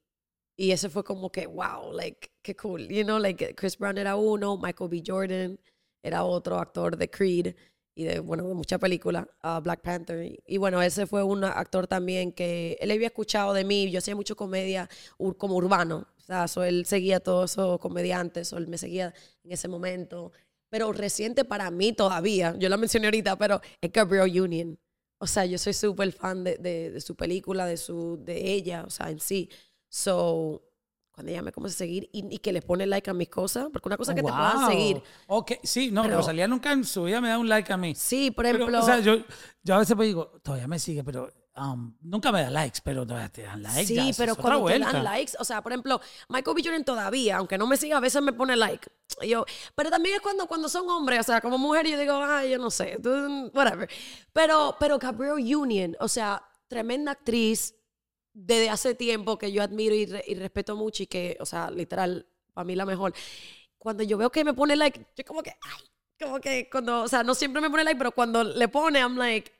y 0.56 0.72
ese 0.72 0.88
fue 0.88 1.04
como 1.04 1.30
que, 1.30 1.46
wow, 1.46 1.92
like, 1.92 2.30
qué 2.42 2.56
cool, 2.56 2.88
you 2.88 3.04
know, 3.04 3.18
like 3.18 3.54
Chris 3.54 3.78
Brown 3.78 3.98
era 3.98 4.16
uno, 4.16 4.56
Michael 4.56 4.90
B. 4.90 5.02
Jordan 5.06 5.60
era 6.02 6.24
otro 6.24 6.58
actor 6.58 6.96
de 6.96 7.08
Creed 7.10 7.54
y 7.94 8.04
de, 8.04 8.18
bueno, 8.18 8.48
de 8.48 8.54
muchas 8.54 8.80
películas, 8.80 9.26
uh, 9.44 9.60
Black 9.60 9.82
Panther, 9.82 10.36
y, 10.46 10.56
bueno, 10.56 10.82
ese 10.82 11.06
fue 11.06 11.22
un 11.22 11.44
actor 11.44 11.86
también 11.86 12.32
que 12.32 12.76
él 12.80 12.90
había 12.90 13.08
escuchado 13.08 13.52
de 13.52 13.64
mí, 13.64 13.90
yo 13.90 13.98
hacía 13.98 14.16
mucho 14.16 14.36
comedia 14.36 14.88
como 15.38 15.54
urbano, 15.54 16.08
o 16.16 16.20
sea, 16.20 16.48
so 16.48 16.64
él 16.64 16.86
seguía 16.86 17.18
a 17.18 17.20
todos 17.20 17.52
esos 17.52 17.78
comediantes, 17.78 18.52
o 18.52 18.56
él 18.56 18.68
me 18.68 18.78
seguía 18.78 19.14
en 19.44 19.52
ese 19.52 19.68
momento, 19.68 20.32
pero 20.74 20.92
reciente 20.92 21.44
para 21.44 21.70
mí 21.70 21.92
todavía, 21.92 22.56
yo 22.58 22.68
la 22.68 22.76
mencioné 22.76 23.06
ahorita, 23.06 23.38
pero 23.38 23.60
es 23.80 23.92
Gabrielle 23.92 24.40
Union. 24.40 24.76
O 25.18 25.26
sea, 25.28 25.44
yo 25.46 25.56
soy 25.56 25.72
súper 25.72 26.10
fan 26.10 26.42
de, 26.42 26.56
de, 26.58 26.90
de 26.90 27.00
su 27.00 27.14
película, 27.14 27.64
de, 27.64 27.76
su, 27.76 28.18
de 28.20 28.52
ella, 28.54 28.82
o 28.84 28.90
sea, 28.90 29.08
en 29.08 29.20
sí. 29.20 29.48
So, 29.88 30.64
cuando 31.12 31.30
ella 31.30 31.42
me 31.42 31.52
comienza 31.52 31.76
a 31.76 31.78
seguir 31.78 32.10
y, 32.12 32.24
y 32.28 32.38
que 32.38 32.52
le 32.52 32.60
pone 32.60 32.86
like 32.86 33.08
a 33.08 33.14
mis 33.14 33.28
cosas, 33.28 33.68
porque 33.72 33.88
una 33.88 33.96
cosa 33.96 34.10
es 34.10 34.16
que 34.16 34.22
te 34.22 34.28
puedan 34.32 34.56
Wow. 34.62 34.68
seguir. 34.68 35.02
Ok, 35.28 35.52
sí, 35.62 35.92
no, 35.92 36.02
Pero- 36.02 36.16
Rosalía 36.16 36.48
nunca 36.48 36.72
en 36.72 36.82
su 36.82 37.04
vida 37.04 37.20
me 37.20 37.28
da 37.28 37.38
un 37.38 37.48
like 37.48 37.72
a 37.72 37.76
mí. 37.76 37.94
Sí, 37.94 38.32
por 38.32 38.44
Pero, 38.44 38.56
ejemplo. 38.58 38.80
o 38.80 38.82
sea, 38.82 38.98
yo, 38.98 39.18
yo 39.62 39.74
a 39.76 39.78
veces 39.78 39.94
pues 39.94 40.08
digo, 40.08 40.26
todavía 40.42 40.66
me 40.66 40.80
sigue, 40.80 41.04
pero 41.04 41.30
um, 41.56 41.94
nunca 42.02 42.32
me 42.32 42.42
da 42.42 42.50
likes, 42.50 42.80
pero 42.82 43.06
te 43.06 43.42
dan 43.42 43.62
likes. 43.62 43.86
sí, 43.86 43.94
ya, 43.94 44.04
pero 44.16 44.34
cuando 44.36 44.66
te 44.66 44.78
dan 44.78 45.04
likes, 45.04 45.32
o 45.38 45.44
sea, 45.44 45.62
por 45.62 45.72
ejemplo, 45.72 46.00
Michael 46.28 46.54
B. 46.56 46.62
Jordan 46.64 46.84
todavía, 46.84 47.36
aunque 47.36 47.56
no 47.58 47.66
me 47.66 47.76
siga, 47.76 47.96
a 47.98 48.00
veces 48.00 48.20
me 48.22 48.32
pone 48.32 48.56
like. 48.56 48.88
Yo, 49.26 49.44
pero 49.74 49.90
también 49.90 50.16
es 50.16 50.20
cuando, 50.20 50.46
cuando 50.46 50.68
son 50.68 50.88
hombres, 50.88 51.20
o 51.20 51.22
sea, 51.22 51.40
como 51.40 51.58
mujer, 51.58 51.86
yo 51.86 51.98
digo, 51.98 52.14
ay, 52.14 52.50
yo 52.50 52.58
no 52.58 52.70
sé, 52.70 52.98
whatever. 53.54 53.88
Pero, 54.32 54.76
pero 54.80 54.98
Gabrielle 54.98 55.56
Union, 55.56 55.96
o 56.00 56.08
sea, 56.08 56.42
tremenda 56.68 57.12
actriz 57.12 57.74
desde 58.32 58.68
hace 58.70 58.94
tiempo 58.96 59.38
que 59.38 59.52
yo 59.52 59.62
admiro 59.62 59.94
y, 59.94 60.06
re- 60.06 60.24
y 60.26 60.34
respeto 60.34 60.74
mucho 60.76 61.04
y 61.04 61.06
que, 61.06 61.36
o 61.40 61.46
sea, 61.46 61.70
literal, 61.70 62.26
para 62.52 62.64
mí 62.64 62.74
la 62.74 62.84
mejor. 62.86 63.14
Cuando 63.78 64.02
yo 64.02 64.18
veo 64.18 64.30
que 64.30 64.44
me 64.44 64.54
pone 64.54 64.74
like, 64.76 65.06
yo 65.16 65.24
como 65.24 65.42
que, 65.42 65.50
ay, 65.60 65.84
como 66.20 66.40
que 66.40 66.68
cuando, 66.70 67.02
o 67.02 67.08
sea, 67.08 67.22
no 67.22 67.34
siempre 67.34 67.60
me 67.62 67.70
pone 67.70 67.84
like, 67.84 67.98
pero 67.98 68.12
cuando 68.12 68.42
le 68.42 68.66
pone, 68.68 68.98
I'm 69.00 69.16
like, 69.16 69.52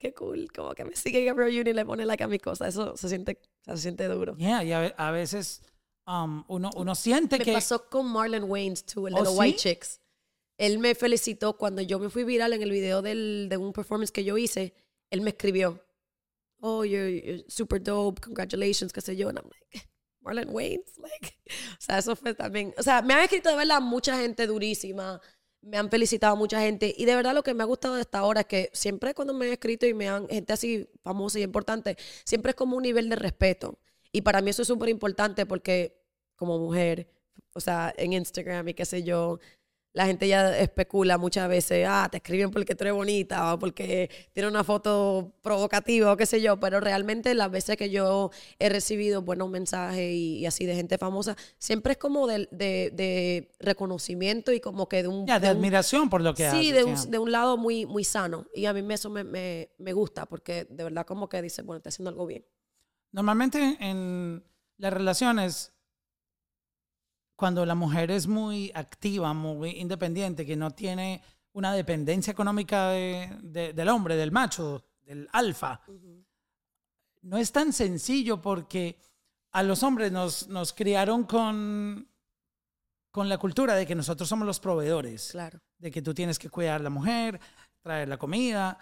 qué 0.00 0.14
cool, 0.14 0.50
como 0.52 0.74
que 0.74 0.84
me 0.84 0.96
sigue 0.96 1.24
Gabrielle 1.24 1.60
Union 1.60 1.68
y 1.68 1.72
le 1.74 1.84
pone 1.84 2.04
like 2.06 2.24
a 2.24 2.26
mis 2.26 2.40
cosas. 2.40 2.68
Eso 2.68 2.96
se 2.96 3.08
siente, 3.08 3.38
se 3.64 3.76
siente 3.76 4.08
duro. 4.08 4.34
Yeah, 4.36 4.64
y 4.64 4.72
a, 4.72 4.86
a 4.96 5.10
veces 5.12 5.62
um, 6.06 6.42
uno, 6.48 6.70
uno 6.74 6.94
siente 6.94 7.38
Me 7.38 7.44
que... 7.44 7.52
pasó 7.52 7.88
con 7.88 8.10
Marlon 8.10 8.44
Wayans, 8.44 8.84
too, 8.84 9.06
el 9.06 9.14
de 9.14 9.20
¿Oh, 9.20 9.24
los 9.24 9.34
sí? 9.34 9.38
White 9.38 9.58
Chicks. 9.58 10.00
Él 10.58 10.78
me 10.78 10.94
felicitó 10.94 11.56
cuando 11.56 11.82
yo 11.82 11.98
me 11.98 12.10
fui 12.10 12.24
viral 12.24 12.52
en 12.54 12.62
el 12.62 12.70
video 12.70 13.02
del, 13.02 13.48
de 13.48 13.56
un 13.56 13.72
performance 13.72 14.10
que 14.10 14.24
yo 14.24 14.36
hice. 14.36 14.74
Él 15.10 15.20
me 15.20 15.30
escribió, 15.30 15.82
oh, 16.60 16.84
you're, 16.84 17.10
you're 17.10 17.44
super 17.48 17.80
dope, 17.82 18.20
congratulations, 18.20 18.92
qué 18.92 19.00
sé 19.00 19.16
yo. 19.16 19.28
And 19.28 19.38
I'm 19.38 19.48
like, 19.48 19.86
Marlon 20.22 20.50
Wayans, 20.50 20.96
like, 20.98 21.34
o 21.46 21.80
sea, 21.80 21.98
eso 21.98 22.16
fue 22.16 22.34
también, 22.34 22.74
o 22.78 22.82
sea, 22.82 23.02
me 23.02 23.14
han 23.14 23.20
escrito 23.20 23.50
de 23.50 23.56
verdad 23.56 23.80
mucha 23.80 24.18
gente 24.18 24.46
durísima, 24.46 25.20
me 25.62 25.76
han 25.76 25.90
felicitado 25.90 26.36
mucha 26.36 26.60
gente 26.60 26.94
y 26.96 27.04
de 27.04 27.14
verdad 27.14 27.34
lo 27.34 27.42
que 27.42 27.54
me 27.54 27.62
ha 27.62 27.66
gustado 27.66 27.94
de 27.94 28.00
esta 28.00 28.24
hora 28.24 28.40
es 28.40 28.46
que 28.46 28.70
siempre 28.72 29.14
cuando 29.14 29.34
me 29.34 29.46
han 29.46 29.52
escrito 29.52 29.86
y 29.86 29.94
me 29.94 30.08
han, 30.08 30.28
gente 30.28 30.52
así 30.52 30.88
famosa 31.02 31.38
y 31.38 31.42
importante, 31.42 31.96
siempre 32.24 32.50
es 32.50 32.56
como 32.56 32.76
un 32.76 32.82
nivel 32.82 33.08
de 33.08 33.16
respeto. 33.16 33.78
Y 34.12 34.22
para 34.22 34.40
mí 34.40 34.50
eso 34.50 34.62
es 34.62 34.68
súper 34.68 34.88
importante 34.88 35.46
porque 35.46 36.00
como 36.36 36.58
mujer, 36.58 37.08
o 37.54 37.60
sea, 37.60 37.92
en 37.96 38.12
Instagram 38.14 38.68
y 38.68 38.74
qué 38.74 38.84
sé 38.84 39.02
yo, 39.02 39.38
la 39.92 40.06
gente 40.06 40.28
ya 40.28 40.56
especula 40.56 41.18
muchas 41.18 41.48
veces, 41.48 41.84
ah, 41.88 42.08
te 42.10 42.18
escriben 42.18 42.50
porque 42.50 42.74
tú 42.76 42.84
eres 42.84 42.94
bonita 42.94 43.54
o 43.54 43.58
porque 43.58 44.08
tiene 44.32 44.48
una 44.48 44.62
foto 44.62 45.34
provocativa 45.42 46.12
o 46.12 46.16
qué 46.16 46.26
sé 46.26 46.40
yo, 46.40 46.60
pero 46.60 46.78
realmente 46.80 47.34
las 47.34 47.50
veces 47.50 47.76
que 47.76 47.90
yo 47.90 48.30
he 48.60 48.68
recibido 48.68 49.22
buenos 49.22 49.50
mensajes 49.50 50.12
y, 50.12 50.46
así 50.46 50.64
de 50.64 50.76
gente 50.76 50.96
famosa, 50.96 51.36
siempre 51.58 51.92
es 51.92 51.98
como 51.98 52.28
de, 52.28 52.48
de, 52.50 53.50
reconocimiento 53.58 54.52
y 54.52 54.60
como 54.60 54.88
que 54.88 55.02
de 55.02 55.08
un... 55.08 55.26
Ya, 55.26 55.40
de, 55.40 55.48
admiración 55.48 56.08
por 56.08 56.20
lo 56.20 56.34
que 56.34 56.46
haces. 56.46 56.60
Sí, 56.60 56.72
de 56.72 56.84
un, 56.84 57.10
de 57.10 57.18
un 57.18 57.32
lado 57.32 57.56
muy, 57.56 57.84
muy 57.84 58.04
sano. 58.04 58.46
Y 58.54 58.66
a 58.66 58.72
mí 58.72 58.84
eso 58.94 59.10
me, 59.10 59.24
me, 59.24 59.70
me 59.78 59.92
gusta 59.92 60.26
porque 60.26 60.66
de 60.70 60.84
verdad 60.84 61.04
como 61.04 61.28
que 61.28 61.42
dice, 61.42 61.62
bueno, 61.62 61.78
estoy 61.78 61.90
haciendo 61.90 62.10
algo 62.10 62.26
bien. 62.26 62.44
Normalmente 63.12 63.76
en 63.80 64.44
las 64.76 64.92
relaciones 64.92 65.72
cuando 67.40 67.64
la 67.64 67.74
mujer 67.74 68.10
es 68.10 68.26
muy 68.26 68.70
activa, 68.74 69.32
muy 69.32 69.70
independiente, 69.70 70.44
que 70.44 70.56
no 70.56 70.72
tiene 70.72 71.22
una 71.54 71.72
dependencia 71.72 72.32
económica 72.32 72.90
del 72.90 73.88
hombre, 73.88 74.14
del 74.14 74.30
macho, 74.30 74.84
del 75.00 75.26
alfa, 75.32 75.80
no 77.22 77.38
es 77.38 77.50
tan 77.50 77.72
sencillo 77.72 78.42
porque 78.42 79.00
a 79.52 79.62
los 79.62 79.82
hombres 79.82 80.12
nos, 80.12 80.48
nos 80.48 80.74
criaron 80.74 81.24
con, 81.24 82.06
con 83.10 83.30
la 83.30 83.38
cultura 83.38 83.74
de 83.74 83.86
que 83.86 83.94
nosotros 83.94 84.28
somos 84.28 84.46
los 84.46 84.60
proveedores, 84.60 85.30
claro. 85.30 85.62
de 85.78 85.90
que 85.90 86.02
tú 86.02 86.12
tienes 86.12 86.38
que 86.38 86.50
cuidar 86.50 86.80
a 86.80 86.84
la 86.84 86.90
mujer, 86.90 87.40
traer 87.80 88.06
la 88.06 88.18
comida, 88.18 88.78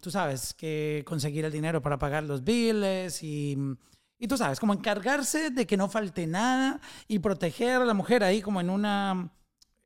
tú 0.00 0.10
sabes, 0.10 0.54
que 0.54 1.04
conseguir 1.06 1.44
el 1.44 1.52
dinero 1.52 1.82
para 1.82 1.98
pagar 1.98 2.24
los 2.24 2.42
biles 2.42 3.22
y 3.22 3.76
y 4.18 4.28
tú 4.28 4.36
sabes, 4.36 4.58
como 4.58 4.72
encargarse 4.72 5.50
de 5.50 5.66
que 5.66 5.76
no 5.76 5.88
falte 5.88 6.26
nada 6.26 6.80
y 7.06 7.18
proteger 7.18 7.82
a 7.82 7.84
la 7.84 7.94
mujer 7.94 8.24
ahí 8.24 8.40
como 8.40 8.60
en 8.60 8.70
una, 8.70 9.30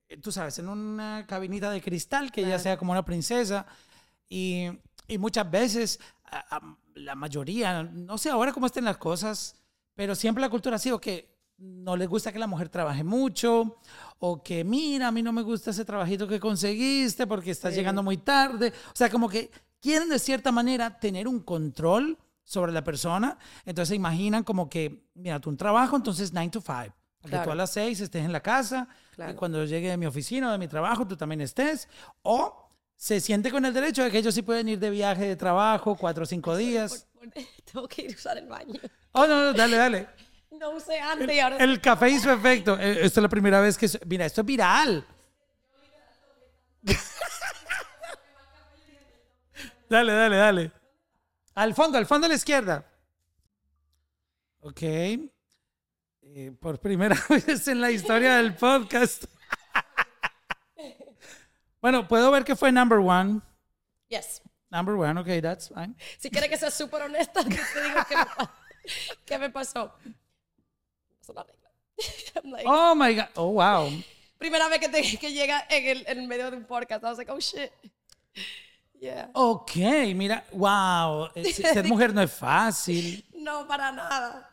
eh, 0.08 0.16
tú 0.18 0.30
sabes, 0.30 0.58
en 0.58 0.68
una 0.68 1.26
cabinita 1.26 1.70
de 1.70 1.80
cristal, 1.80 2.30
que 2.30 2.42
ella 2.42 2.58
sea 2.58 2.76
como 2.76 2.92
una 2.92 3.04
princesa. 3.04 3.66
Y, 4.28 4.66
y 5.08 5.18
muchas 5.18 5.50
veces, 5.50 6.00
la 6.94 7.14
mayoría, 7.16 7.82
no 7.82 8.18
sé 8.18 8.30
ahora 8.30 8.52
cómo 8.52 8.66
estén 8.66 8.84
las 8.84 8.98
cosas, 8.98 9.56
pero 9.94 10.14
siempre 10.14 10.40
la 10.40 10.50
cultura 10.50 10.76
ha 10.76 10.78
sido 10.78 11.00
que 11.00 11.30
no 11.58 11.96
les 11.96 12.08
gusta 12.08 12.32
que 12.32 12.38
la 12.38 12.46
mujer 12.46 12.68
trabaje 12.68 13.04
mucho 13.04 13.78
o 14.18 14.42
que 14.42 14.64
mira, 14.64 15.08
a 15.08 15.12
mí 15.12 15.22
no 15.22 15.32
me 15.32 15.42
gusta 15.42 15.72
ese 15.72 15.84
trabajito 15.84 16.26
que 16.26 16.40
conseguiste 16.40 17.26
porque 17.26 17.50
estás 17.50 17.74
llegando 17.74 18.02
muy 18.02 18.16
tarde. 18.16 18.72
O 18.88 18.96
sea, 18.96 19.10
como 19.10 19.28
que 19.28 19.50
quieren 19.80 20.08
de 20.08 20.18
cierta 20.18 20.52
manera 20.52 20.98
tener 20.98 21.28
un 21.28 21.40
control 21.40 22.16
sobre 22.44 22.72
la 22.72 22.82
persona. 22.82 23.38
Entonces 23.64 23.90
se 23.90 23.96
imaginan 23.96 24.44
como 24.44 24.68
que, 24.68 25.04
mira, 25.14 25.40
tú 25.40 25.50
un 25.50 25.56
trabajo, 25.56 25.96
entonces 25.96 26.32
9 26.32 26.50
to 26.50 26.60
5. 26.60 26.94
Que 27.22 27.38
tú 27.38 27.50
a 27.50 27.54
las 27.54 27.70
6 27.72 28.00
estés 28.00 28.24
en 28.24 28.32
la 28.32 28.40
casa, 28.40 28.88
y 29.16 29.34
cuando 29.34 29.64
llegue 29.64 29.90
de 29.90 29.96
mi 29.96 30.06
oficina 30.06 30.48
o 30.48 30.52
de 30.52 30.58
mi 30.58 30.68
trabajo 30.68 31.06
tú 31.06 31.16
también 31.16 31.42
estés. 31.42 31.88
O 32.22 32.68
se 32.96 33.20
siente 33.20 33.50
con 33.50 33.64
el 33.64 33.72
derecho 33.72 34.04
de 34.04 34.10
que 34.10 34.18
ellos 34.18 34.34
sí 34.34 34.42
pueden 34.42 34.68
ir 34.68 34.78
de 34.78 34.90
viaje 34.90 35.26
de 35.26 35.36
trabajo 35.36 35.96
cuatro 35.96 36.24
o 36.24 36.26
cinco 36.26 36.56
días. 36.56 37.06
Tengo 37.72 37.88
que 37.88 38.02
ir 38.02 38.12
a 38.12 38.14
usar 38.14 38.38
el 38.38 38.46
baño. 38.46 38.80
Oh, 39.12 39.26
no, 39.26 39.44
no, 39.44 39.52
dale, 39.52 39.76
dale. 39.76 40.08
No 40.50 40.72
usé 40.72 41.00
antes 41.00 41.26
el, 41.26 41.40
ahora... 41.40 41.56
el 41.56 41.80
café 41.80 42.10
hizo 42.10 42.30
efecto. 42.30 42.78
Eh, 42.78 43.06
esto 43.06 43.20
es 43.20 43.22
la 43.22 43.30
primera 43.30 43.60
vez 43.60 43.78
que... 43.78 43.88
Mira, 44.04 44.26
esto 44.26 44.42
es 44.42 44.46
viral. 44.46 45.06
dale, 49.88 50.12
dale, 50.12 50.36
dale. 50.36 50.72
Al 51.54 51.74
fondo, 51.74 51.98
al 51.98 52.06
fondo 52.06 52.26
a 52.26 52.28
la 52.28 52.34
izquierda. 52.34 52.86
Ok. 54.60 54.82
Eh, 54.82 56.52
por 56.60 56.80
primera 56.80 57.16
vez 57.28 57.66
en 57.68 57.80
la 57.80 57.90
historia 57.90 58.36
del 58.36 58.54
podcast. 58.54 59.24
bueno, 61.80 62.06
puedo 62.06 62.30
ver 62.30 62.44
que 62.44 62.54
fue 62.54 62.70
number 62.70 62.98
one. 62.98 63.40
Yes. 64.08 64.42
Number 64.70 64.94
one, 64.94 65.20
ok, 65.20 65.42
that's 65.42 65.68
fine. 65.68 65.96
Si 66.18 66.30
quiere 66.30 66.48
que 66.48 66.56
sea 66.56 66.70
súper 66.70 67.02
honesta, 67.02 67.42
que 67.44 67.56
te 67.56 67.82
digo 67.82 68.00
qué 68.08 68.16
me, 68.16 68.24
qué 69.26 69.38
me 69.38 69.50
pasó. 69.50 69.92
oh 72.66 72.94
my 72.94 73.14
God. 73.14 73.26
Oh, 73.34 73.52
wow. 73.52 73.90
Primera 74.38 74.68
vez 74.68 74.78
que, 74.78 74.88
te, 74.88 75.18
que 75.18 75.32
llega 75.32 75.66
en 75.68 75.86
el, 75.86 76.04
en 76.06 76.28
medio 76.28 76.50
de 76.50 76.58
un 76.58 76.64
podcast. 76.64 77.02
I 77.02 77.06
was 77.06 77.18
like, 77.18 77.30
oh 77.30 77.40
shit. 77.40 77.72
Ok, 79.32 79.76
mira, 80.14 80.44
wow, 80.52 81.28
eh, 81.34 81.52
ser 81.52 81.84
mujer 81.88 82.12
no 82.12 82.22
es 82.22 82.32
fácil. 82.32 83.24
No, 83.34 83.66
para 83.66 83.92
nada. 83.92 84.50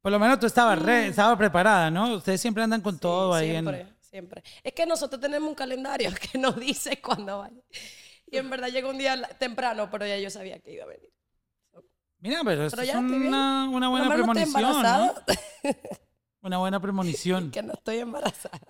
Por 0.00 0.10
lo 0.10 0.18
menos 0.18 0.38
tú 0.40 0.46
estabas, 0.46 0.80
re, 0.80 1.10
mm. 1.10 1.38
preparada, 1.38 1.90
¿no? 1.90 2.14
Ustedes 2.14 2.40
siempre 2.40 2.62
andan 2.62 2.80
con 2.80 2.98
todo 2.98 3.34
ahí. 3.34 3.50
Siempre, 3.50 3.86
siempre. 4.00 4.42
Es 4.62 4.72
que 4.72 4.84
nosotros 4.86 5.20
tenemos 5.20 5.48
un 5.48 5.54
calendario 5.54 6.10
que 6.32 6.38
nos 6.38 6.58
dice 6.58 7.00
cuándo 7.00 7.38
va. 7.38 7.50
Y 8.26 8.36
en 8.36 8.50
verdad 8.50 8.68
llegó 8.68 8.90
un 8.90 8.98
día 8.98 9.20
temprano, 9.38 9.88
pero 9.90 10.06
ya 10.06 10.18
yo 10.18 10.30
sabía 10.30 10.58
que 10.58 10.72
iba 10.72 10.84
a 10.84 10.88
venir. 10.88 11.10
Mira, 12.18 12.42
pero, 12.44 12.66
esto 12.66 12.80
es 12.80 12.94
una, 12.94 13.68
una, 13.72 13.88
buena 13.88 14.14
premonición, 14.14 14.82
¿no? 14.82 15.14
Una 16.40 16.58
buena 16.58 16.80
premonición. 16.80 17.50
que 17.50 17.62
no 17.62 17.72
estoy 17.72 17.98
embarazada. 17.98 18.60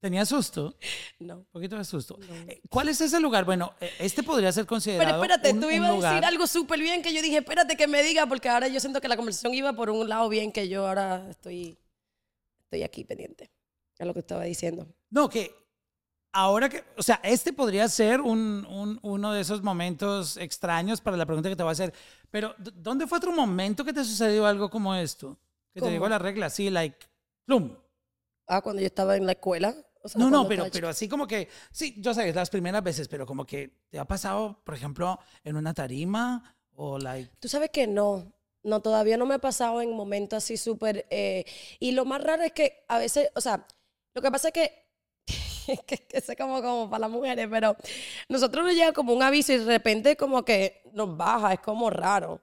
¿Tenía 0.00 0.26
susto? 0.26 0.76
No. 1.20 1.36
Un 1.36 1.44
poquito 1.52 1.76
de 1.76 1.84
susto. 1.84 2.18
Eh, 2.48 2.61
¿Cuál 2.72 2.88
es 2.88 3.02
ese 3.02 3.20
lugar? 3.20 3.44
Bueno, 3.44 3.74
eh, 3.82 3.92
este 3.98 4.22
podría 4.22 4.50
ser 4.50 4.64
considerado. 4.64 5.20
Pero 5.20 5.34
espérate, 5.34 5.60
tú 5.60 5.70
ibas 5.70 5.90
a 5.90 6.10
decir 6.10 6.24
algo 6.24 6.46
súper 6.46 6.80
bien 6.80 7.02
que 7.02 7.12
yo 7.12 7.20
dije, 7.20 7.36
espérate 7.36 7.76
que 7.76 7.86
me 7.86 8.02
diga, 8.02 8.26
porque 8.26 8.48
ahora 8.48 8.66
yo 8.66 8.80
siento 8.80 8.98
que 8.98 9.08
la 9.08 9.16
conversación 9.16 9.52
iba 9.52 9.74
por 9.74 9.90
un 9.90 10.08
lado 10.08 10.26
bien 10.30 10.50
que 10.50 10.70
yo 10.70 10.86
ahora 10.86 11.28
estoy, 11.28 11.76
estoy 12.62 12.82
aquí 12.82 13.04
pendiente 13.04 13.50
a 13.98 14.06
lo 14.06 14.14
que 14.14 14.20
estaba 14.20 14.44
diciendo. 14.44 14.88
No, 15.10 15.28
que 15.28 15.54
ahora 16.32 16.70
que, 16.70 16.82
o 16.96 17.02
sea, 17.02 17.20
este 17.22 17.52
podría 17.52 17.86
ser 17.88 18.22
un, 18.22 18.66
un, 18.70 18.98
uno 19.02 19.34
de 19.34 19.42
esos 19.42 19.62
momentos 19.62 20.38
extraños 20.38 21.02
para 21.02 21.18
la 21.18 21.26
pregunta 21.26 21.50
que 21.50 21.56
te 21.56 21.62
voy 21.62 21.70
a 21.70 21.72
hacer. 21.72 21.92
Pero, 22.30 22.54
¿dónde 22.56 23.06
fue 23.06 23.18
otro 23.18 23.32
momento 23.32 23.84
que 23.84 23.92
te 23.92 24.02
sucedió 24.02 24.46
algo 24.46 24.70
como 24.70 24.94
esto? 24.94 25.38
Que 25.74 25.82
te 25.82 25.90
llegó 25.90 26.08
la 26.08 26.18
regla 26.18 26.46
así, 26.46 26.70
like, 26.70 26.96
plum. 27.44 27.76
Ah, 28.46 28.62
cuando 28.62 28.80
yo 28.80 28.86
estaba 28.86 29.14
en 29.16 29.26
la 29.26 29.32
escuela 29.32 29.76
no, 30.16 30.30
no, 30.30 30.48
pero, 30.48 30.66
pero 30.72 30.88
así 30.88 31.08
como 31.08 31.26
que, 31.26 31.48
sí, 31.70 31.94
yo 31.98 32.14
sé, 32.14 32.32
las 32.32 32.50
primeras 32.50 32.82
veces, 32.82 33.08
pero 33.08 33.26
como 33.26 33.46
que 33.46 33.78
te 33.88 33.98
ha 33.98 34.04
pasado, 34.04 34.60
por 34.64 34.74
ejemplo, 34.74 35.18
en 35.44 35.56
una 35.56 35.74
tarima 35.74 36.56
o 36.74 36.98
like... 36.98 37.30
Tú 37.40 37.48
sabes 37.48 37.70
que 37.70 37.86
no, 37.86 38.32
no, 38.62 38.80
todavía 38.80 39.16
no 39.16 39.26
me 39.26 39.34
ha 39.34 39.38
pasado 39.38 39.80
en 39.82 39.94
momentos 39.94 40.38
así 40.38 40.56
súper... 40.56 41.06
Eh, 41.10 41.44
y 41.78 41.92
lo 41.92 42.04
más 42.04 42.22
raro 42.22 42.42
es 42.42 42.52
que 42.52 42.84
a 42.88 42.98
veces, 42.98 43.30
o 43.34 43.40
sea, 43.40 43.66
lo 44.14 44.22
que 44.22 44.30
pasa 44.30 44.48
es 44.48 44.54
que 44.54 44.82
que, 45.86 45.98
que 45.98 46.18
es 46.18 46.30
como, 46.38 46.60
como 46.62 46.90
para 46.90 47.00
las 47.00 47.10
mujeres, 47.10 47.48
pero 47.50 47.76
nosotros 48.28 48.64
nos 48.64 48.74
llega 48.74 48.92
como 48.92 49.12
un 49.12 49.22
aviso 49.22 49.52
y 49.52 49.58
de 49.58 49.64
repente 49.64 50.16
como 50.16 50.44
que 50.44 50.82
nos 50.92 51.16
baja, 51.16 51.52
es 51.52 51.60
como 51.60 51.90
raro. 51.90 52.40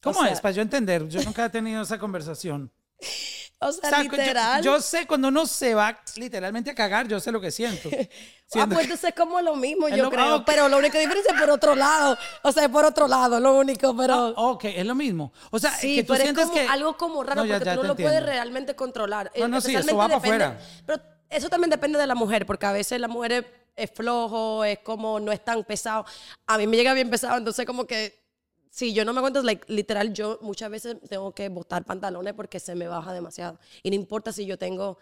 ¿Cómo 0.00 0.24
es? 0.24 0.40
Para 0.40 0.52
yo 0.52 0.62
entender, 0.62 1.08
yo 1.08 1.22
nunca 1.22 1.46
he 1.46 1.50
tenido 1.50 1.82
esa 1.82 1.98
conversación. 1.98 2.70
O 3.64 3.72
sea, 3.72 4.02
literal. 4.02 4.62
Yo, 4.62 4.80
sé 4.80 5.06
cuando 5.06 5.28
uno 5.28 5.46
se 5.46 5.74
va 5.74 5.98
literalmente 6.16 6.70
a 6.70 6.74
cagar, 6.74 7.08
yo 7.08 7.18
sé 7.18 7.32
lo 7.32 7.40
que 7.40 7.50
siento. 7.50 7.88
ah, 8.56 8.66
pues 8.66 8.82
entonces 8.82 9.04
es 9.04 9.14
como 9.14 9.40
lo 9.40 9.56
mismo, 9.56 9.88
yo 9.90 10.10
creo. 10.10 10.44
Pero 10.44 10.68
la 10.68 10.76
única 10.76 10.98
diferencia 10.98 11.32
es 11.32 11.40
por 11.40 11.50
otro 11.50 11.74
lado. 11.74 12.18
O 12.42 12.52
sea, 12.52 12.64
es 12.64 12.68
por 12.68 12.84
otro 12.84 13.08
lado, 13.08 13.40
lo 13.40 13.58
único, 13.58 13.96
pero. 13.96 14.34
Ah, 14.36 14.42
ok, 14.50 14.64
es 14.64 14.84
lo 14.84 14.94
mismo. 14.94 15.32
O 15.50 15.58
sea, 15.58 15.72
que 15.80 16.04
tú 16.04 16.14
sientes 16.14 16.50
que. 16.50 16.60
Algo 16.68 16.96
como 16.96 17.22
raro 17.22 17.42
porque 17.46 17.64
tú 17.70 17.76
no 17.76 17.82
lo 17.84 17.96
puedes 17.96 18.22
realmente 18.22 18.76
controlar. 18.76 19.32
No, 19.36 19.48
no, 19.48 19.60
sí, 19.60 19.74
eso 19.74 19.96
va 19.96 20.08
para 20.08 20.18
afuera. 20.18 20.58
Pero 20.84 21.02
eso 21.30 21.48
también 21.48 21.70
depende 21.70 21.98
de 21.98 22.06
la 22.06 22.14
mujer, 22.14 22.44
porque 22.46 22.66
a 22.66 22.72
veces 22.72 23.00
la 23.00 23.08
mujer 23.08 23.70
es 23.76 23.90
flojo, 23.90 24.64
es 24.64 24.78
como 24.80 25.18
no 25.20 25.32
es 25.32 25.44
tan 25.44 25.64
pesado. 25.64 26.04
A 26.46 26.58
mí 26.58 26.66
me 26.66 26.76
llega 26.76 26.94
bien 26.94 27.10
pesado, 27.10 27.38
entonces 27.38 27.64
como 27.66 27.86
que 27.86 28.23
si 28.74 28.92
yo 28.92 29.04
no 29.04 29.12
me 29.12 29.18
aguanto, 29.18 29.40
like, 29.40 29.72
literal, 29.72 30.12
yo 30.12 30.40
muchas 30.42 30.68
veces 30.68 30.96
tengo 31.08 31.32
que 31.32 31.48
botar 31.48 31.84
pantalones 31.84 32.34
porque 32.34 32.58
se 32.58 32.74
me 32.74 32.88
baja 32.88 33.12
demasiado. 33.12 33.60
Y 33.84 33.90
no 33.90 33.94
importa 33.94 34.32
si 34.32 34.46
yo 34.46 34.58
tengo 34.58 34.98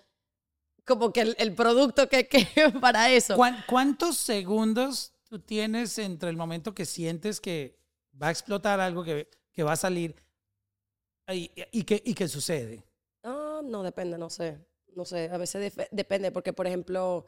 como 0.85 1.11
que 1.11 1.22
el, 1.22 1.54
producto 1.54 2.06
que, 2.06 2.28
que 2.28 2.46
para 2.82 3.11
eso. 3.11 3.35
¿Cuántos 3.66 4.18
segundos 4.18 5.14
tú 5.24 5.38
tienes 5.38 5.96
entre 5.96 6.28
el 6.28 6.37
momento 6.37 6.74
que 6.74 6.85
sientes 6.85 7.40
que 7.40 7.78
va 8.22 8.26
a 8.26 8.30
explotar 8.30 8.78
algo, 8.78 9.04
que, 9.04 9.30
que 9.52 9.62
va 9.62 9.72
a 9.72 9.76
salir 9.76 10.16
y, 11.28 11.50
y, 11.70 11.85
que, 11.85 12.02
y 12.04 12.12
que 12.12 12.28
sucede? 12.28 12.85
Ah, 13.22 13.62
no, 13.64 13.82
depende, 13.82 14.18
no 14.18 14.28
sé. 14.28 14.58
No 14.94 15.06
sé, 15.06 15.30
a 15.32 15.38
veces 15.38 15.74
depende 15.90 16.30
porque, 16.30 16.52
por 16.52 16.66
ejemplo, 16.66 17.24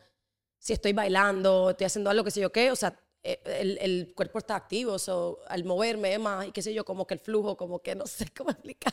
si 0.59 0.75
estoy 0.75 0.93
bailando, 0.93 1.71
estoy 1.71 1.87
haciendo 1.87 2.11
algo 2.11 2.23
que 2.23 2.31
sé 2.31 2.43
yo 2.43 2.53
qué, 2.53 2.71
o 2.71 2.77
sea, 2.77 3.01
el, 3.25 3.79
el, 3.81 4.13
cuerpo 4.15 4.39
está 4.39 4.55
activo, 4.55 4.99
so, 4.99 5.39
al 5.49 5.65
moverme 5.65 6.19
más 6.19 6.47
y 6.47 6.53
qué 6.53 6.61
sé 6.63 6.75
yo, 6.75 6.85
como 6.85 7.07
que 7.07 7.15
el 7.15 7.21
flujo, 7.21 7.57
como 7.57 7.81
que 7.81 7.95
no 7.95 8.07
sé 8.07 8.27
cómo 8.37 8.51
explicar. 8.51 8.93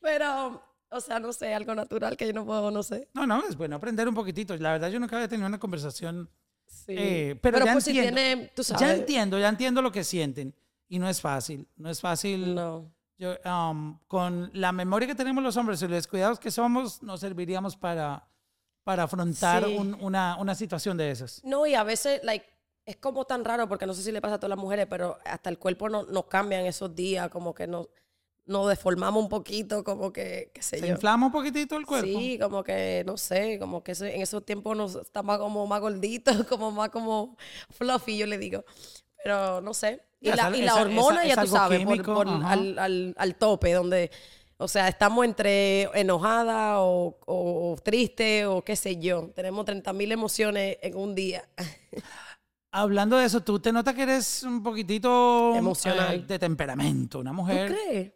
Pero, 0.00 0.62
o 0.90 1.00
sea, 1.00 1.18
no 1.18 1.32
sé, 1.32 1.52
algo 1.54 1.74
natural 1.74 2.16
que 2.16 2.26
yo 2.26 2.32
no 2.32 2.44
puedo, 2.46 2.70
no 2.70 2.82
sé. 2.82 3.08
No, 3.14 3.26
no, 3.26 3.44
es 3.48 3.56
bueno 3.56 3.76
aprender 3.76 4.08
un 4.08 4.14
poquitito. 4.14 4.56
La 4.56 4.72
verdad, 4.72 4.88
yo 4.90 5.00
nunca 5.00 5.16
había 5.16 5.28
tenido 5.28 5.46
una 5.48 5.58
conversación. 5.58 6.30
Sí. 6.66 6.94
Eh, 6.96 7.38
pero, 7.42 7.58
ya 7.64 7.72
pues 7.72 7.86
entiendo, 7.88 8.08
si 8.18 8.24
tiene, 8.24 8.52
tú 8.54 8.62
sabes. 8.64 8.80
Ya 8.80 8.94
entiendo, 8.94 9.38
ya 9.38 9.48
entiendo 9.48 9.82
lo 9.82 9.90
que 9.92 10.04
sienten. 10.04 10.54
Y 10.88 10.98
no 10.98 11.08
es 11.08 11.20
fácil, 11.20 11.66
no 11.76 11.90
es 11.90 12.00
fácil. 12.00 12.54
No. 12.54 12.92
Yo, 13.18 13.34
um, 13.44 13.98
con 14.06 14.50
la 14.52 14.72
memoria 14.72 15.08
que 15.08 15.14
tenemos 15.14 15.42
los 15.42 15.56
hombres 15.56 15.80
y 15.80 15.84
los 15.86 15.92
descuidados 15.92 16.38
que 16.38 16.50
somos, 16.50 17.02
nos 17.02 17.20
serviríamos 17.20 17.76
para 17.76 18.28
para 18.84 19.02
afrontar 19.02 19.64
Sí. 19.64 19.74
un- 19.76 19.94
una, 20.00 20.36
una 20.38 20.54
situación 20.54 20.96
de 20.96 21.10
esas. 21.10 21.42
No, 21.42 21.66
y 21.66 21.74
a 21.74 21.82
veces, 21.82 22.20
like, 22.22 22.46
es 22.86 22.96
como 22.96 23.24
tan 23.24 23.44
raro, 23.44 23.68
porque 23.68 23.84
no 23.86 23.92
sé 23.94 24.02
si 24.02 24.12
le 24.12 24.20
pasa 24.20 24.36
a 24.36 24.38
todas 24.38 24.50
las 24.50 24.58
mujeres, 24.58 24.86
pero 24.88 25.18
hasta 25.24 25.50
el 25.50 25.58
cuerpo 25.58 25.88
no- 25.88 26.04
nos 26.04 26.26
cambia 26.26 26.60
en 26.60 26.66
esos 26.66 26.94
días, 26.94 27.28
como 27.30 27.52
que 27.54 27.66
nos, 27.66 27.88
nos 28.46 28.68
deformamos 28.68 29.20
un 29.24 29.28
poquito, 29.28 29.82
como 29.82 30.12
que, 30.12 30.52
qué 30.54 30.62
sé 30.62 30.78
¿Se 30.78 30.86
yo. 30.86 30.92
inflama 30.94 31.26
un 31.26 31.32
poquitito 31.32 31.76
el 31.76 31.84
cuerpo? 31.84 32.06
Sí, 32.06 32.38
como 32.40 32.62
que, 32.62 33.02
no 33.04 33.16
sé, 33.16 33.58
como 33.58 33.82
que 33.82 33.90
en 33.92 34.22
esos 34.22 34.44
tiempos 34.46 34.76
nos 34.76 34.94
está 34.94 35.22
más 35.24 35.38
como 35.38 35.66
más 35.66 35.80
gordito, 35.80 36.30
como 36.48 36.70
más 36.70 36.90
como 36.90 37.36
fluffy, 37.70 38.16
yo 38.18 38.26
le 38.26 38.38
digo. 38.38 38.64
Pero 39.24 39.60
no 39.60 39.74
sé. 39.74 40.00
Y 40.20 40.26
Ya, 40.28 40.36
la, 40.36 40.48
es 40.50 40.58
y 40.58 40.62
la 40.62 40.76
hormona, 40.76 41.24
es 41.24 41.34
ya 41.34 41.42
tú 41.42 41.48
sabes, 41.48 41.80
químico, 41.80 42.14
por- 42.14 42.28
al, 42.28 42.78
al- 42.78 43.14
al 43.18 43.34
tope, 43.34 43.72
donde, 43.72 44.12
o 44.58 44.68
sea, 44.68 44.86
estamos 44.88 45.24
entre 45.24 45.82
enojada 45.98 46.80
o, 46.82 47.18
o- 47.26 47.72
o 47.72 47.76
triste 47.82 48.46
o 48.46 48.62
qué 48.62 48.76
sé 48.76 48.96
yo. 48.98 49.30
Tenemos 49.34 49.64
30 49.64 49.92
mil 49.92 50.12
emociones 50.12 50.78
en 50.82 50.96
un 50.96 51.16
día. 51.16 51.48
Hablando 52.78 53.16
de 53.16 53.24
eso, 53.24 53.40
tú 53.42 53.58
te 53.58 53.72
notas 53.72 53.94
que 53.94 54.02
eres 54.02 54.42
un 54.42 54.62
poquitito 54.62 55.54
Emocional. 55.56 56.16
eh, 56.16 56.24
de 56.26 56.38
temperamento, 56.38 57.20
una 57.20 57.30
¿Tú 57.30 57.36
mujer. 57.36 57.72
crees? 57.74 58.12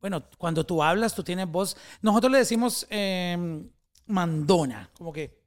Bueno, 0.00 0.24
cuando 0.36 0.64
tú 0.66 0.82
hablas, 0.82 1.14
tú 1.14 1.22
tienes 1.22 1.46
voz. 1.46 1.76
Nosotros 2.02 2.32
le 2.32 2.38
decimos 2.38 2.86
eh, 2.90 3.62
mandona, 4.06 4.90
como 4.94 5.12
que 5.12 5.38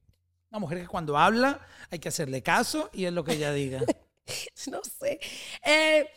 una 0.50 0.60
mujer 0.60 0.80
que 0.82 0.88
cuando 0.88 1.18
habla 1.18 1.60
hay 1.90 2.00
que 2.00 2.08
hacerle 2.08 2.42
caso 2.42 2.90
y 2.94 3.04
es 3.04 3.12
lo 3.12 3.24
que 3.24 3.34
ella 3.34 3.52
diga. 3.52 3.82
No 4.72 4.80
sé. 4.84 5.20
Eh, 5.66 6.08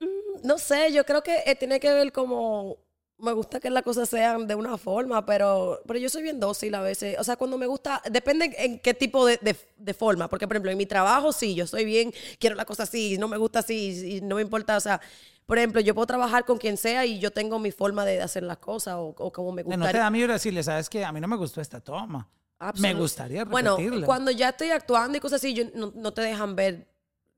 mm, 0.00 0.46
no 0.46 0.56
sé, 0.56 0.90
yo 0.94 1.04
creo 1.04 1.22
que 1.22 1.42
eh, 1.44 1.54
tiene 1.56 1.78
que 1.78 1.92
ver 1.92 2.10
como... 2.12 2.78
Me 3.20 3.32
gusta 3.32 3.58
que 3.58 3.68
las 3.68 3.82
cosas 3.82 4.08
sean 4.08 4.46
de 4.46 4.54
una 4.54 4.78
forma, 4.78 5.26
pero, 5.26 5.80
pero 5.86 5.98
yo 5.98 6.08
soy 6.08 6.22
bien 6.22 6.38
dócil 6.38 6.72
a 6.76 6.80
veces. 6.80 7.16
O 7.18 7.24
sea, 7.24 7.36
cuando 7.36 7.58
me 7.58 7.66
gusta, 7.66 8.00
depende 8.10 8.54
en 8.58 8.78
qué 8.78 8.94
tipo 8.94 9.26
de, 9.26 9.38
de- 9.42 9.56
de 9.76 9.94
forma. 9.94 10.28
Porque, 10.28 10.46
por 10.46 10.54
ejemplo, 10.56 10.70
en 10.70 10.78
mi 10.78 10.86
trabajo 10.86 11.32
sí, 11.32 11.54
yo 11.56 11.66
soy 11.66 11.84
bien, 11.84 12.12
quiero 12.38 12.54
la 12.54 12.64
cosa 12.64 12.84
así, 12.84 13.18
no 13.18 13.26
me 13.26 13.36
gusta 13.36 13.58
así, 13.58 14.18
y 14.18 14.20
no 14.20 14.36
me 14.36 14.42
importa. 14.42 14.76
O 14.76 14.80
sea, 14.80 15.00
por 15.46 15.58
ejemplo, 15.58 15.80
yo 15.80 15.94
puedo 15.94 16.06
trabajar 16.06 16.44
con 16.44 16.58
quien 16.58 16.76
sea 16.76 17.06
y 17.06 17.18
yo 17.18 17.32
tengo 17.32 17.58
mi 17.58 17.72
forma 17.72 18.04
de 18.04 18.22
hacer 18.22 18.44
las 18.44 18.58
cosas 18.58 18.94
o, 18.94 19.14
o 19.18 19.32
como 19.32 19.50
me 19.50 19.62
No 19.64 19.70
te 19.70 19.76
gusta. 19.78 19.98
da 19.98 20.10
miedo 20.10 20.32
decirle, 20.32 20.62
sabes 20.62 20.88
que 20.88 21.04
a 21.04 21.10
mí 21.10 21.20
no 21.20 21.26
me 21.26 21.36
gustó 21.36 21.60
esta 21.60 21.80
toma. 21.80 22.28
Me 22.80 22.92
gustaría 22.94 23.44
Bueno, 23.44 23.76
cuando 24.04 24.30
ya 24.30 24.50
estoy 24.50 24.70
actuando 24.70 25.16
y 25.16 25.20
cosas 25.20 25.40
así, 25.40 25.54
yo, 25.54 25.64
no, 25.74 25.92
no 25.94 26.12
te 26.12 26.22
dejan 26.22 26.54
ver 26.54 26.86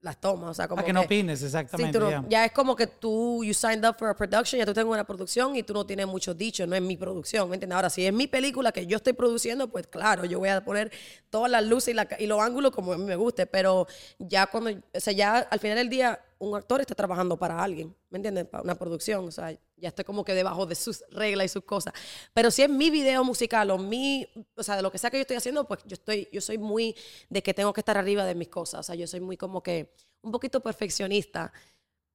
las 0.03 0.19
tomas. 0.21 0.51
O 0.51 0.55
sea, 0.55 0.67
como 0.67 0.77
Para 0.77 0.87
que 0.87 0.93
no 0.93 1.03
opines, 1.03 1.43
exactamente. 1.43 1.99
Sí, 1.99 2.05
tú 2.05 2.11
no- 2.11 2.29
ya. 2.29 2.45
es 2.47 2.53
como 2.53 2.75
que 2.75 2.87
tú, 2.87 3.45
you 3.45 3.53
signed 3.53 3.87
up 3.87 3.97
for 3.99 4.09
a 4.09 4.17
production, 4.17 4.59
ya 4.59 4.65
tú 4.67 4.73
tengo 4.73 4.91
una 4.93 5.05
producción 5.05 5.57
y 5.57 5.63
tú 5.63 5.75
no 5.75 5.85
tienes 5.85 6.07
mucho 6.07 6.33
dicho, 6.33 6.67
no 6.67 6.75
es 6.75 6.83
mi 6.83 6.97
producción, 6.97 7.49
¿me 7.49 7.57
entiendes? 7.57 7.77
Ahora, 7.77 7.91
si 7.91 8.07
es 8.07 8.13
mi 8.13 8.27
película 8.27 8.73
que 8.73 8.87
yo 8.87 8.97
estoy 8.97 9.13
produciendo, 9.13 9.69
pues 9.69 9.87
claro, 9.87 10.25
yo 10.25 10.39
voy 10.39 10.49
a 10.49 10.65
poner 10.65 10.91
todas 11.29 11.51
las 11.51 11.65
luces 11.65 11.89
y, 11.89 11.95
la 11.95 12.09
y 12.19 12.27
los 12.27 12.41
ángulos 12.41 12.71
como 12.73 12.93
a 12.93 12.99
mí 12.99 13.05
me 13.05 13.17
guste, 13.17 13.47
pero 13.47 13.87
ya 14.19 14.47
cuando, 14.47 14.71
o 14.71 15.01
sea, 15.01 15.13
ya 15.13 15.39
al 15.39 15.61
final 15.61 15.77
del 15.77 15.91
día, 15.91 16.21
un 16.41 16.57
actor 16.57 16.81
está 16.81 16.95
trabajando 16.95 17.39
para 17.39 17.63
alguien, 17.63 17.95
¿me 18.09 18.19
entiendes? 18.19 18.47
Para 18.47 18.65
una 18.65 18.75
producción, 18.75 19.29
o 19.29 19.31
sea, 19.31 19.57
ya 19.77 19.89
estoy 19.89 20.05
como 20.05 20.25
que 20.25 20.35
debajo 20.35 20.67
de 20.67 20.75
sus 20.75 21.05
reglas 21.11 21.47
y 21.47 21.49
sus 21.49 21.65
cosas. 21.65 21.95
Pero 22.35 22.51
si 22.51 22.63
es 22.63 22.69
mi 22.69 22.91
video 22.91 23.23
musical 23.23 23.71
o 23.71 23.79
mi, 23.79 24.27
o 24.57 24.63
sea, 24.63 24.77
de 24.77 24.83
lo 24.83 24.91
que 24.91 24.99
sea 24.99 25.11
que 25.11 25.19
yo 25.19 25.23
estoy 25.23 25.37
haciendo, 25.37 25.69
pues 25.69 25.81
yo 25.87 25.95
estoy, 25.95 26.29
yo 26.33 26.41
soy 26.41 26.59
muy 26.59 26.97
de 27.29 27.43
que 27.43 27.55
tengo 27.55 27.73
que 27.73 27.81
estar 27.83 27.97
arriba 27.97 28.25
de 28.25 28.35
mis 28.35 28.49
cosas, 28.49 28.81
o 28.81 28.83
sea, 28.83 28.95
yo 28.97 29.07
soy 29.07 29.21
muy 29.21 29.37
como 29.37 29.63
que 29.63 29.95
un 30.23 30.33
poquito 30.33 30.61
perfeccionista 30.61 31.53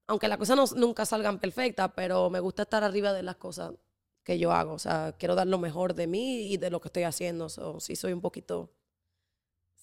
aunque 0.08 0.28
las 0.28 0.38
cosas 0.38 0.74
nunca 0.74 1.06
salgan 1.06 1.40
perfectas, 1.40 1.92
pero 1.96 2.30
me 2.30 2.40
gusta 2.40 2.64
estar 2.64 2.84
arriba 2.84 3.14
de 3.14 3.24
las 3.24 3.38
cosas 3.38 3.74
que 4.24 4.38
yo 4.38 4.52
hago. 4.52 4.74
O 4.74 4.80
sea, 4.80 5.16
quiero 5.18 5.36
dar 5.36 5.48
lo 5.48 5.58
mejor 5.58 5.96
de 5.96 6.08
mí 6.08 6.52
y 6.52 6.58
de 6.58 6.70
lo 6.70 6.80
que 6.80 6.90
estoy 6.90 7.04
haciendo. 7.04 7.50
So, 7.50 7.80
sí, 7.80 7.96
soy 7.96 8.14
un 8.14 8.22
poquito. 8.22 8.72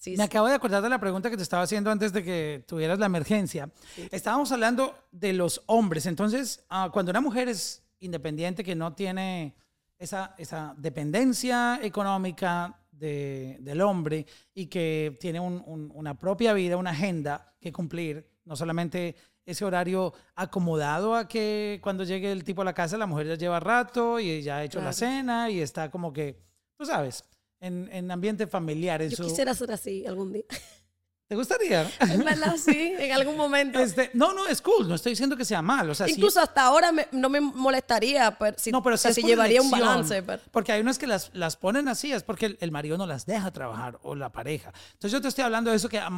Sí, 0.03 0.11
Me 0.11 0.17
sí. 0.17 0.21
acabo 0.23 0.49
de 0.49 0.55
acordar 0.55 0.83
de 0.83 0.89
la 0.89 0.99
pregunta 0.99 1.29
que 1.29 1.37
te 1.37 1.43
estaba 1.43 1.63
haciendo 1.63 1.89
antes 1.89 2.11
de 2.11 2.25
que 2.25 2.65
tuvieras 2.67 2.99
la 2.99 3.05
emergencia. 3.05 3.69
Estábamos 4.11 4.51
hablando 4.51 4.93
de 5.13 5.31
los 5.31 5.61
hombres. 5.67 6.05
Entonces, 6.07 6.65
ah, 6.69 6.89
cuando 6.91 7.11
una 7.11 7.21
mujer 7.21 7.47
es 7.47 7.81
independiente, 8.01 8.65
que 8.65 8.75
no 8.75 8.91
tiene 8.95 9.55
esa, 9.97 10.35
esa 10.37 10.75
dependencia 10.77 11.79
económica 11.81 12.77
de- 12.91 13.55
del 13.61 13.79
hombre 13.79 14.25
y 14.53 14.65
que 14.65 15.15
tiene 15.21 15.39
un- 15.39 15.63
un- 15.65 15.89
una 15.95 16.17
propia 16.19 16.51
vida, 16.51 16.75
una 16.75 16.89
agenda 16.91 17.53
que 17.61 17.71
cumplir, 17.71 18.27
no 18.43 18.57
solamente 18.57 19.15
ese 19.45 19.63
horario 19.63 20.13
acomodado 20.35 21.15
a 21.15 21.29
que 21.29 21.79
cuando 21.81 22.03
llegue 22.03 22.29
el 22.29 22.43
tipo 22.43 22.61
a 22.61 22.65
la 22.65 22.73
casa, 22.73 22.97
la 22.97 23.07
mujer 23.07 23.27
ya 23.27 23.35
lleva 23.35 23.61
rato 23.61 24.19
y 24.19 24.41
ya 24.41 24.57
ha 24.57 24.63
hecho 24.65 24.79
la 24.79 24.91
Claro. 24.91 24.97
cena 24.97 25.49
y 25.49 25.61
está 25.61 25.89
como 25.89 26.11
que, 26.11 26.41
tú 26.77 26.85
sabes, 26.85 27.23
en, 27.63 27.89
en 27.91 28.11
ambiente 28.11 28.45
familiar. 28.47 29.01
En 29.01 29.09
Yo 29.09 29.23
quisiera 29.23 29.53
ser 29.53 29.71
así 29.71 30.05
algún 30.05 30.31
día. 30.33 30.43
¿Te 31.27 31.35
gustaría? 31.35 31.89
En 32.01 32.23
verdad, 32.23 32.57
sí, 32.63 32.93
en 32.99 33.11
algún 33.13 33.37
momento. 33.37 33.79
Este, 33.79 34.11
no, 34.13 34.33
no, 34.33 34.45
es 34.47 34.61
cool. 34.61 34.87
No 34.87 34.95
estoy 34.95 35.13
diciendo 35.13 35.35
que 35.37 35.45
sea 35.45 35.61
mal. 35.61 35.89
O 35.89 35.95
sea, 35.95 36.07
Incluso 36.07 36.39
hasta 36.41 36.61
ahora 36.63 36.91
me- 36.91 37.07
no 37.11 37.29
me 37.29 37.39
molestaría, 37.41 38.37
pero 38.37 38.55
si, 38.59 38.71
no, 38.71 38.83
pero 38.83 38.95
o 38.95 38.97
sea, 38.97 39.13
si 39.13 39.23
llevaría 39.23 39.61
un 39.61 39.67
elección. 39.67 39.87
balance. 39.89 40.21
pero- 40.21 40.41
Porque 40.51 40.73
hay 40.73 40.81
unas 40.81 40.99
que 40.99 41.07
las, 41.07 41.31
las 41.33 41.55
ponen 41.55 41.87
así, 41.87 42.11
es 42.11 42.23
porque 42.23 42.47
el, 42.47 42.57
el 42.59 42.71
marido 42.71 42.97
no 42.97 43.07
las 43.07 43.25
deja 43.25 43.49
trabajar 43.51 43.97
o 44.03 44.13
la 44.15 44.31
pareja. 44.31 44.73
Entonces 44.93 45.11
yo 45.13 45.21
te 45.21 45.29
estoy 45.29 45.45
hablando 45.45 45.71
de 45.71 45.77
eso 45.77 45.89
que 45.89 45.97
a, 45.99 46.09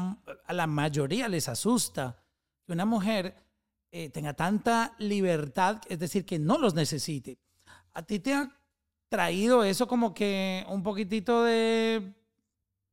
a 0.45 0.53
la 0.53 0.67
mayoría 0.67 1.29
les 1.29 1.47
asusta 1.47 2.17
que 2.65 2.73
una 2.73 2.85
mujer 2.85 3.35
eh, 3.91 4.09
tenga 4.09 4.33
tanta 4.33 4.95
libertad, 4.97 5.81
es 5.87 5.99
decir, 5.99 6.25
que 6.25 6.39
no 6.39 6.57
los 6.57 6.73
necesite. 6.73 7.37
¿A 7.93 8.01
ti 8.01 8.19
te 8.19 8.33
ha 8.33 8.51
traído 9.09 9.63
eso 9.63 9.87
como 9.87 10.13
que 10.13 10.65
un 10.69 10.83
poquitito 10.83 11.43
de 11.43 12.13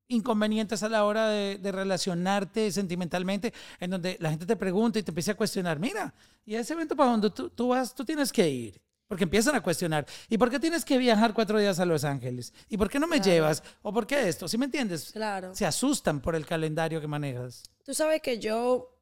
inconvenientes 0.08 0.82
a 0.82 0.88
la 0.88 1.04
hora 1.04 1.28
de, 1.28 1.58
de 1.58 1.72
relacionarte 1.72 2.70
sentimentalmente, 2.70 3.52
en 3.80 3.90
donde 3.90 4.16
la 4.20 4.30
gente 4.30 4.44
te 4.46 4.56
pregunta 4.56 4.98
y 4.98 5.02
te 5.02 5.10
empieza 5.10 5.32
a 5.32 5.36
cuestionar, 5.36 5.78
mira, 5.78 6.12
y 6.44 6.54
a 6.54 6.60
ese 6.60 6.74
evento 6.74 6.94
para 6.94 7.10
donde 7.10 7.30
tú, 7.30 7.48
tú 7.48 7.68
vas, 7.68 7.94
tú 7.94 8.04
tienes 8.04 8.32
que 8.32 8.48
ir. 8.48 8.80
Porque 9.08 9.24
empiezan 9.24 9.54
a 9.54 9.62
cuestionar. 9.62 10.06
¿Y 10.30 10.38
por 10.38 10.48
qué 10.50 10.58
tienes 10.58 10.86
que 10.86 10.96
viajar 10.96 11.34
cuatro 11.34 11.58
días 11.58 11.78
a 11.78 11.84
Los 11.84 12.02
Ángeles? 12.02 12.54
¿Y 12.70 12.78
por 12.78 12.88
qué 12.88 12.98
no 12.98 13.06
me 13.06 13.16
Claro. 13.18 13.30
llevas? 13.30 13.62
¿O 13.82 13.92
por 13.92 14.06
qué 14.06 14.26
esto? 14.26 14.48
¿Sí 14.48 14.56
me 14.56 14.64
entiendes? 14.64 15.12
Claro. 15.12 15.54
Se 15.54 15.66
asustan 15.66 16.20
por 16.22 16.34
el 16.34 16.46
calendario 16.46 16.98
que 16.98 17.06
manejas. 17.06 17.62
Tú 17.84 17.92
sabes 17.92 18.22
que 18.22 18.38
yo, 18.38 18.96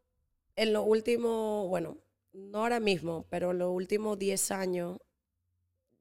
en 0.57 0.73
los 0.73 0.85
últimos, 0.85 1.69
bueno, 1.69 1.97
no 2.33 2.59
ahora 2.59 2.81
mismo, 2.81 3.25
pero 3.31 3.53
en 3.53 3.59
los 3.59 3.71
últimos 3.73 4.19
10 4.19 4.51
años, 4.51 4.99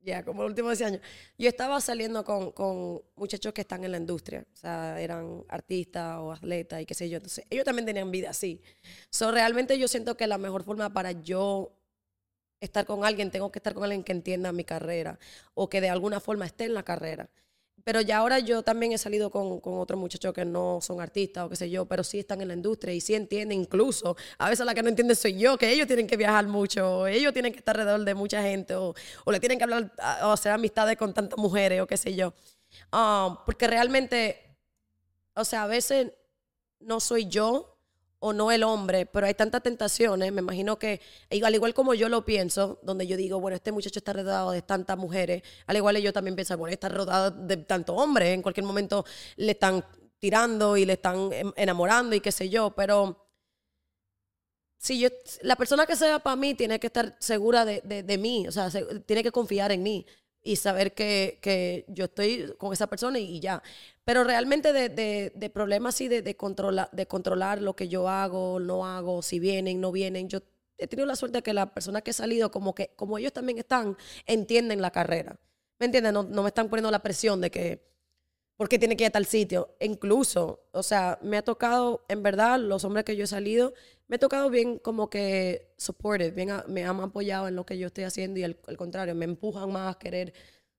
ya 0.01 0.23
como 0.23 0.43
los 0.43 0.51
últimos 0.51 0.77
10 0.77 0.87
años, 0.87 1.01
yo 1.37 1.49
estaba 1.49 1.79
saliendo 1.81 2.23
con, 2.23 2.51
con 2.51 3.01
muchachos 3.15 3.53
que 3.53 3.61
están 3.61 3.83
en 3.83 3.91
la 3.91 3.97
industria, 3.97 4.45
o 4.53 4.57
sea, 4.57 4.99
eran 4.99 5.43
artistas 5.49 6.17
o 6.19 6.31
atletas 6.31 6.81
y 6.81 6.85
qué 6.85 6.93
sé 6.93 7.09
yo. 7.09 7.17
Entonces, 7.17 7.45
ellos 7.49 7.65
también 7.65 7.85
tenían 7.85 8.09
vida 8.11 8.29
así. 8.29 8.61
So, 9.09 9.31
realmente 9.31 9.77
yo 9.77 9.87
siento 9.87 10.15
que 10.15 10.27
la 10.27 10.37
mejor 10.37 10.63
forma 10.63 10.91
para 10.91 11.11
yo 11.11 11.73
estar 12.59 12.85
con 12.85 13.05
alguien, 13.05 13.31
tengo 13.31 13.51
que 13.51 13.59
estar 13.59 13.73
con 13.73 13.83
alguien 13.83 14.03
que 14.03 14.11
entienda 14.11 14.51
mi 14.51 14.63
carrera 14.63 15.19
o 15.53 15.69
que 15.69 15.81
de 15.81 15.89
alguna 15.89 16.19
forma 16.19 16.45
esté 16.45 16.65
en 16.65 16.73
la 16.73 16.83
carrera. 16.83 17.29
Pero 17.89 18.01
ya 18.01 18.19
ahora 18.19 18.37
yo 18.37 18.61
también 18.61 18.91
he 18.91 18.99
salido 18.99 19.31
con, 19.31 19.59
con 19.61 19.79
otros 19.79 19.99
muchachos 19.99 20.31
que 20.31 20.45
no 20.45 20.77
son 20.79 21.01
artistas 21.01 21.43
o 21.43 21.49
qué 21.49 21.55
sé 21.55 21.71
yo, 21.71 21.87
pero 21.87 22.03
sí 22.03 22.19
están 22.19 22.39
en 22.39 22.49
la 22.49 22.53
industria 22.53 22.93
y 22.93 23.01
sí 23.01 23.15
entienden 23.15 23.61
incluso. 23.61 24.15
A 24.37 24.47
veces 24.47 24.63
la 24.63 24.75
que 24.75 24.83
no 24.83 24.89
entiende 24.89 25.15
soy 25.15 25.39
yo, 25.39 25.57
que 25.57 25.71
ellos 25.71 25.87
tienen 25.87 26.05
que 26.05 26.15
viajar 26.15 26.45
mucho, 26.45 27.07
ellos 27.07 27.33
tienen 27.33 27.51
que 27.51 27.57
estar 27.57 27.75
alrededor 27.79 28.05
de 28.05 28.13
mucha 28.13 28.43
gente, 28.43 28.75
o, 28.75 28.93
o 29.25 29.31
le 29.31 29.39
tienen 29.39 29.57
que 29.57 29.63
hablar 29.63 29.91
o 30.21 30.27
hacer 30.27 30.51
amistades 30.51 30.97
con 30.97 31.15
tantas 31.15 31.39
mujeres 31.39 31.81
o 31.81 31.87
qué 31.87 31.97
sé 31.97 32.13
yo. 32.13 32.31
Ah, 32.91 33.41
porque 33.43 33.65
realmente, 33.65 34.55
o 35.33 35.43
sea, 35.43 35.63
a 35.63 35.67
veces 35.67 36.11
no 36.79 36.99
soy 36.99 37.25
yo 37.25 37.78
o 38.19 38.33
no 38.33 38.51
el 38.51 38.63
hombre, 38.63 39.05
pero 39.05 39.27
hay 39.27 39.33
tantas 39.33 39.63
tentaciones, 39.63 40.31
me 40.33 40.41
imagino 40.41 40.77
que, 40.77 40.99
y 41.29 41.41
al 41.43 41.55
igual 41.55 41.73
como 41.73 41.93
yo 41.93 42.09
lo 42.09 42.25
pienso, 42.25 42.79
donde 42.83 43.07
yo 43.07 43.15
digo, 43.17 43.39
bueno, 43.39 43.55
este 43.55 43.71
muchacho 43.71 43.99
está 43.99 44.13
rodeado 44.13 44.51
de 44.51 44.61
tantas 44.61 44.97
mujeres, 44.97 45.41
al 45.67 45.77
igual 45.77 45.97
yo 45.97 46.11
también 46.13 46.35
pienso, 46.35 46.57
bueno, 46.57 46.73
está 46.73 46.89
rodeado 46.89 47.31
de 47.31 47.57
tantos 47.57 47.95
hombres, 47.97 48.29
en 48.29 48.41
cualquier 48.41 48.65
momento 48.65 49.05
le 49.37 49.51
están 49.53 49.85
tirando 50.19 50.75
y 50.77 50.85
le 50.85 50.93
están 50.93 51.31
em- 51.31 51.53
enamorando 51.55 52.15
y 52.15 52.19
qué 52.19 52.31
sé 52.31 52.49
yo, 52.49 52.71
pero 52.71 53.25
si 54.77 54.99
yo, 54.99 55.09
la 55.41 55.55
persona 55.55 55.85
que 55.85 55.95
sea 55.95 56.19
para 56.19 56.35
mí 56.35 56.53
tiene 56.55 56.79
que 56.79 56.87
estar 56.87 57.15
segura 57.19 57.65
de, 57.65 57.81
de- 57.81 58.17
mí, 58.17 58.47
o 58.47 58.51
sea, 58.51 58.69
se- 58.71 58.85
tiene 59.01 59.23
que 59.23 59.31
confiar 59.31 59.71
en 59.71 59.83
mí 59.83 60.05
y 60.41 60.55
saber 60.55 60.93
que, 60.93 61.39
que 61.41 61.85
yo 61.89 62.05
estoy 62.05 62.53
con 62.57 62.71
esa 62.71 62.87
persona 62.87 63.19
y 63.19 63.39
ya. 63.41 63.61
Pero 64.09 64.23
realmente 64.23 64.73
de, 64.73 64.89
de, 64.89 65.31
de 65.35 65.49
problemas 65.51 65.93
así 65.93 66.07
de, 66.07 66.23
de, 66.23 66.35
controlar, 66.35 66.89
de 66.91 67.05
controlar 67.05 67.61
lo 67.61 67.75
que 67.75 67.89
yo 67.89 68.09
hago, 68.09 68.59
no 68.59 68.87
hago, 68.87 69.21
si 69.21 69.37
vienen, 69.37 69.79
no 69.79 69.91
vienen, 69.91 70.27
yo 70.27 70.39
he 70.79 70.87
tenido 70.87 71.05
la 71.05 71.15
suerte 71.15 71.37
de 71.37 71.43
que 71.43 71.53
las 71.53 71.69
personas 71.69 72.01
que 72.01 72.09
he 72.09 72.13
salido, 72.15 72.49
como 72.49 72.73
que 72.73 72.89
como 72.95 73.19
ellos 73.19 73.33
también 73.33 73.59
están, 73.59 73.95
entienden 74.25 74.81
la 74.81 74.89
carrera. 74.89 75.39
¿Me 75.77 75.85
entiendes? 75.85 76.11
No, 76.11 76.23
no 76.23 76.41
me 76.41 76.47
están 76.47 76.69
poniendo 76.69 76.89
la 76.89 77.03
presión 77.03 77.39
de 77.39 77.51
que, 77.51 77.87
¿por 78.57 78.67
qué 78.67 78.79
tiene 78.79 78.97
que 78.97 79.03
ir 79.03 79.09
a 79.09 79.11
tal 79.11 79.27
sitio? 79.27 79.75
E 79.79 79.85
incluso, 79.85 80.67
o 80.71 80.81
sea, 80.81 81.19
me 81.21 81.37
ha 81.37 81.43
tocado, 81.43 82.03
en 82.09 82.23
verdad, 82.23 82.59
los 82.59 82.83
hombres 82.85 83.05
que 83.05 83.15
yo 83.15 83.25
he 83.25 83.27
salido, 83.27 83.75
me 84.07 84.15
ha 84.15 84.19
tocado 84.19 84.49
bien 84.49 84.79
como 84.79 85.11
que 85.11 85.71
supported, 85.77 86.33
bien, 86.33 86.49
me 86.67 86.83
han 86.83 86.99
apoyado 86.99 87.47
en 87.47 87.55
lo 87.55 87.63
que 87.63 87.77
yo 87.77 87.85
estoy 87.85 88.05
haciendo 88.05 88.39
y 88.39 88.43
al 88.43 88.57
contrario, 88.75 89.13
me 89.13 89.25
empujan 89.25 89.71
más 89.71 89.95
a 89.95 89.99
querer, 89.99 90.33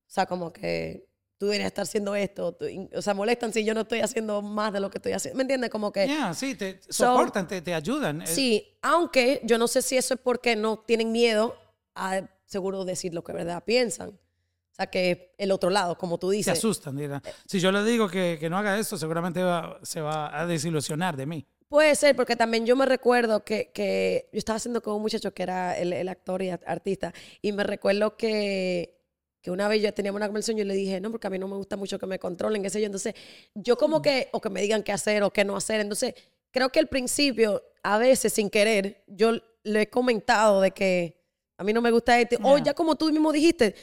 o 0.09 0.11
sea, 0.13 0.27
como 0.27 0.53
que 0.53 1.10
tú 1.41 1.47
deberías 1.47 1.69
estar 1.69 1.85
haciendo 1.85 2.15
esto, 2.15 2.53
tú- 2.53 2.67
o 2.95 3.01
sea, 3.01 3.15
molestan 3.15 3.51
si 3.51 3.65
yo 3.65 3.73
no 3.73 3.81
estoy 3.81 4.01
haciendo 4.01 4.43
más 4.43 4.75
de 4.75 4.81
lo 4.81 4.91
que 4.91 4.99
estoy 4.99 5.13
haciendo, 5.13 5.39
¿me 5.39 5.43
entiendes? 5.45 5.71
Como 5.71 5.91
que... 5.91 6.07
Yeah, 6.07 6.35
sí, 6.35 6.55
te 6.55 6.81
soportan, 6.91 7.49
te, 7.49 7.63
te 7.63 7.73
ayudan. 7.73 8.21
Eh, 8.21 8.27
Sí, 8.27 8.77
aunque 8.83 9.41
yo 9.45 9.57
no 9.57 9.67
sé 9.67 9.81
si 9.81 9.97
eso 9.97 10.13
es 10.13 10.21
porque 10.23 10.55
no 10.55 10.81
tienen 10.81 11.11
miedo 11.13 11.57
a 11.95 12.29
seguro 12.45 12.85
decir 12.85 13.15
lo 13.15 13.25
que 13.25 13.33
verdad 13.33 13.65
piensan. 13.65 14.11
O 14.11 14.75
sea, 14.75 14.89
que 14.89 15.35
el 15.39 15.51
otro 15.51 15.71
lado, 15.71 15.97
como 15.97 16.19
tú 16.19 16.29
Se 16.31 16.37
dices. 16.37 16.59
asustan. 16.59 16.95
dirán. 16.97 17.23
Si 17.47 17.59
yo 17.59 17.73
le 17.73 17.85
digo 17.85 18.07
que, 18.09 18.37
que 18.39 18.51
no 18.51 18.59
haga 18.59 18.79
esto, 18.79 18.99
seguramente 18.99 19.43
va- 19.43 19.79
se 19.83 20.03
va 20.03 20.39
a 20.39 20.47
desilusionar 20.47 21.17
de 21.17 21.25
mí. 21.25 21.47
Puede 21.69 21.95
ser, 21.95 22.15
porque 22.17 22.37
también 22.37 22.67
yo 22.67 22.77
me 22.77 22.85
recuerdo 22.85 23.45
que, 23.45 23.71
que 23.73 24.29
yo 24.33 24.39
estaba 24.39 24.59
haciendo 24.59 24.83
con 24.83 24.93
un 24.95 25.01
muchacho 25.03 25.33
que 25.33 25.43
era 25.43 25.79
el, 25.79 25.93
el 25.95 26.09
actor 26.11 26.43
y 26.43 26.51
artista, 26.51 27.15
y 27.41 27.53
me 27.53 27.63
recuerdo 27.65 28.17
que, 28.19 29.00
que 29.43 29.51
una 29.51 29.69
vez 29.69 29.83
yo 29.83 29.93
teníamos 29.95 30.19
una 30.19 30.27
conversación 30.27 30.59
y 30.59 30.61
yo 30.61 30.65
le 30.67 30.75
dije, 30.75 31.01
no, 31.01 31.11
porque 31.11 31.27
a 31.27 31.31
mí 31.31 31.39
no 31.39 31.49
me 31.49 31.57
gusta 31.57 31.77
mucho 31.77 31.99
que 31.99 32.07
me 32.07 32.19
controlen, 32.19 32.63
qué 32.63 32.71
sé 32.71 32.81
yo. 32.81 32.87
Entonces, 32.87 33.15
yo 33.55 33.77
como 33.79 34.03
que, 34.03 34.29
o 34.33 34.41
que 34.41 34.51
me 34.51 34.61
digan 34.61 34.83
qué 34.83 34.93
hacer 34.93 35.23
o 35.23 35.31
qué 35.33 35.45
no 35.45 35.57
hacer. 35.57 35.81
Entonces, 35.81 36.15
creo 36.51 36.69
que 36.71 36.79
al 36.81 36.89
principio, 36.89 37.63
a 37.83 37.97
veces 37.99 38.33
sin 38.33 38.51
querer, 38.51 39.03
yo 39.07 39.33
le 39.63 39.83
he 39.83 39.89
comentado 39.91 40.61
de 40.61 40.73
que 40.73 41.23
a 41.57 41.65
mí 41.65 41.73
no 41.73 41.81
me 41.81 41.91
gusta 41.91 42.19
esto. 42.21 42.37
O 42.43 42.57
Yeah. 42.57 42.65
ya 42.67 42.75
como 42.75 42.97
tú 42.97 43.11
mismo 43.11 43.33
dijiste, 43.33 43.75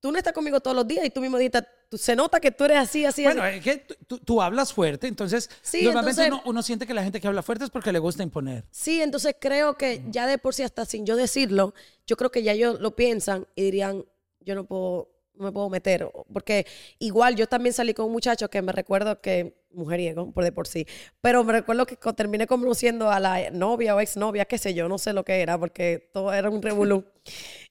tú 0.00 0.12
no 0.12 0.18
estás 0.18 0.32
conmigo 0.34 0.60
todos 0.60 0.76
los 0.76 0.86
días 0.86 1.04
y 1.06 1.10
tú 1.10 1.20
mismo 1.22 1.38
dijiste, 1.38 1.62
tú- 1.88 1.96
se 1.96 2.14
nota 2.16 2.38
que 2.40 2.50
tú 2.50 2.64
eres 2.64 2.78
así, 2.78 3.06
así, 3.06 3.24
Bueno, 3.24 3.42
así. 3.42 3.56
es 3.58 3.64
que 3.64 3.78
tú 4.24 4.42
hablas 4.42 4.72
fuerte, 4.72 5.06
entonces 5.06 5.48
Sí, 5.62 5.82
normalmente 5.84 6.24
entonces- 6.24 6.42
uno, 6.44 6.50
uno 6.50 6.62
siente 6.62 6.86
que 6.86 6.92
la 6.92 7.02
gente 7.02 7.20
que 7.22 7.26
habla 7.28 7.42
fuerte 7.42 7.64
es 7.64 7.70
porque 7.70 7.90
le 7.92 7.98
gusta 8.00 8.22
imponer. 8.22 8.64
Sí, 8.70 9.00
entonces 9.00 9.34
creo 9.40 9.78
que 9.78 10.02
ya 10.10 10.26
de 10.26 10.36
por 10.36 10.54
sí, 10.54 10.62
hasta 10.62 10.84
sin 10.84 11.06
yo 11.06 11.16
decirlo, 11.16 11.72
yo 12.06 12.16
creo 12.16 12.30
que 12.30 12.42
ya 12.42 12.52
ellos 12.52 12.80
lo 12.80 12.94
piensan 12.96 13.46
y 13.54 13.62
dirían, 13.62 14.04
yo 14.44 14.54
no 14.54 14.64
puedo, 14.64 15.10
no 15.34 15.46
me 15.46 15.52
puedo 15.52 15.68
meter. 15.70 16.08
Porque 16.32 16.66
igual 16.98 17.36
yo 17.36 17.46
también 17.46 17.72
salí 17.72 17.94
con 17.94 18.06
un 18.06 18.12
muchacho 18.12 18.48
que 18.48 18.62
me 18.62 18.72
recuerdo 18.72 19.20
que, 19.20 19.56
mujeriego, 19.70 20.30
por 20.32 20.44
de 20.44 20.52
por 20.52 20.68
sí, 20.68 20.86
pero 21.20 21.42
me 21.44 21.52
recuerdo 21.52 21.86
que 21.86 21.96
terminé 22.14 22.46
conociendo 22.46 23.10
a 23.10 23.18
la 23.20 23.50
novia 23.50 23.96
o 23.96 24.00
exnovia, 24.00 24.44
qué 24.44 24.58
sé 24.58 24.74
yo, 24.74 24.88
no 24.88 24.98
sé 24.98 25.12
lo 25.12 25.24
que 25.24 25.40
era, 25.40 25.58
porque 25.58 26.10
todo 26.12 26.32
era 26.32 26.50
un 26.50 26.62
revolú. 26.62 27.04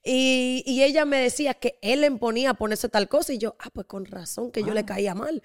Y, 0.06 0.62
y 0.66 0.82
ella 0.82 1.06
me 1.06 1.16
decía 1.16 1.54
que 1.54 1.78
él 1.80 2.02
le 2.02 2.08
imponía 2.08 2.50
a 2.50 2.54
ponerse 2.54 2.90
tal 2.90 3.08
cosa 3.08 3.32
y 3.32 3.38
yo, 3.38 3.56
ah, 3.58 3.70
pues 3.72 3.86
con 3.86 4.04
razón 4.04 4.50
que 4.50 4.62
yo 4.62 4.74
le 4.74 4.84
caía 4.84 5.14
mal. 5.14 5.42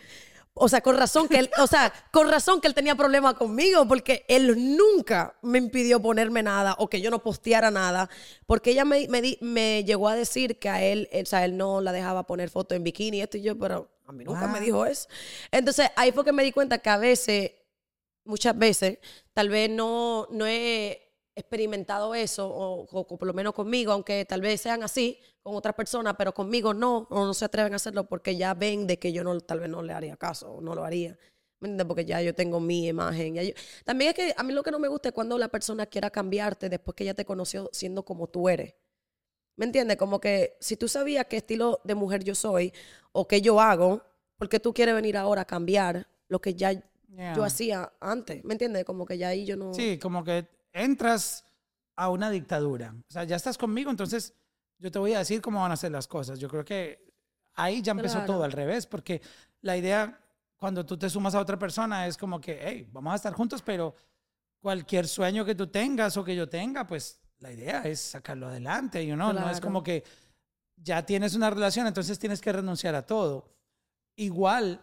O 0.62 0.68
sea, 0.70 0.82
con 0.82 0.98
razón 0.98 1.28
que 1.28 1.40
él, 1.40 1.50
o 1.58 1.68
sea, 1.68 1.94
con 2.12 2.30
razón 2.30 2.60
que 2.60 2.68
él 2.68 2.74
tenía 2.74 2.96
problemas 2.96 3.36
conmigo, 3.36 3.88
porque 3.88 4.26
él 4.28 4.76
nunca 4.78 5.36
me 5.42 5.58
impidió 5.58 6.02
ponerme 6.02 6.44
nada 6.44 6.76
o 6.80 6.90
que 6.90 7.00
yo 7.02 7.10
no 7.10 7.20
posteara 7.24 7.72
nada, 7.72 8.10
porque 8.46 8.72
ella 8.72 8.84
me, 8.86 9.08
me, 9.08 9.22
di- 9.22 9.38
me 9.42 9.84
llegó 9.86 10.10
a 10.10 10.16
decir 10.16 10.60
que 10.60 10.68
a 10.70 10.84
él, 10.84 11.08
él, 11.12 11.24
o 11.24 11.26
sea, 11.26 11.46
él 11.46 11.56
no 11.58 11.80
la 11.82 11.92
dejaba 11.92 12.28
poner 12.28 12.50
fotos 12.50 12.76
en 12.76 12.84
bikini, 12.84 13.22
esto 13.22 13.38
y 13.38 13.42
yo, 13.42 13.58
pero 13.58 13.90
a 14.06 14.12
mí 14.12 14.24
nunca 14.26 14.48
me 14.48 14.60
dijo 14.60 14.86
eso. 14.86 15.08
Entonces, 15.52 15.90
ahí 15.96 16.12
fue 16.12 16.26
que 16.26 16.32
me 16.34 16.44
di 16.44 16.52
cuenta 16.52 16.80
que 16.80 16.90
a 16.90 16.98
veces, 16.98 17.52
muchas 18.26 18.58
veces, 18.58 19.00
tal 19.34 19.50
vez 19.50 19.70
no, 19.70 20.28
no 20.32 20.46
he 20.46 21.09
experimentado 21.40 22.14
eso, 22.16 22.48
o, 22.48 22.82
o- 22.84 23.00
o 23.00 23.18
por 23.18 23.28
lo 23.28 23.34
menos 23.34 23.54
conmigo, 23.54 23.92
aunque 23.92 24.26
tal 24.26 24.42
vez 24.42 24.62
sean 24.62 24.84
así 24.84 25.20
con 25.42 25.56
otras 25.56 25.76
personas, 25.76 26.16
pero 26.18 26.34
conmigo 26.34 26.74
no, 26.74 27.08
o 27.10 27.26
no 27.26 27.34
se 27.34 27.46
atreven 27.46 27.74
a 27.74 27.78
hacerlo 27.78 28.04
porque 28.06 28.36
ya 28.36 28.54
ven 28.54 28.86
de 28.88 29.00
que 29.00 29.12
yo 29.12 29.24
no, 29.24 29.40
tal 29.42 29.60
vez 29.60 29.70
no 29.70 29.82
le 29.82 29.94
haría 29.94 30.16
caso, 30.18 30.52
o 30.54 30.62
no 30.62 30.76
lo 30.76 30.84
haría. 30.84 31.18
¿Me 31.62 31.68
entiendes? 31.68 31.88
Porque 31.88 32.06
ya 32.06 32.22
yo 32.22 32.34
tengo 32.34 32.60
mi 32.60 32.88
imagen. 32.88 33.36
ya 33.36 33.44
yo- 33.44 33.54
También 33.84 34.10
es 34.12 34.16
que 34.16 34.34
a 34.38 34.44
mí 34.44 34.54
lo 34.54 34.64
que 34.64 34.72
no 34.72 34.80
me 34.80 34.88
gusta 34.88 35.10
es 35.10 35.14
cuando 35.16 35.38
la 35.38 35.50
persona 35.50 35.86
quiera 35.88 36.10
cambiarte 36.10 36.70
después 36.70 36.96
que 36.96 37.04
ya 37.06 37.14
te 37.14 37.26
conoció 37.26 37.70
siendo 37.74 38.04
como 38.06 38.28
tú 38.28 38.48
eres. 38.48 38.76
¿Me 39.58 39.66
entiendes? 39.66 39.98
Como 39.98 40.22
que 40.22 40.56
si 40.62 40.78
tú 40.78 40.88
sabías 40.88 41.26
qué 41.26 41.38
estilo 41.38 41.82
de 41.84 41.96
mujer 41.96 42.24
yo 42.24 42.34
soy 42.34 42.72
o 43.12 43.28
qué 43.28 43.42
yo 43.42 43.60
hago, 43.60 44.02
¿por 44.38 44.48
qué 44.48 44.60
tú 44.62 44.74
quieres 44.74 44.96
venir 44.96 45.18
ahora 45.18 45.42
a 45.42 45.46
cambiar 45.46 46.08
lo 46.30 46.40
que 46.40 46.54
ya 46.56 46.72
Yeah. 47.12 47.34
yo 47.36 47.44
hacía 47.44 47.92
antes? 48.00 48.42
¿Me 48.46 48.54
entiendes? 48.54 48.86
Como 48.86 49.04
que 49.06 49.18
ya 49.18 49.30
ahí 49.30 49.44
yo 49.44 49.58
no... 49.58 49.74
Sí, 49.74 49.98
como 49.98 50.24
que 50.24 50.48
entras 50.74 51.46
a 51.96 52.10
una 52.10 52.30
dictadura. 52.30 52.94
O 53.10 53.12
sea, 53.12 53.24
ya 53.24 53.36
estás 53.36 53.58
conmigo, 53.58 53.90
entonces 53.92 54.34
yo 54.78 54.92
te 54.92 55.00
voy 55.00 55.14
a 55.14 55.20
decir 55.20 55.42
cómo 55.42 55.62
van 55.62 55.72
a 55.72 55.78
ser 55.78 55.92
las 55.92 56.08
cosas. 56.08 56.40
Yo 56.40 56.48
creo 56.50 56.64
que 56.64 57.06
ahí 57.56 57.82
ya 57.82 57.92
empezó 57.92 58.16
Claro. 58.20 58.34
todo 58.34 58.44
al 58.44 58.52
revés, 58.52 58.86
porque 58.86 59.22
la 59.62 59.76
idea 59.76 60.20
cuando 60.58 60.86
tú 60.86 60.98
te 60.98 61.10
sumas 61.10 61.36
a 61.36 61.40
otra 61.40 61.58
persona 61.58 62.08
es 62.08 62.18
como 62.18 62.40
que, 62.40 62.60
hey, 62.62 62.88
vamos 62.92 63.14
a 63.14 63.16
estar 63.16 63.34
juntos, 63.34 63.62
pero 63.62 63.96
cualquier 64.62 65.08
sueño 65.08 65.46
que 65.46 65.56
tú 65.56 65.68
tengas 65.68 66.16
o 66.18 66.24
que 66.24 66.36
yo 66.36 66.48
tenga, 66.50 66.86
pues 66.86 67.20
la 67.40 67.52
idea 67.52 67.82
es 67.84 68.00
sacarlo 68.02 68.48
adelante, 68.48 69.06
you 69.06 69.16
know? 69.16 69.32
No 69.34 69.50
es 69.50 69.62
como 69.62 69.82
que 69.84 70.04
ya 70.76 71.06
tienes 71.06 71.36
una 71.36 71.50
relación, 71.50 71.88
entonces 71.88 72.20
tienes 72.20 72.42
que 72.42 72.52
renunciar 72.52 72.96
a 72.96 73.06
todo. 73.06 73.50
Igual, 74.18 74.82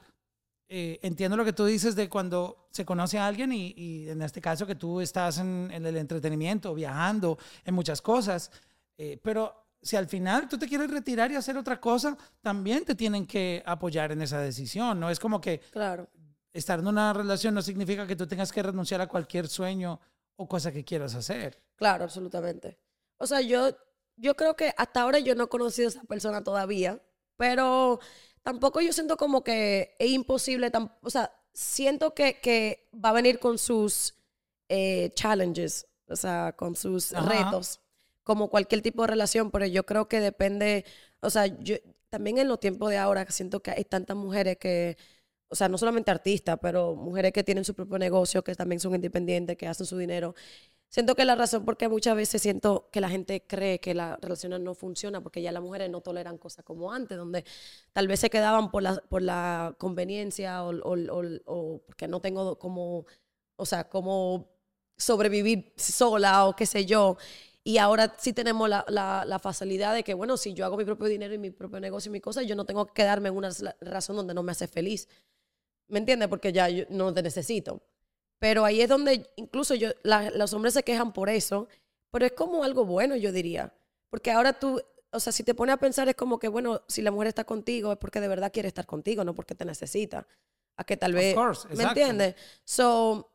eh, 0.68 0.98
entiendo 1.02 1.36
lo 1.36 1.44
que 1.44 1.52
tú 1.52 1.64
dices 1.64 1.94
de 1.94 2.08
cuando 2.08 2.68
se 2.70 2.84
conoce 2.84 3.18
a 3.18 3.26
alguien 3.26 3.52
y, 3.52 3.72
y 3.76 4.08
en 4.08 4.20
este 4.22 4.40
caso 4.40 4.66
que 4.66 4.74
tú 4.74 5.00
estás 5.00 5.38
en, 5.38 5.70
en 5.72 5.86
el 5.86 5.96
entretenimiento, 5.96 6.74
viajando, 6.74 7.38
en 7.64 7.74
muchas 7.74 8.02
cosas, 8.02 8.50
eh, 8.98 9.18
pero 9.22 9.64
si 9.80 9.94
al 9.96 10.08
final 10.08 10.48
tú 10.48 10.58
te 10.58 10.66
quieres 10.66 10.90
retirar 10.90 11.30
y 11.30 11.36
hacer 11.36 11.56
otra 11.56 11.80
cosa, 11.80 12.16
también 12.40 12.84
te 12.84 12.94
tienen 12.96 13.26
que 13.26 13.62
apoyar 13.64 14.10
en 14.10 14.22
esa 14.22 14.40
decisión. 14.40 14.98
No 14.98 15.08
es 15.10 15.20
como 15.20 15.40
que 15.40 15.60
Claro. 15.70 16.08
estar 16.52 16.80
en 16.80 16.88
una 16.88 17.12
relación 17.12 17.54
no 17.54 17.62
significa 17.62 18.06
que 18.06 18.16
tú 18.16 18.26
tengas 18.26 18.50
que 18.50 18.62
renunciar 18.62 19.00
a 19.00 19.06
cualquier 19.06 19.46
sueño 19.46 20.00
o 20.34 20.48
cosa 20.48 20.72
que 20.72 20.84
quieras 20.84 21.14
hacer. 21.14 21.62
Claro, 21.76 22.04
absolutamente. 22.04 22.78
O 23.18 23.26
sea, 23.26 23.40
yo, 23.42 23.76
yo 24.16 24.34
creo 24.34 24.56
que 24.56 24.74
hasta 24.76 25.02
ahora 25.02 25.18
yo 25.20 25.34
no 25.36 25.44
he 25.44 25.48
conocido 25.48 25.86
a 25.88 25.90
esa 25.90 26.02
persona 26.04 26.42
todavía, 26.42 27.00
pero 27.36 28.00
tampoco 28.46 28.80
yo 28.80 28.92
siento 28.92 29.16
como 29.16 29.42
que 29.44 29.96
es 29.98 30.10
imposible, 30.10 30.70
tam- 30.72 30.92
o 31.02 31.10
sea, 31.10 31.32
siento 31.52 32.14
que, 32.14 32.40
que 32.40 32.88
va 32.94 33.10
a 33.10 33.12
venir 33.12 33.38
con 33.40 33.58
sus 33.58 34.14
eh, 34.68 35.10
challenges, 35.14 35.86
o 36.08 36.16
sea, 36.16 36.54
con 36.56 36.76
sus 36.76 37.12
Ajá. 37.12 37.28
retos, 37.28 37.80
como 38.24 38.48
cualquier 38.50 38.82
tipo 38.82 39.02
de 39.02 39.08
relación, 39.08 39.50
pero 39.50 39.66
yo 39.66 39.84
creo 39.86 40.08
que 40.08 40.20
depende, 40.20 40.84
o 41.20 41.30
sea, 41.30 41.46
yo 41.46 41.76
también 42.08 42.38
en 42.38 42.48
los 42.48 42.60
tiempos 42.60 42.90
de 42.90 42.98
ahora 42.98 43.26
siento 43.30 43.60
que 43.62 43.72
hay 43.72 43.84
tantas 43.84 44.16
mujeres 44.16 44.58
que, 44.58 44.96
o 45.48 45.56
sea, 45.56 45.68
no 45.68 45.78
solamente 45.78 46.10
artistas, 46.12 46.58
pero 46.62 46.94
mujeres 46.96 47.32
que 47.32 47.44
tienen 47.44 47.64
su 47.64 47.74
propio 47.74 47.98
negocio, 47.98 48.44
que 48.44 48.54
también 48.54 48.80
son 48.80 48.94
independientes, 48.94 49.56
que 49.56 49.66
hacen 49.68 49.86
su 49.86 49.98
dinero. 49.98 50.34
Siento 50.88 51.14
que 51.14 51.24
la 51.24 51.34
razón 51.34 51.64
por 51.64 51.76
qué 51.76 51.88
muchas 51.88 52.16
veces 52.16 52.40
siento 52.40 52.88
que 52.92 53.00
la 53.00 53.10
gente 53.10 53.44
cree 53.46 53.80
que 53.80 53.92
las 53.94 54.18
relaciones 54.20 54.60
no 54.60 54.74
funcionan 54.74 55.22
porque 55.22 55.42
ya 55.42 55.52
las 55.52 55.62
mujeres 55.62 55.90
no 55.90 56.00
toleran 56.00 56.38
cosas 56.38 56.64
como 56.64 56.92
antes, 56.92 57.18
donde 57.18 57.44
tal 57.92 58.08
vez 58.08 58.20
se 58.20 58.30
quedaban 58.30 58.70
por 58.70 58.82
la, 58.82 58.96
por 59.08 59.20
la 59.22 59.74
conveniencia 59.78 60.64
o, 60.64 60.70
o- 60.70 60.96
o- 61.12 61.40
o 61.46 61.82
porque 61.86 62.08
no 62.08 62.20
tengo 62.20 62.58
como, 62.58 63.04
o 63.56 63.66
sea, 63.66 63.88
como 63.88 64.48
sobrevivir 64.96 65.72
sola 65.76 66.46
o 66.46 66.56
qué 66.56 66.64
sé 66.66 66.86
yo. 66.86 67.16
Y 67.64 67.78
ahora 67.78 68.14
sí 68.18 68.32
tenemos 68.32 68.68
la, 68.68 68.84
la- 68.88 69.38
facilidad 69.40 69.92
de 69.94 70.04
que, 70.04 70.14
bueno, 70.14 70.36
si 70.36 70.54
yo 70.54 70.64
hago 70.64 70.76
mi 70.76 70.84
propio 70.84 71.08
dinero 71.08 71.34
y 71.34 71.38
mi 71.38 71.50
propio 71.50 71.80
negocio 71.80 72.08
y 72.10 72.12
mi 72.12 72.20
cosa, 72.20 72.42
yo 72.42 72.54
no 72.56 72.64
tengo 72.64 72.86
que 72.86 72.94
quedarme 72.94 73.28
en 73.28 73.36
una 73.36 73.50
razón 73.80 74.16
donde 74.16 74.34
no 74.34 74.42
me 74.42 74.52
hace 74.52 74.68
feliz. 74.68 75.08
¿Me 75.88 75.98
entiendes? 76.00 76.28
Porque 76.28 76.52
ya 76.52 76.68
yo 76.70 76.84
no 76.90 77.12
te 77.14 77.22
necesito. 77.22 77.82
Pero 78.38 78.64
ahí 78.64 78.80
es 78.80 78.88
donde 78.88 79.28
incluso 79.36 79.74
yo, 79.74 79.90
la- 80.02 80.30
los 80.30 80.52
hombres 80.52 80.74
se 80.74 80.82
quejan 80.82 81.12
por 81.12 81.28
eso, 81.28 81.68
pero 82.10 82.26
es 82.26 82.32
como 82.32 82.64
algo 82.64 82.84
bueno, 82.84 83.16
yo 83.16 83.32
diría. 83.32 83.72
Porque 84.10 84.30
ahora 84.30 84.52
tú, 84.58 84.80
o 85.10 85.20
sea, 85.20 85.32
si 85.32 85.42
te 85.42 85.54
pones 85.54 85.74
a 85.74 85.78
pensar, 85.78 86.08
es 86.08 86.14
como 86.16 86.38
que, 86.38 86.48
bueno, 86.48 86.82
si 86.88 87.02
la 87.02 87.10
mujer 87.10 87.28
está 87.28 87.44
contigo 87.44 87.92
es 87.92 87.98
porque 87.98 88.20
de 88.20 88.28
verdad 88.28 88.52
quiere 88.52 88.68
estar 88.68 88.86
contigo, 88.86 89.24
no 89.24 89.34
porque 89.34 89.54
te 89.54 89.64
necesita. 89.64 90.26
A 90.76 90.84
que 90.84 90.96
tal 90.96 91.12
Of 91.12 91.16
vez. 91.16 91.34
course, 91.34 91.68
¿Me 91.74 91.84
entiendes? 91.84 92.34
So, 92.64 93.30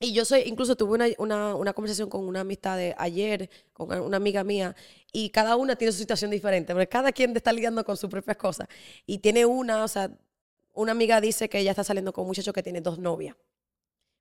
y 0.00 0.12
yo 0.12 0.24
soy, 0.24 0.42
incluso 0.46 0.76
tuve 0.76 0.94
una, 0.94 1.06
una, 1.18 1.54
una 1.56 1.72
conversación 1.72 2.08
con 2.08 2.24
una 2.26 2.40
amistad 2.40 2.76
de 2.76 2.94
ayer, 2.98 3.50
con 3.72 3.90
una 4.00 4.16
amiga 4.16 4.44
mía, 4.44 4.76
y 5.12 5.30
cada 5.30 5.56
una 5.56 5.74
tiene 5.74 5.90
su 5.92 5.98
situación 5.98 6.30
diferente, 6.30 6.72
porque 6.72 6.88
cada 6.88 7.10
quien 7.10 7.36
está 7.36 7.52
lidiando 7.52 7.84
con 7.84 7.96
sus 7.96 8.08
propias 8.08 8.36
cosas. 8.36 8.68
Y 9.06 9.18
tiene 9.18 9.44
una, 9.44 9.82
o 9.82 9.88
sea, 9.88 10.10
una 10.74 10.92
amiga 10.92 11.20
dice 11.20 11.48
que 11.48 11.58
ella 11.58 11.72
está 11.72 11.82
saliendo 11.82 12.12
con 12.12 12.22
un 12.22 12.28
muchacho 12.28 12.52
que 12.52 12.62
tiene 12.62 12.80
dos 12.80 12.98
novias, 13.00 13.34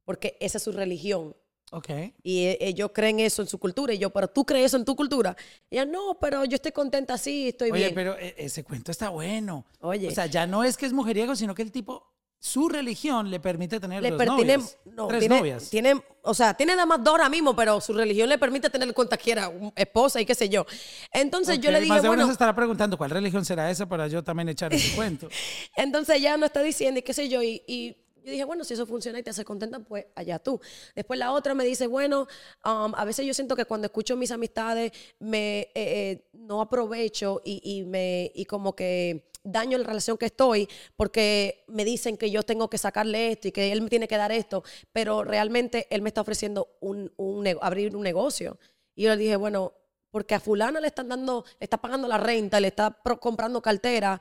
porque 0.08 0.38
esa 0.39 0.58
es 0.58 0.64
su 0.64 0.72
religión. 0.72 1.36
Ok. 1.72 1.89
Y 2.24 2.45
e- 2.45 2.58
ellos 2.62 2.91
creen 2.93 3.20
eso 3.20 3.41
en 3.41 3.49
su 3.49 3.60
cultura. 3.60 3.93
Y 3.93 3.97
yo, 3.97 4.10
pero 4.10 4.30
tú 4.30 4.45
crees 4.45 4.68
eso 4.68 4.78
en 4.78 4.86
tu 4.86 4.95
cultura. 4.95 5.36
Y 5.70 5.76
ella, 5.76 5.84
no, 5.86 6.18
pero 6.20 6.45
yo 6.45 6.55
estoy 6.55 6.72
contenta 6.72 7.16
así, 7.16 7.49
estoy 7.49 7.72
Oye, 7.72 7.82
bien. 7.84 7.93
pero 7.93 8.18
e- 8.18 8.36
ese 8.38 8.64
cuento 8.64 8.89
está 8.89 9.10
bueno. 9.10 9.66
Oye. 9.82 10.08
O 10.08 10.12
sea, 10.12 10.28
ya 10.28 10.47
no 10.47 10.64
es 10.64 10.78
que 10.78 10.86
es 10.86 10.93
mujeriego, 10.93 11.36
sino 11.36 11.53
que 11.53 11.62
el 11.64 11.74
tipo, 11.74 12.10
su 12.39 12.70
religión 12.70 13.30
le 13.30 13.41
permite 13.41 13.82
tener 13.82 14.01
le 14.01 14.12
dos 14.12 14.26
novias. 14.26 14.78
no, 14.86 15.08
tres 15.08 15.20
tiene, 15.20 15.38
novias. 15.39 15.70
tiene- 15.70 16.01
o 16.22 16.34
sea, 16.34 16.53
tiene 16.53 16.72
nada 16.74 16.86
más 16.86 16.99
dos 17.03 17.12
ahora 17.12 17.28
mismo, 17.28 17.53
pero 17.53 17.82
su 17.82 17.91
religión 17.91 18.30
le 18.30 18.38
permite 18.38 18.70
tener 18.70 18.93
cuanta 18.93 19.18
quiera, 19.18 19.51
esposa 19.76 20.22
y 20.22 20.26
qué 20.26 20.36
sé 20.36 20.47
yo. 20.47 20.66
Entonces 21.12 21.60
yo 21.60 21.70
Ok, 21.70 21.74
le 21.74 21.80
dije, 21.82 21.89
más 21.93 22.01
de 22.01 22.08
uno 22.08 22.16
bueno, 22.16 22.28
se 22.28 22.32
estará 22.32 22.55
preguntando 22.55 22.97
cuál 22.97 23.10
religión 23.10 23.43
será 23.43 23.70
esa 23.70 23.86
para 23.89 24.08
yo 24.08 24.24
también 24.24 24.47
echar 24.47 24.74
ese 24.74 24.95
cuento. 24.95 25.28
entonces 25.76 26.16
ella 26.16 26.38
no 26.38 26.45
está 26.45 26.62
diciendo 26.64 26.99
y 26.99 27.03
qué 27.03 27.14
sé 27.14 27.28
yo, 27.28 27.43
y, 27.43 27.62
y 27.68 27.97
yo 28.28 28.32
dije, 28.34 28.43
bueno, 28.43 28.65
si 28.65 28.73
eso 28.73 28.86
funciona 28.86 29.19
y 29.19 29.23
te 29.23 29.30
hace 29.30 29.45
contenta, 29.45 29.80
pues 29.80 30.05
allá 30.13 30.38
tú. 30.38 30.59
Después 30.93 31.17
la 31.17 31.32
otra 31.32 31.53
me 31.53 31.63
dice, 31.63 31.88
bueno, 31.88 32.28
um, 32.65 32.93
a 32.93 33.05
veces 33.05 33.25
yo 33.25 33.34
siento 33.34 33.55
que 33.55 33.63
cuando 33.63 33.86
escucho 33.86 34.17
mis 34.17 34.32
amistades, 34.32 34.91
me 35.19 35.59
eh, 35.59 35.71
eh, 35.75 36.30
no 36.34 36.59
aprovecho 36.59 37.41
y, 37.45 37.61
y 37.63 37.84
me, 37.84 38.30
y 38.36 38.43
como 38.43 38.75
que 38.75 39.30
daño 39.45 39.78
la 39.78 39.86
relación 39.86 40.17
que 40.17 40.25
estoy 40.25 40.67
porque 40.97 41.63
me 41.67 41.86
dicen 41.86 42.17
que 42.17 42.30
yo 42.30 42.43
tengo 42.43 42.69
que 42.69 42.78
sacarle 42.78 43.32
esto 43.32 43.47
y 43.47 43.53
que 43.53 43.71
él 43.71 43.82
me 43.82 43.89
tiene 43.89 44.09
que 44.09 44.17
dar 44.17 44.34
esto, 44.34 44.61
pero 44.91 45.23
realmente 45.23 45.88
él 45.89 46.01
me 46.01 46.09
está 46.09 46.19
ofreciendo 46.19 46.75
un, 46.82 47.13
un 47.15 47.47
abrir 47.61 47.95
un 47.95 48.03
negocio. 48.03 48.59
Y 48.93 49.03
yo 49.03 49.11
le 49.11 49.17
dije, 49.17 49.38
bueno, 49.38 49.73
porque 50.11 50.36
a 50.36 50.41
fulano 50.41 50.82
le 50.82 50.88
están 50.88 51.07
dando, 51.07 51.45
le 51.61 51.63
está 51.63 51.78
pagando 51.78 52.09
la 52.09 52.17
renta, 52.17 52.59
le 52.59 52.67
está 52.67 52.99
comprando 53.21 53.61
cartera 53.61 54.19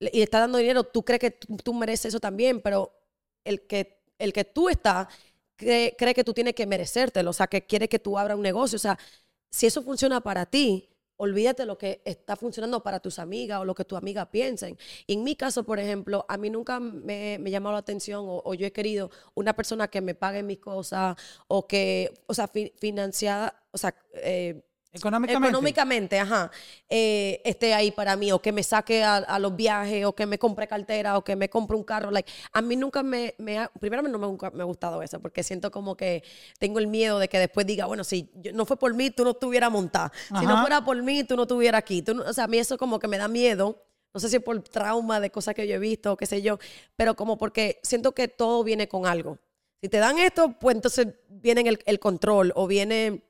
y 0.00 0.18
le 0.18 0.22
está 0.22 0.40
dando 0.40 0.58
dinero, 0.58 0.84
tú 0.84 1.04
crees 1.04 1.20
que 1.20 1.30
tú, 1.30 1.74
mereces 1.74 2.06
eso 2.06 2.20
también, 2.20 2.60
pero 2.60 2.92
el 3.48 3.62
que, 3.62 4.00
el 4.18 4.32
que 4.32 4.44
tú 4.44 4.68
estás 4.68 5.08
cree, 5.56 5.94
cree 5.98 6.14
que 6.14 6.24
tú 6.24 6.32
tienes 6.32 6.54
que 6.54 6.66
merecértelo, 6.66 7.30
o 7.30 7.32
sea, 7.32 7.46
que 7.46 7.66
quiere 7.66 7.88
que 7.88 7.98
tú 7.98 8.18
abras 8.18 8.36
un 8.36 8.42
negocio, 8.42 8.76
o 8.76 8.80
sea, 8.80 8.98
si 9.50 9.66
eso 9.66 9.82
funciona 9.82 10.20
para 10.20 10.46
ti, 10.46 10.88
olvídate 11.18 11.66
lo 11.66 11.76
que 11.76 12.00
está 12.04 12.36
funcionando 12.36 12.82
para 12.82 13.00
tus 13.00 13.18
amigas 13.18 13.60
o 13.60 13.64
lo 13.64 13.74
que 13.74 13.84
tus 13.84 13.98
amigas 13.98 14.28
piensen. 14.28 14.78
en 15.06 15.24
mi 15.24 15.34
caso, 15.36 15.64
por 15.64 15.78
ejemplo, 15.80 16.24
a 16.28 16.36
mí 16.38 16.48
nunca 16.48 16.80
me, 16.80 17.38
me 17.40 17.50
llamado 17.50 17.72
la 17.74 17.80
atención 17.80 18.24
o, 18.26 18.54
yo 18.54 18.66
he 18.66 18.72
querido 18.72 19.10
una 19.34 19.54
persona 19.54 19.88
que 19.88 20.00
me 20.00 20.14
pague 20.14 20.42
mis 20.42 20.58
cosas 20.58 21.16
o 21.48 21.66
que, 21.66 22.22
o 22.26 22.34
sea, 22.34 22.48
financiada, 22.78 23.62
o 23.72 23.78
sea, 23.78 23.94
eh, 24.14 24.62
Económicamente. 24.90 25.48
Económicamente, 25.48 26.18
ajá. 26.18 26.50
Eh, 26.88 27.42
esté 27.44 27.74
ahí 27.74 27.90
para 27.90 28.16
mí, 28.16 28.32
o 28.32 28.40
que 28.40 28.52
me 28.52 28.62
saque 28.62 29.04
a, 29.04 29.38
los 29.38 29.54
viajes, 29.54 30.06
o 30.06 30.14
que 30.14 30.24
me 30.24 30.38
compre 30.38 30.66
cartera, 30.66 31.18
o 31.18 31.24
que 31.24 31.36
me 31.36 31.50
compre 31.50 31.76
un 31.76 31.84
carro. 31.84 32.10
Like, 32.10 32.30
a 32.52 32.62
mí 32.62 32.74
nunca 32.74 33.02
me, 33.02 33.34
me 33.38 33.58
ha, 33.58 33.68
primero 33.68 34.02
no 34.02 34.18
me, 34.18 34.50
me, 34.54 34.62
ha 34.62 34.64
gustado 34.64 35.02
eso, 35.02 35.20
porque 35.20 35.42
siento 35.42 35.70
como 35.70 35.94
que 35.96 36.22
tengo 36.58 36.78
el 36.78 36.86
miedo 36.86 37.18
de 37.18 37.28
que 37.28 37.38
después 37.38 37.66
diga, 37.66 37.84
bueno, 37.84 38.02
si 38.02 38.30
no 38.54 38.64
fue 38.64 38.78
por 38.78 38.94
mí, 38.94 39.10
tú 39.10 39.24
no 39.24 39.32
estuvieras 39.32 39.70
montada. 39.70 40.10
Si 40.38 40.46
no 40.46 40.60
fuera 40.60 40.82
por 40.82 41.00
mí, 41.02 41.22
tú 41.24 41.36
no 41.36 41.42
estuvieras 41.42 41.80
aquí. 41.80 42.02
o 42.08 42.32
sea, 42.32 42.44
a 42.44 42.48
mí 42.48 42.58
eso 42.58 42.78
como 42.78 42.98
que 42.98 43.08
me 43.08 43.18
da 43.18 43.28
miedo. 43.28 43.84
No 44.14 44.20
sé 44.20 44.30
si 44.30 44.38
por 44.38 44.58
trauma 44.62 45.20
de 45.20 45.30
cosas 45.30 45.54
que 45.54 45.68
yo 45.68 45.74
he 45.74 45.78
visto 45.78 46.14
o 46.14 46.16
qué 46.16 46.24
sé 46.24 46.40
yo, 46.40 46.58
pero 46.96 47.14
como 47.14 47.36
porque 47.36 47.78
siento 47.82 48.12
que 48.12 48.26
todo 48.26 48.64
viene 48.64 48.88
con 48.88 49.06
algo. 49.06 49.38
Si 49.82 49.88
te 49.90 49.98
dan 49.98 50.18
esto, 50.18 50.56
pues 50.58 50.74
entonces 50.74 51.08
viene 51.28 51.60
el, 51.60 51.78
el 51.84 52.00
control 52.00 52.52
o 52.56 52.66
viene 52.66 53.27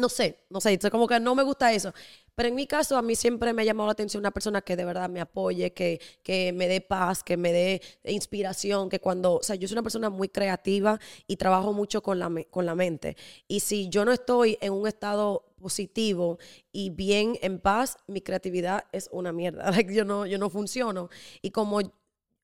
no 0.00 0.08
sé, 0.08 0.44
no 0.50 0.60
sé, 0.60 0.78
como 0.90 1.06
que 1.06 1.20
no 1.20 1.34
me 1.34 1.42
gusta 1.42 1.72
eso. 1.72 1.92
Pero 2.34 2.48
en 2.48 2.54
mi 2.54 2.66
caso, 2.66 2.96
a 2.96 3.02
mí 3.02 3.16
siempre 3.16 3.52
me 3.52 3.62
ha 3.62 3.64
llamado 3.66 3.88
la 3.88 3.92
atención 3.92 4.20
una 4.20 4.30
persona 4.30 4.62
que 4.62 4.74
de 4.74 4.84
verdad 4.84 5.10
me 5.10 5.20
apoye, 5.20 5.72
que, 5.74 6.00
que 6.22 6.52
me 6.54 6.68
dé 6.68 6.80
paz, 6.80 7.22
que 7.22 7.36
me 7.36 7.52
dé 7.52 7.82
inspiración, 8.04 8.88
que 8.88 8.98
cuando, 8.98 9.34
o 9.34 9.42
sea, 9.42 9.56
yo 9.56 9.68
soy 9.68 9.74
una 9.74 9.82
persona 9.82 10.08
muy 10.08 10.28
creativa 10.28 10.98
y 11.26 11.36
trabajo 11.36 11.74
mucho 11.74 12.02
con 12.02 12.18
la, 12.18 12.30
con 12.50 12.64
la 12.64 12.74
mente. 12.74 13.16
Y 13.46 13.60
si 13.60 13.90
yo 13.90 14.06
no 14.06 14.12
estoy 14.12 14.56
en 14.62 14.72
un 14.72 14.88
estado 14.88 15.52
positivo 15.60 16.38
y 16.72 16.90
bien 16.90 17.38
en 17.42 17.58
paz, 17.58 17.98
mi 18.06 18.22
creatividad 18.22 18.84
es 18.92 19.10
una 19.12 19.32
mierda. 19.32 19.70
yo, 19.92 20.06
no, 20.06 20.24
yo 20.24 20.38
no 20.38 20.48
funciono. 20.48 21.10
Y 21.42 21.50
como, 21.50 21.80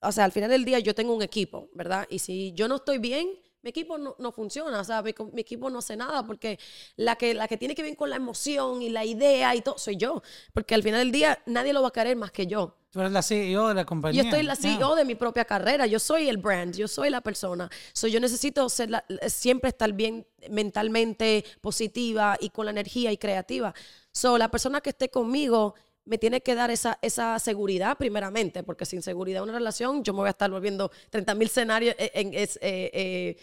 o 0.01 0.13
sea, 0.13 0.25
al 0.25 0.33
final 0.33 0.51
del 0.51 0.65
día 0.67 0.79
yo 0.79 0.95
tengo 0.95 1.15
un 1.15 1.23
equipo, 1.23 1.71
¿verdad? 1.73 2.07
Y 2.11 2.19
si 2.19 2.53
yo 2.53 2.69
no 2.69 2.77
estoy 2.77 2.99
bien, 2.99 3.29
mi 3.67 3.71
equipo 3.71 3.99
no, 3.99 4.15
no 4.21 4.31
funciona, 4.31 4.79
o 4.79 4.85
sea, 4.85 5.03
mi, 5.03 5.11
equipo 5.41 5.69
no 5.71 5.81
hace 5.81 5.97
nada 5.97 6.25
porque 6.25 6.57
la 6.95 7.17
que, 7.17 7.35
la 7.35 7.49
que 7.49 7.57
tiene 7.57 7.75
que 7.75 7.83
ver 7.83 7.97
con 7.97 8.09
la 8.09 8.15
emoción 8.15 8.81
y 8.81 8.91
la 8.91 9.05
idea 9.05 9.57
y 9.57 9.61
todo 9.61 9.77
soy 9.77 9.97
yo, 9.97 10.23
porque 10.53 10.77
al 10.77 10.85
final 10.85 11.01
del 11.01 11.11
día 11.11 11.43
nadie 11.47 11.73
lo 11.73 11.83
va 11.83 11.89
a 11.89 11.91
querer 11.91 12.15
más 12.15 12.31
que 12.31 12.47
yo. 12.47 12.77
Tú 12.93 13.01
eres 13.01 13.11
la 13.11 13.23
CEO 13.23 13.67
de 13.67 13.75
la 13.75 13.85
compañía. 13.85 14.23
Yo 14.23 14.29
estoy 14.29 14.45
la 14.45 14.55
CEO 14.55 14.95
de 14.95 15.05
mi 15.05 15.17
propia 15.17 15.45
carrera, 15.45 15.85
yo 15.89 15.99
soy 15.99 16.29
el 16.29 16.37
brand, 16.37 16.77
yo 16.77 16.87
soy 16.87 17.11
la 17.11 17.23
persona. 17.23 17.69
So, 17.93 18.07
yo 18.07 18.21
necesito 18.21 18.69
ser 18.69 19.05
siempre 19.27 19.71
estar 19.71 19.93
bien 19.93 20.29
mentalmente 20.49 21.45
positiva 21.61 22.37
y 22.39 22.51
con 22.51 22.67
la 22.67 22.71
energía 22.71 23.11
y 23.11 23.19
creativa. 23.19 23.75
So, 24.13 24.39
la 24.39 24.49
persona 24.49 24.81
que 24.81 24.91
esté 24.91 25.09
conmigo 25.09 25.75
me 26.07 26.19
tiene 26.19 26.41
que 26.41 26.55
dar 26.55 26.71
esa, 26.71 26.99
esa 27.03 27.39
seguridad 27.39 27.99
primeramente, 27.99 28.63
porque 28.63 28.87
sin 28.87 29.03
seguridad 29.03 29.43
en 29.43 29.51
una 29.51 29.59
relación 29.59 30.03
yo 30.03 30.15
me 30.15 30.21
voy 30.21 30.29
a 30.29 30.31
estar 30.31 30.51
volviendo 30.51 30.91
30 31.11 31.35
mil 31.35 31.49
escenarios 31.49 31.95
en, 31.99 32.33
eh, 32.33 32.49
eh, 32.61 33.37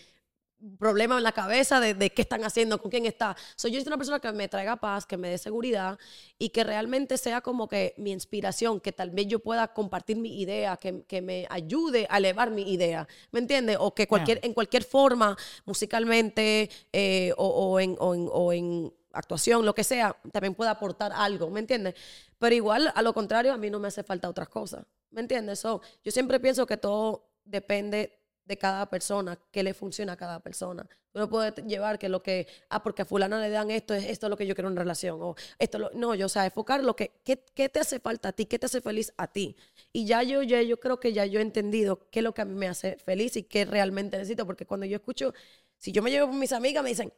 problema 0.78 1.18
en 1.18 1.24
la 1.24 1.32
cabeza 1.32 1.80
de, 1.80 1.94
de, 1.94 2.10
qué 2.12 2.22
están 2.22 2.44
haciendo, 2.44 2.82
con 2.82 2.90
quién 2.90 3.06
está. 3.06 3.36
Soy 3.56 3.72
yo 3.72 3.80
soy 3.80 3.88
una 3.88 3.98
persona 3.98 4.20
que 4.20 4.32
me 4.32 4.48
traiga 4.48 4.76
paz, 4.78 5.06
que 5.06 5.18
me 5.18 5.30
dé 5.30 5.38
seguridad 5.38 5.98
y 6.38 6.50
que 6.50 6.64
realmente 6.64 7.18
sea 7.18 7.42
como 7.42 7.68
que 7.68 7.94
mi 7.98 8.12
inspiración, 8.12 8.80
que 8.80 8.92
tal 8.92 9.12
vez 9.12 9.28
yo 9.28 9.40
pueda 9.40 9.74
compartir 9.74 10.18
mi 10.18 10.42
idea, 10.42 10.78
que, 10.78 11.04
que 11.04 11.22
me 11.22 11.48
ayude 11.50 12.08
a 12.10 12.18
elevar 12.18 12.52
mi 12.52 12.72
idea, 12.72 13.08
¿me 13.32 13.40
entiendes? 13.40 13.78
O 13.80 13.94
que 13.94 14.08
cualquier, 14.08 14.40
en 14.44 14.54
cualquier 14.54 14.84
forma, 14.84 15.38
musicalmente 15.66 16.70
eh, 16.92 17.34
o, 17.38 17.48
o, 17.48 17.80
en, 17.80 17.96
o, 18.00 18.16
en, 18.16 18.30
o 18.32 18.54
en 18.54 18.94
actuación, 19.12 19.66
lo 19.66 19.76
que 19.76 19.84
sea, 19.84 20.18
también 20.32 20.56
pueda 20.56 20.72
aportar 20.72 21.12
algo, 21.14 21.50
¿me 21.50 21.60
entiendes? 21.60 21.96
Pero 22.40 22.56
igual, 22.56 22.92
a 22.96 23.02
lo 23.02 23.14
contrario, 23.14 23.54
a 23.54 23.58
mí 23.58 23.70
no 23.70 23.80
me 23.80 23.88
hace 23.88 24.04
falta 24.04 24.30
otras 24.30 24.50
cosas, 24.50 24.86
¿me 25.12 25.22
entiendes? 25.22 25.60
So, 25.60 25.82
yo 26.04 26.12
siempre 26.12 26.40
pienso 26.40 26.66
que 26.66 26.78
todo 26.78 27.30
depende 27.46 28.23
de 28.46 28.58
cada 28.58 28.90
persona, 28.90 29.40
qué 29.52 29.64
le 29.64 29.74
funciona 29.74 30.14
a 30.14 30.18
cada 30.18 30.40
persona. 30.40 30.88
Tú 31.12 31.20
no 31.20 31.30
puedes 31.30 31.54
llevar 31.66 32.00
que 32.00 32.10
lo 32.10 32.24
que, 32.24 32.48
ah, 32.70 32.82
porque 32.82 33.04
a 33.04 33.06
fulano 33.06 33.40
le 33.40 33.50
dan 33.50 33.70
esto, 33.72 33.94
es 33.94 34.06
esto 34.06 34.26
es 34.26 34.30
lo 34.30 34.38
que 34.38 34.48
yo 34.48 34.56
quiero 34.56 34.70
en 34.70 34.76
relación, 34.76 35.20
o 35.22 35.36
esto, 35.60 35.80
lo, 35.80 35.92
no, 35.94 36.16
yo, 36.16 36.26
o 36.26 36.30
sea, 36.30 36.46
enfocar 36.46 36.84
lo 36.84 36.96
que, 36.96 37.12
qué, 37.24 37.44
qué, 37.54 37.70
te 37.70 37.80
hace 37.80 38.00
falta 38.00 38.30
a 38.30 38.32
ti, 38.32 38.46
qué 38.46 38.58
te 38.58 38.66
hace 38.66 38.82
feliz 38.82 39.14
a 39.18 39.28
ti. 39.28 39.56
Y 39.92 40.06
ya 40.06 40.24
yo, 40.24 40.42
ya 40.42 40.62
yo 40.62 40.80
creo 40.80 41.00
que 41.00 41.14
ya 41.14 41.26
yo 41.26 41.40
he 41.40 41.44
entendido 41.44 42.10
qué 42.10 42.20
es 42.20 42.24
lo 42.24 42.34
que 42.34 42.42
a 42.42 42.46
mí 42.46 42.56
me 42.56 42.68
hace 42.68 42.98
feliz 42.98 43.36
y 43.38 43.44
qué 43.44 43.66
realmente 43.66 44.18
necesito, 44.18 44.46
porque 44.46 44.66
cuando 44.66 44.86
yo 44.86 44.98
escucho, 44.98 45.34
si 45.78 45.92
yo 45.92 46.02
me 46.02 46.12
llevo 46.12 46.28
con 46.28 46.40
mis 46.40 46.52
amigas, 46.52 46.84
me 46.84 46.90
dicen, 46.90 47.14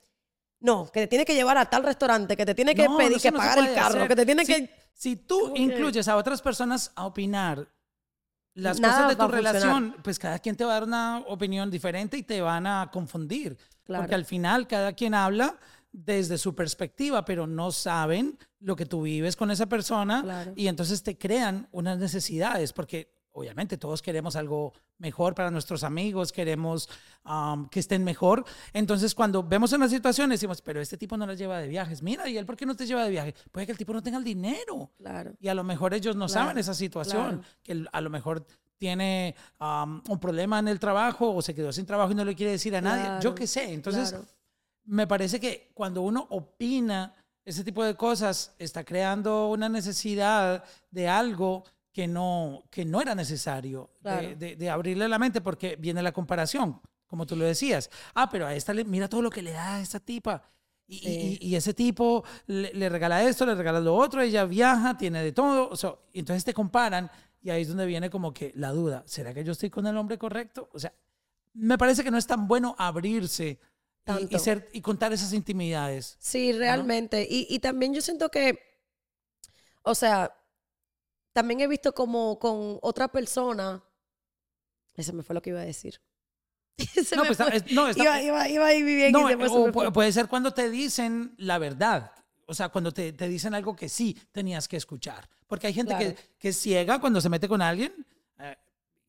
no, 0.59 0.91
que 0.91 1.01
te 1.01 1.07
tiene 1.07 1.25
que 1.25 1.33
llevar 1.33 1.57
a 1.57 1.69
tal 1.69 1.83
restaurante, 1.83 2.35
que 2.35 2.45
te 2.45 2.55
tiene 2.55 2.75
que 2.75 2.87
pedir, 2.97 3.19
que 3.19 3.31
pagar 3.31 3.59
el 3.59 3.73
carro, 3.73 4.07
que 4.07 4.15
te 4.15 4.25
tiene 4.25 4.45
que... 4.45 4.69
Si 4.93 5.15
tú 5.17 5.53
incluyes 5.55 6.07
a 6.07 6.15
otras 6.15 6.41
personas 6.41 6.91
a 6.95 7.05
opinar 7.05 7.67
las 8.55 8.79
cosas 8.79 9.09
de 9.09 9.15
tu 9.15 9.27
relación, 9.27 9.95
pues 10.03 10.17
cada 10.17 10.39
quien 10.39 10.55
te 10.55 10.65
va 10.65 10.71
a 10.71 10.79
dar 10.79 10.83
una 10.83 11.19
opinión 11.27 11.69
diferente 11.69 12.17
y 12.17 12.23
te 12.23 12.41
van 12.41 12.65
a 12.65 12.89
confundir. 12.91 13.57
Porque 13.85 14.15
al 14.15 14.25
final 14.25 14.67
cada 14.67 14.93
quien 14.93 15.13
habla 15.13 15.57
desde 15.91 16.37
su 16.37 16.55
perspectiva, 16.55 17.23
pero 17.23 17.47
no 17.47 17.71
saben 17.71 18.37
lo 18.59 18.75
que 18.75 18.85
tú 18.85 19.03
vives 19.03 19.35
con 19.35 19.51
esa 19.51 19.67
persona 19.67 20.51
y 20.55 20.67
entonces 20.67 21.03
te 21.03 21.17
crean 21.17 21.67
unas 21.71 21.99
necesidades, 21.99 22.73
porque 22.73 23.14
obviamente 23.35 23.77
todos 23.77 24.01
queremos 24.01 24.35
algo 24.35 24.73
mejor 24.97 25.35
para 25.35 25.51
nuestros 25.51 25.83
amigos, 25.83 26.31
queremos 26.31 26.89
um, 27.25 27.67
que 27.67 27.81
estén 27.81 28.03
mejor. 28.03 28.45
Entonces, 28.73 29.13
cuando 29.13 29.43
vemos 29.43 29.73
una 29.73 29.89
situación, 29.89 30.29
decimos, 30.29 30.61
pero 30.61 30.81
este 30.81 30.97
tipo 30.97 31.17
no 31.17 31.27
las 31.27 31.37
lleva 31.37 31.59
de 31.59 31.67
viajes. 31.67 32.01
Mira, 32.01 32.27
¿y 32.29 32.37
él 32.37 32.45
por 32.45 32.55
qué 32.55 32.65
no 32.65 32.75
te 32.75 32.87
lleva 32.87 33.03
de 33.03 33.09
viaje? 33.11 33.35
Puede 33.51 33.65
que 33.65 33.73
el 33.73 33.77
tipo 33.77 33.93
no 33.93 34.01
tenga 34.01 34.17
el 34.17 34.23
dinero. 34.23 34.89
Claro. 34.97 35.33
Y 35.39 35.49
a 35.49 35.53
lo 35.53 35.63
mejor 35.63 35.93
ellos 35.93 36.15
no 36.15 36.29
saben 36.29 36.57
esa 36.57 36.73
situación, 36.73 37.43
que 37.61 37.85
a 37.91 38.01
lo 38.01 38.09
mejor 38.09 38.47
tiene 38.77 39.35
um, 39.59 40.01
un 40.07 40.19
problema 40.19 40.59
en 40.59 40.69
el 40.69 40.79
trabajo 40.79 41.33
o 41.33 41.41
se 41.41 41.53
quedó 41.53 41.71
sin 41.73 41.85
trabajo 41.85 42.13
y 42.13 42.15
no 42.15 42.25
le 42.25 42.35
quiere 42.35 42.53
decir 42.53 42.75
a 42.75 42.81
nadie. 42.81 43.21
Yo 43.21 43.35
qué 43.35 43.47
sé. 43.47 43.73
Entonces, 43.73 44.15
me 44.85 45.07
parece 45.07 45.41
que 45.41 45.71
cuando 45.73 46.01
uno 46.01 46.25
opina 46.29 47.13
ese 47.43 47.63
tipo 47.63 47.83
de 47.83 47.95
cosas, 47.95 48.55
está 48.57 48.83
creando 48.83 49.49
una 49.49 49.69
necesidad 49.69 50.63
de 50.89 51.07
algo 51.07 51.63
que 51.95 52.09
no, 52.09 52.65
que 52.69 52.83
no 52.83 52.99
era 52.99 53.15
necesario 53.15 53.89
de, 54.01 54.69
abrirle 54.69 55.07
la 55.07 55.17
mente 55.17 55.39
porque 55.39 55.77
viene 55.77 56.03
la 56.03 56.11
comparación, 56.11 56.81
como 57.07 57.25
tú 57.25 57.37
lo 57.37 57.45
decías. 57.45 57.89
Ah, 58.13 58.29
pero 58.29 58.45
a 58.45 58.53
esta, 58.53 58.73
le, 58.73 58.83
mira 58.83 59.07
todo 59.07 59.21
lo 59.21 59.29
que 59.29 59.41
le 59.41 59.53
da 59.53 59.75
a 59.75 59.81
esta 59.81 60.01
tipa. 60.01 60.43
Y, 60.87 61.37
y, 61.39 61.55
ese 61.55 61.73
tipo 61.73 62.25
le, 62.47 62.89
regala 62.89 63.23
esto, 63.23 63.45
le 63.45 63.55
regala 63.55 63.79
lo 63.79 63.95
otro, 63.95 64.21
ella 64.21 64.43
viaja, 64.43 64.97
tiene 64.97 65.23
de 65.23 65.31
todo. 65.31 65.69
O 65.69 65.77
sea, 65.77 65.95
entonces 66.11 66.43
te 66.43 66.53
comparan 66.53 67.09
y 67.41 67.49
ahí 67.49 67.61
es 67.61 67.69
donde 67.69 67.85
viene 67.85 68.09
como 68.09 68.33
que 68.33 68.51
la 68.55 68.71
duda, 68.71 69.03
¿será 69.05 69.33
que 69.33 69.45
yo 69.45 69.53
estoy 69.53 69.69
con 69.69 69.87
el 69.87 69.95
hombre 69.95 70.17
correcto? 70.17 70.67
O 70.73 70.79
sea, 70.79 70.93
me 71.53 71.77
parece 71.77 72.03
que 72.03 72.11
no 72.11 72.17
es 72.17 72.27
tan 72.27 72.45
bueno 72.45 72.75
abrirse 72.77 73.57
y, 74.29 74.37
ser, 74.37 74.69
y 74.73 74.81
contar 74.81 75.13
esas 75.13 75.31
intimidades. 75.31 76.17
Sí, 76.19 76.51
realmente. 76.51 77.25
Y, 77.27 77.47
y 77.49 77.59
también 77.59 77.93
yo 77.93 78.01
siento 78.01 78.27
que, 78.27 78.59
o 79.81 79.95
sea, 79.95 80.35
también 81.35 81.59
he 81.59 81.67
visto 81.67 81.93
como 81.93 82.39
con 82.39 82.79
otra 82.81 83.09
persona. 83.09 83.83
Ese 84.95 85.11
me 85.11 85.21
fue 85.21 85.33
lo 85.33 85.41
que 85.41 85.49
iba 85.49 85.59
a 85.59 85.65
decir. 85.65 85.99
no, 87.13 87.25
pues, 87.25 87.37
no, 87.71 87.91
iba, 87.91 88.21
iba, 88.21 88.47
iba 88.47 88.65
ahí 88.65 88.81
bien 88.81 89.11
no, 89.11 89.91
puede 89.91 90.13
ser 90.13 90.29
cuando 90.29 90.53
te 90.53 90.69
dicen 90.69 91.35
la 91.37 91.57
verdad. 91.57 92.13
O 92.45 92.53
sea, 92.53 92.69
cuando 92.69 92.93
te, 92.93 93.11
te, 93.11 93.27
dicen 93.27 93.53
algo 93.53 93.75
que 93.75 93.89
sí 93.89 94.17
tenías 94.31 94.69
que 94.69 94.77
escuchar. 94.77 95.27
Porque 95.45 95.67
hay 95.67 95.73
gente 95.73 95.97
que, 95.97 96.15
que, 96.39 96.53
ciega 96.53 97.01
cuando 97.01 97.19
se 97.19 97.27
mete 97.27 97.49
con 97.49 97.61
alguien 97.61 97.93
eh, 98.39 98.55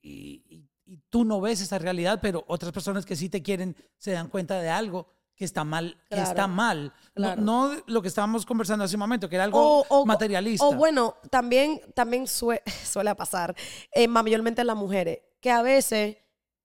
y, 0.03 0.43
y, 0.49 0.68
y, 0.85 0.97
tú 1.09 1.24
no 1.24 1.41
ves 1.41 1.61
esa 1.61 1.79
realidad, 1.79 2.18
pero 2.20 2.45
otras 2.49 2.72
personas 2.72 3.07
que 3.07 3.14
sí 3.14 3.29
te 3.29 3.41
quieren 3.41 3.77
se 3.99 4.11
dan 4.11 4.29
cuenta 4.29 4.61
de 4.61 4.68
algo 4.68 5.16
que 5.37 5.45
está 5.45 5.64
mal, 5.64 5.97
que 6.09 6.20
está 6.20 6.47
mal. 6.47 6.93
No, 7.14 7.72
lo 7.87 8.03
que 8.03 8.09
estábamos 8.09 8.47
conversando 8.47 8.84
hace 8.84 8.97
un 8.97 9.01
momento, 9.01 9.28
que 9.28 9.37
era 9.37 9.45
algo 9.45 9.84
materialista. 10.05 10.66
O 10.66 10.74
bueno, 10.74 11.16
también, 11.30 11.80
también 11.95 12.26
suele 12.26 13.14
pasar, 13.16 13.55
eh, 13.93 14.09
mayormente 14.09 14.62
en 14.62 14.66
las 14.66 14.76
mujeres, 14.76 15.20
que 15.41 15.51
a 15.51 15.62
veces 15.62 16.16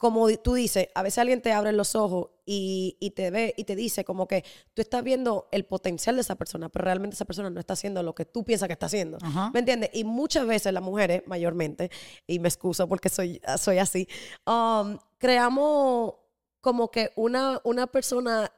como 0.02 0.28
tú 0.40 0.56
dices, 0.56 0.88
a 0.96 1.04
veces 1.04 1.20
alguien 1.20 1.44
te 1.44 1.54
abre 1.54 1.72
los 1.74 1.94
ojos 1.94 2.32
y, 2.44 2.98
y 3.00 3.12
te 3.12 3.30
ve 3.30 3.54
y 3.56 3.66
te 3.66 3.76
dice 3.76 4.04
como 4.04 4.28
que 4.28 4.44
tú 4.74 4.82
estás 4.82 5.04
viendo 5.04 5.48
el 5.52 5.64
potencial 5.64 6.16
de 6.16 6.22
esa 6.22 6.34
persona, 6.34 6.70
pero 6.70 6.86
realmente 6.86 7.14
esa 7.14 7.26
persona 7.26 7.52
no 7.52 7.60
está 7.60 7.74
haciendo 7.74 8.02
lo 8.02 8.16
que 8.16 8.26
tú 8.26 8.44
piensas 8.44 8.66
que 8.66 8.74
está 8.74 8.88
haciendo. 8.88 9.20
Ajá. 9.22 9.52
¿Me 9.54 9.60
entiendes? 9.60 9.92
Y 9.94 10.04
muchas 10.04 10.48
veces 10.48 10.74
las 10.74 10.82
mujeres, 10.82 11.22
mayormente, 11.28 11.92
y 12.26 12.40
me 12.40 12.48
excuso 12.48 12.88
porque 12.88 13.10
soy, 13.10 13.40
soy 13.60 13.78
así, 13.78 14.08
um, 14.48 14.98
creamos 15.20 16.16
como 16.62 16.90
que 16.90 17.12
una, 17.16 17.62
una 17.64 17.86
persona 17.86 18.52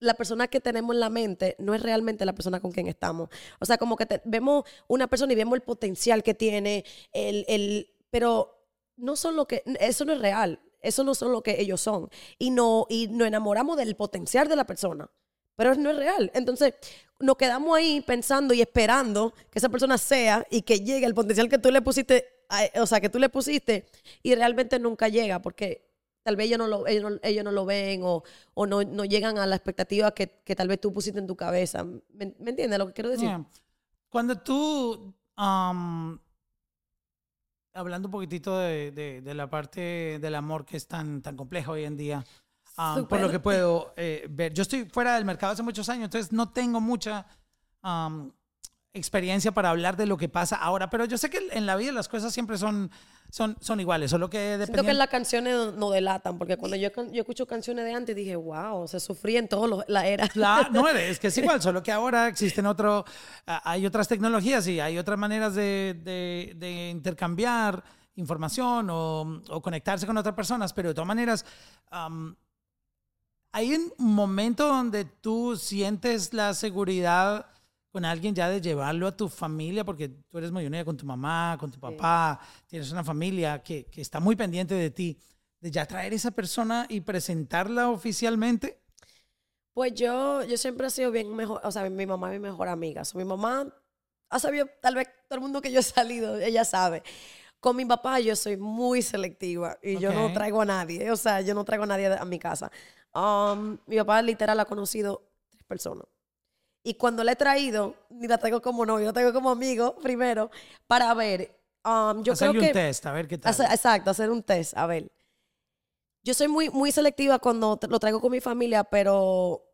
la 0.00 0.14
persona 0.14 0.48
que 0.48 0.60
tenemos 0.60 0.94
en 0.94 1.00
la 1.00 1.10
mente 1.10 1.56
no 1.58 1.74
es 1.74 1.82
realmente 1.82 2.24
la 2.24 2.32
persona 2.32 2.60
con 2.60 2.72
quien 2.72 2.88
estamos. 2.88 3.28
O 3.60 3.66
sea, 3.66 3.78
como 3.78 3.96
que 3.96 4.20
vemos 4.24 4.64
una 4.88 5.06
persona 5.06 5.32
y 5.32 5.36
vemos 5.36 5.54
el 5.54 5.62
potencial 5.62 6.22
que 6.22 6.34
tiene, 6.34 6.84
el, 7.12 7.44
el, 7.48 7.94
pero 8.10 8.66
no 8.96 9.14
son 9.14 9.36
lo 9.36 9.46
que, 9.46 9.62
eso 9.78 10.04
no 10.04 10.12
es 10.12 10.20
real, 10.20 10.60
eso 10.80 11.04
no 11.04 11.14
son 11.14 11.32
lo 11.32 11.42
que 11.42 11.60
ellos 11.60 11.80
son. 11.80 12.08
Y, 12.38 12.50
no, 12.50 12.86
y 12.88 13.08
nos 13.08 13.28
enamoramos 13.28 13.76
del 13.76 13.94
potencial 13.94 14.48
de 14.48 14.56
la 14.56 14.66
persona, 14.66 15.10
pero 15.54 15.74
no 15.74 15.90
es 15.90 15.96
real. 15.96 16.30
Entonces, 16.34 16.74
nos 17.18 17.36
quedamos 17.36 17.76
ahí 17.76 18.00
pensando 18.00 18.54
y 18.54 18.62
esperando 18.62 19.34
que 19.50 19.58
esa 19.58 19.68
persona 19.68 19.98
sea 19.98 20.46
y 20.50 20.62
que 20.62 20.80
llegue 20.80 21.04
el 21.04 21.14
potencial 21.14 21.48
que 21.50 21.58
tú 21.58 21.70
le 21.70 21.82
pusiste, 21.82 22.26
o 22.76 22.86
sea, 22.86 23.00
que 23.00 23.10
tú 23.10 23.18
le 23.18 23.28
pusiste 23.28 23.86
y 24.22 24.34
realmente 24.34 24.78
nunca 24.78 25.08
llega 25.08 25.40
porque 25.42 25.89
tal 26.22 26.36
vez 26.36 26.46
ellos 26.46 26.58
no 26.58 26.66
lo, 26.68 26.86
ellos 26.86 27.10
no, 27.12 27.18
ellos 27.22 27.44
no 27.44 27.52
lo 27.52 27.64
ven 27.64 28.02
o, 28.04 28.22
o 28.54 28.66
no, 28.66 28.82
no 28.82 29.04
llegan 29.04 29.38
a 29.38 29.46
la 29.46 29.56
expectativa 29.56 30.12
que, 30.12 30.40
que 30.44 30.54
tal 30.54 30.68
vez 30.68 30.80
tú 30.80 30.92
pusiste 30.92 31.18
en 31.18 31.26
tu 31.26 31.36
cabeza. 31.36 31.84
¿Me, 31.84 32.34
me 32.38 32.50
entiendes 32.50 32.78
lo 32.78 32.86
que 32.86 32.92
quiero 32.92 33.10
decir? 33.10 33.28
Yeah. 33.28 33.44
Cuando 34.08 34.36
tú, 34.38 35.14
um, 35.38 36.18
hablando 37.72 38.08
un 38.08 38.12
poquitito 38.12 38.58
de, 38.58 38.90
de- 38.90 39.20
de 39.22 39.34
la 39.34 39.48
parte 39.48 40.18
del 40.20 40.34
amor 40.34 40.64
que 40.64 40.76
es 40.76 40.86
tan, 40.86 41.22
tan 41.22 41.36
compleja 41.36 41.70
hoy 41.70 41.84
en 41.84 41.96
día, 41.96 42.24
um, 42.76 43.06
por 43.06 43.20
lo 43.20 43.30
que 43.30 43.38
puedo 43.40 43.92
eh, 43.96 44.26
ver, 44.30 44.52
yo 44.52 44.62
estoy 44.62 44.84
fuera 44.86 45.14
del 45.14 45.24
mercado 45.24 45.52
hace 45.52 45.62
muchos 45.62 45.88
años, 45.88 46.04
entonces 46.04 46.32
no 46.32 46.50
tengo 46.52 46.80
mucha 46.80 47.26
um, 47.82 48.30
experiencia 48.92 49.52
para 49.52 49.70
hablar 49.70 49.96
de 49.96 50.06
lo 50.06 50.16
que 50.16 50.28
pasa 50.28 50.56
ahora, 50.56 50.90
pero 50.90 51.04
yo 51.04 51.16
sé 51.16 51.30
que 51.30 51.38
en 51.52 51.64
la 51.66 51.76
vida 51.76 51.92
las 51.92 52.08
cosas 52.08 52.32
siempre 52.34 52.58
son, 52.58 52.90
son, 53.30 53.56
son 53.60 53.78
iguales, 53.78 54.10
solo 54.10 54.28
que 54.28 54.38
Siento 54.38 54.58
que 54.58 54.66
dependiendo... 54.72 54.98
las 54.98 55.08
canciones 55.08 55.74
no, 55.76 55.90
delatan, 55.90 56.38
porque 56.38 56.56
cuando 56.56 56.76
yo, 56.76 56.88
yo 57.12 57.20
escucho 57.20 57.46
canciones 57.46 57.84
de 57.84 57.94
antes 57.94 58.16
dije, 58.16 58.34
wow, 58.34 58.88
se 58.88 58.98
sufría 58.98 59.38
en 59.38 59.48
toda 59.48 59.84
la 59.86 60.06
era. 60.08 60.26
Claro, 60.28 60.70
no, 60.72 60.88
es 60.88 61.20
que 61.20 61.28
es 61.28 61.38
igual, 61.38 61.62
solo 61.62 61.82
que 61.84 61.92
ahora 61.92 62.26
existen 62.26 62.66
otro, 62.66 63.04
hay 63.46 63.86
otras 63.86 64.08
tecnologías 64.08 64.66
y 64.66 64.80
hay 64.80 64.98
otras 64.98 65.18
maneras 65.18 65.54
de, 65.54 65.96
de- 66.02 66.54
de 66.56 66.90
intercambiar 66.90 67.84
información 68.16 68.88
o, 68.90 69.40
o 69.50 69.62
conectarse 69.62 70.04
con 70.04 70.16
otras 70.18 70.34
personas, 70.34 70.72
pero 70.72 70.88
de 70.88 70.94
todas 70.94 71.06
maneras, 71.06 71.44
am, 71.90 72.34
hay 73.52 73.72
un 73.74 73.92
momento 73.98 74.66
donde 74.66 75.04
tú 75.04 75.56
sientes 75.56 76.34
la 76.34 76.54
seguridad 76.54 77.46
con 77.90 78.04
alguien 78.04 78.34
ya 78.34 78.48
de 78.48 78.60
llevarlo 78.60 79.06
a 79.06 79.16
tu 79.16 79.28
familia, 79.28 79.84
porque 79.84 80.08
tú 80.08 80.38
eres 80.38 80.52
muy 80.52 80.64
unida 80.64 80.84
con 80.84 80.96
tu 80.96 81.04
mamá, 81.04 81.56
con 81.58 81.70
tu 81.70 81.80
papá, 81.80 82.40
tienes 82.66 82.90
una 82.92 83.02
familia 83.02 83.62
que, 83.62 83.86
que 83.86 84.00
está 84.00 84.20
muy 84.20 84.36
pendiente 84.36 84.74
de 84.74 84.90
ti, 84.90 85.18
de 85.60 85.70
ya 85.70 85.86
traer 85.86 86.14
esa 86.14 86.30
persona 86.30 86.86
y 86.88 87.00
presentarla 87.00 87.90
oficialmente. 87.90 88.80
Pues 89.72 89.94
yo, 89.94 90.44
yo 90.44 90.56
siempre 90.56 90.86
he 90.86 90.90
sido 90.90 91.10
bien 91.10 91.34
mejor, 91.34 91.60
o 91.64 91.70
sea, 91.72 91.88
mi 91.88 92.06
mamá 92.06 92.32
es 92.32 92.40
mi 92.40 92.48
mejor 92.48 92.68
amiga. 92.68 93.02
Mi 93.14 93.24
mamá 93.24 93.66
ha 94.28 94.38
sabido, 94.38 94.68
tal 94.80 94.94
vez 94.94 95.08
todo 95.28 95.36
el 95.36 95.40
mundo 95.40 95.60
que 95.60 95.72
yo 95.72 95.80
he 95.80 95.82
salido, 95.82 96.38
ella 96.38 96.64
sabe. 96.64 97.02
Con 97.58 97.76
mi 97.76 97.84
papá 97.84 98.20
yo 98.20 98.34
soy 98.36 98.56
muy 98.56 99.02
selectiva 99.02 99.78
y 99.82 99.98
yo 99.98 100.12
no 100.12 100.32
traigo 100.32 100.62
a 100.62 100.64
nadie, 100.64 101.10
o 101.10 101.16
sea, 101.16 101.40
yo 101.42 101.54
no 101.54 101.64
traigo 101.64 101.84
a 101.84 101.86
nadie 101.86 102.06
a 102.06 102.24
mi 102.24 102.38
casa. 102.38 102.70
Um, 103.14 103.76
mi 103.86 103.96
papá 103.96 104.22
literal 104.22 104.58
ha 104.60 104.64
conocido 104.64 105.28
tres 105.50 105.62
personas. 105.64 106.06
Y 106.82 106.94
cuando 106.94 107.22
la 107.24 107.32
he 107.32 107.36
traído, 107.36 107.94
ni 108.08 108.26
la 108.26 108.38
traigo 108.38 108.62
como 108.62 108.86
novio, 108.86 109.06
la 109.06 109.12
traigo 109.12 109.32
como 109.32 109.50
amigo 109.50 109.96
primero 109.96 110.50
para 110.86 111.12
ver. 111.14 111.54
um, 111.84 112.22
yo 112.22 112.32
Hacerle 112.32 112.58
creo 112.58 112.62
que 112.62 112.66
un 112.68 112.72
test, 112.72 113.06
a 113.06 113.12
ver 113.12 113.28
qué 113.28 113.38
tal. 113.38 113.50
Hacer- 113.50 113.70
exacto, 113.70 114.10
hacer 114.10 114.30
un 114.30 114.42
test, 114.42 114.76
a 114.76 114.86
ver. 114.86 115.10
Yo 116.22 116.34
soy 116.34 116.48
muy, 116.48 116.68
muy 116.70 116.92
selectiva 116.92 117.38
cuando 117.38 117.78
lo 117.88 117.98
traigo 117.98 118.20
con 118.20 118.32
mi 118.32 118.40
familia, 118.40 118.84
pero 118.84 119.64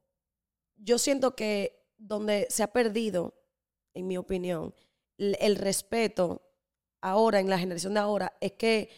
yo 0.76 0.98
siento 0.98 1.34
que 1.34 1.84
donde 1.96 2.46
se 2.50 2.62
ha 2.62 2.72
perdido, 2.72 3.34
en 3.94 4.07
mi 4.07 4.16
opinión, 4.16 4.74
el, 5.18 5.36
el 5.40 5.57
respeto 5.57 6.42
ahora, 7.00 7.40
en 7.40 7.48
la 7.48 7.59
generación 7.59 7.94
de 7.94 8.00
ahora, 8.00 8.32
es 8.40 8.52
que 8.52 8.90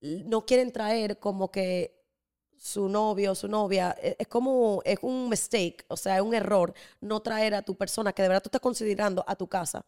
no 0.00 0.46
quieren 0.46 0.72
traer 0.72 1.18
como 1.18 1.50
que 1.50 2.03
su 2.58 2.88
novio, 2.88 3.34
su 3.34 3.48
novia, 3.48 3.94
e- 4.00 4.16
es 4.18 4.26
como, 4.28 4.80
es 4.84 4.98
un 5.02 5.28
mistake, 5.28 5.84
o 5.88 5.96
sea, 5.96 6.16
es 6.16 6.22
un 6.22 6.34
error 6.34 6.72
no 7.00 7.20
traer 7.20 7.54
a 7.54 7.62
tu 7.62 7.74
persona 7.76 8.12
que 8.12 8.22
de 8.22 8.28
verdad 8.28 8.42
tú 8.42 8.48
estás 8.48 8.60
considerando 8.60 9.24
a 9.26 9.36
tu 9.36 9.46
casa. 9.48 9.84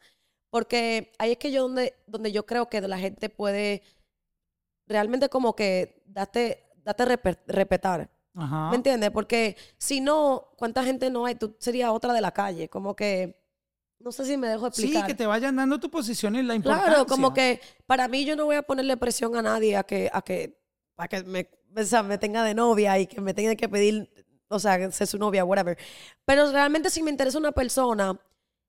Porque 0.51 1.13
ahí 1.19 1.33
es 1.33 1.39
que 1.39 1.51
yo 1.51 1.63
donde, 1.63 1.95
donde 2.07 2.33
yo 2.33 2.47
creo 2.47 2.69
que 2.69 2.81
la 2.81 2.99
gente 2.99 3.29
puede 3.29 3.83
realmente 4.87 5.29
como 5.29 5.55
que 5.57 6.03
date, 6.07 6.71
date 6.85 7.19
respetar. 7.47 8.09
Ajá. 8.35 8.71
¿Me 8.71 8.77
entiendes? 8.77 9.11
Porque 9.11 9.57
si 9.79 10.01
no, 10.01 10.49
¿cuánta 10.57 10.85
gente 10.85 11.11
no 11.11 11.27
hay? 11.27 11.35
Tú 11.35 11.57
serías 11.59 11.91
otra 11.91 12.13
de 12.13 12.21
la 12.21 12.33
calle. 12.33 12.69
Como 12.69 12.95
que, 12.95 13.43
no 13.99 14.13
sé 14.13 14.25
si 14.27 14.37
me 14.37 14.49
dejo 14.49 14.71
Sí, 14.73 14.83
explicar. 14.85 15.07
que 15.07 15.15
te 15.15 15.27
vayan 15.27 15.57
dando 15.57 15.81
tu 15.81 15.91
posición 15.91 16.37
y 16.37 16.43
la 16.43 16.55
importancia. 16.55 16.91
Claro, 16.93 17.07
como 17.07 17.33
que 17.33 17.61
para 17.87 18.09
mí 18.09 18.25
yo 18.25 18.37
no 18.37 18.45
voy 18.45 18.57
a 18.57 18.63
ponerle 18.63 18.97
presión 18.97 19.37
a 19.37 19.43
nadie 19.43 19.77
a 19.77 19.85
que, 19.85 20.11
a 20.13 20.21
que, 20.23 20.61
a 20.99 21.09
que 21.09 21.25
me, 21.25 21.49
o 21.75 21.85
sea, 21.85 22.03
me 22.03 22.19
tenga 22.19 22.45
de 22.45 22.55
novia 22.55 22.99
y 22.99 23.07
que 23.07 23.21
me 23.21 23.35
tenga 23.35 23.55
que 23.57 23.69
pedir, 23.69 24.11
o 24.49 24.59
sea, 24.59 24.91
ser 24.91 25.07
su 25.07 25.19
novia, 25.19 25.45
whatever. 25.45 25.79
Pero 26.25 26.51
realmente 26.53 26.91
si 26.91 27.03
me 27.03 27.11
interesa 27.11 27.39
una 27.39 27.53
persona 27.53 28.19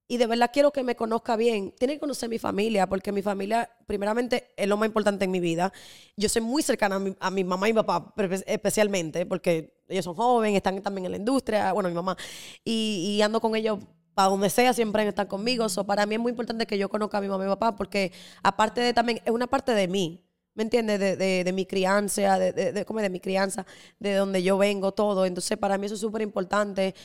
y 0.08 0.18
de 0.18 0.26
verdad 0.26 0.50
quiero 0.54 0.72
que 0.72 0.84
me 0.84 0.96
conozca 0.96 1.36
bien, 1.36 1.74
tiene 1.78 1.96
que 1.96 2.00
conocer 2.00 2.30
mi 2.30 2.40
familia, 2.40 2.88
porque 2.88 3.12
mi 3.12 3.22
familia, 3.22 3.70
primeramente, 3.86 4.54
es 4.56 4.68
lo 4.68 4.78
más 4.78 4.88
importante 4.88 5.26
en 5.26 5.32
mi 5.32 5.42
vida. 5.42 5.74
Yo 6.16 6.30
soy 6.30 6.42
muy 6.42 6.64
cercana 6.64 6.96
a 6.96 7.00
mi, 7.00 7.16
a 7.20 7.30
mi 7.30 7.44
mamá 7.44 7.68
y 7.68 7.74
mi 7.74 7.84
papá, 7.84 8.14
especialmente, 8.46 9.26
porque 9.26 9.82
ellos 9.90 10.06
son 10.06 10.16
jóvenes, 10.16 10.56
están 10.56 10.82
también 10.82 11.06
en 11.06 11.12
la 11.12 11.18
industria, 11.18 11.74
bueno, 11.74 11.90
mi 11.90 11.96
mamá, 11.96 12.16
y, 12.64 13.16
y 13.18 13.22
ando 13.22 13.42
con 13.42 13.56
ellos 13.56 13.80
para 14.18 14.30
donde 14.30 14.50
sea, 14.50 14.74
siempre 14.74 15.08
están 15.08 15.28
conmigo. 15.28 15.70
So, 15.70 15.86
para 15.86 16.06
mí 16.08 16.16
es 16.16 16.22
muy 16.22 16.32
importante 16.32 16.66
que 16.66 16.78
yo 16.78 16.90
conozca 16.90 17.20
a 17.20 17.22
mi 17.22 17.28
mamá 17.28 17.44
y 17.44 17.48
mi 17.48 17.54
papá, 17.54 17.76
porque 17.76 18.12
aparte 18.42 18.82
de 18.82 18.92
también, 18.94 19.22
es 19.24 19.32
una 19.32 19.46
parte 19.46 19.74
de 19.74 19.88
mí. 19.88 20.27
¿Me 20.58 20.64
entiendes? 20.64 21.00
De, 21.00 21.16
de, 21.16 21.44
de 21.44 21.54
mi 21.54 21.68
crianza, 21.68 22.40
de, 22.40 22.52
de, 22.52 22.72
de, 22.74 22.84
como 22.84 23.00
de 23.00 23.12
mi 23.12 23.20
crianza, 23.20 23.64
de 24.00 24.16
donde 24.16 24.42
yo 24.42 24.58
vengo, 24.58 24.92
todo. 24.92 25.28
Entonces, 25.28 25.56
para 25.56 25.78
mí 25.78 25.86
eso 25.86 25.94
es 25.94 26.02
súper 26.02 26.24
importante. 26.24 26.96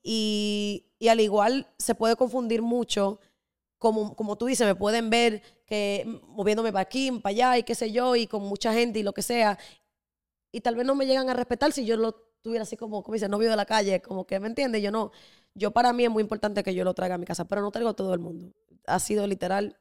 Y, 0.00 0.86
y 1.00 1.08
al 1.08 1.18
igual 1.20 1.66
se 1.76 1.96
puede 1.96 2.14
confundir 2.14 2.62
mucho, 2.62 3.18
como, 3.78 4.14
como 4.14 4.38
tú 4.38 4.46
dices, 4.46 4.64
me 4.64 4.76
pueden 4.76 5.10
ver 5.10 5.42
que 5.66 6.06
moviéndome 6.28 6.72
para 6.72 6.82
aquí, 6.82 7.10
para 7.10 7.30
allá 7.32 7.58
y 7.58 7.64
qué 7.64 7.74
sé 7.74 7.90
yo, 7.90 8.14
y 8.14 8.28
con 8.28 8.42
mucha 8.42 8.72
gente 8.72 9.00
y 9.00 9.02
lo 9.02 9.12
que 9.12 9.22
sea. 9.22 9.58
Y 10.52 10.60
tal 10.60 10.76
vez 10.76 10.86
no 10.86 10.94
me 10.94 11.06
llegan 11.06 11.28
a 11.30 11.34
respetar 11.34 11.72
si 11.72 11.84
yo 11.84 11.96
lo 11.96 12.12
tuviera 12.42 12.62
así 12.62 12.76
como, 12.76 13.02
como 13.02 13.14
dice, 13.14 13.28
novio 13.28 13.50
de 13.50 13.56
la 13.56 13.66
calle, 13.66 14.00
como 14.00 14.24
que, 14.24 14.38
¿me 14.38 14.46
entiendes? 14.46 14.82
Yo 14.82 14.92
no, 14.92 15.10
yo 15.54 15.72
para 15.72 15.92
mí 15.92 16.04
es 16.04 16.10
muy 16.10 16.22
importante 16.22 16.62
que 16.62 16.74
yo 16.74 16.84
lo 16.84 16.94
traiga 16.94 17.16
a 17.16 17.18
mi 17.18 17.26
casa, 17.26 17.44
pero 17.46 17.60
no 17.60 17.72
traigo 17.72 17.90
a 17.90 17.94
todo 17.96 18.14
el 18.14 18.20
mundo. 18.20 18.52
Ha 18.86 19.00
sido 19.00 19.26
literal 19.26 19.80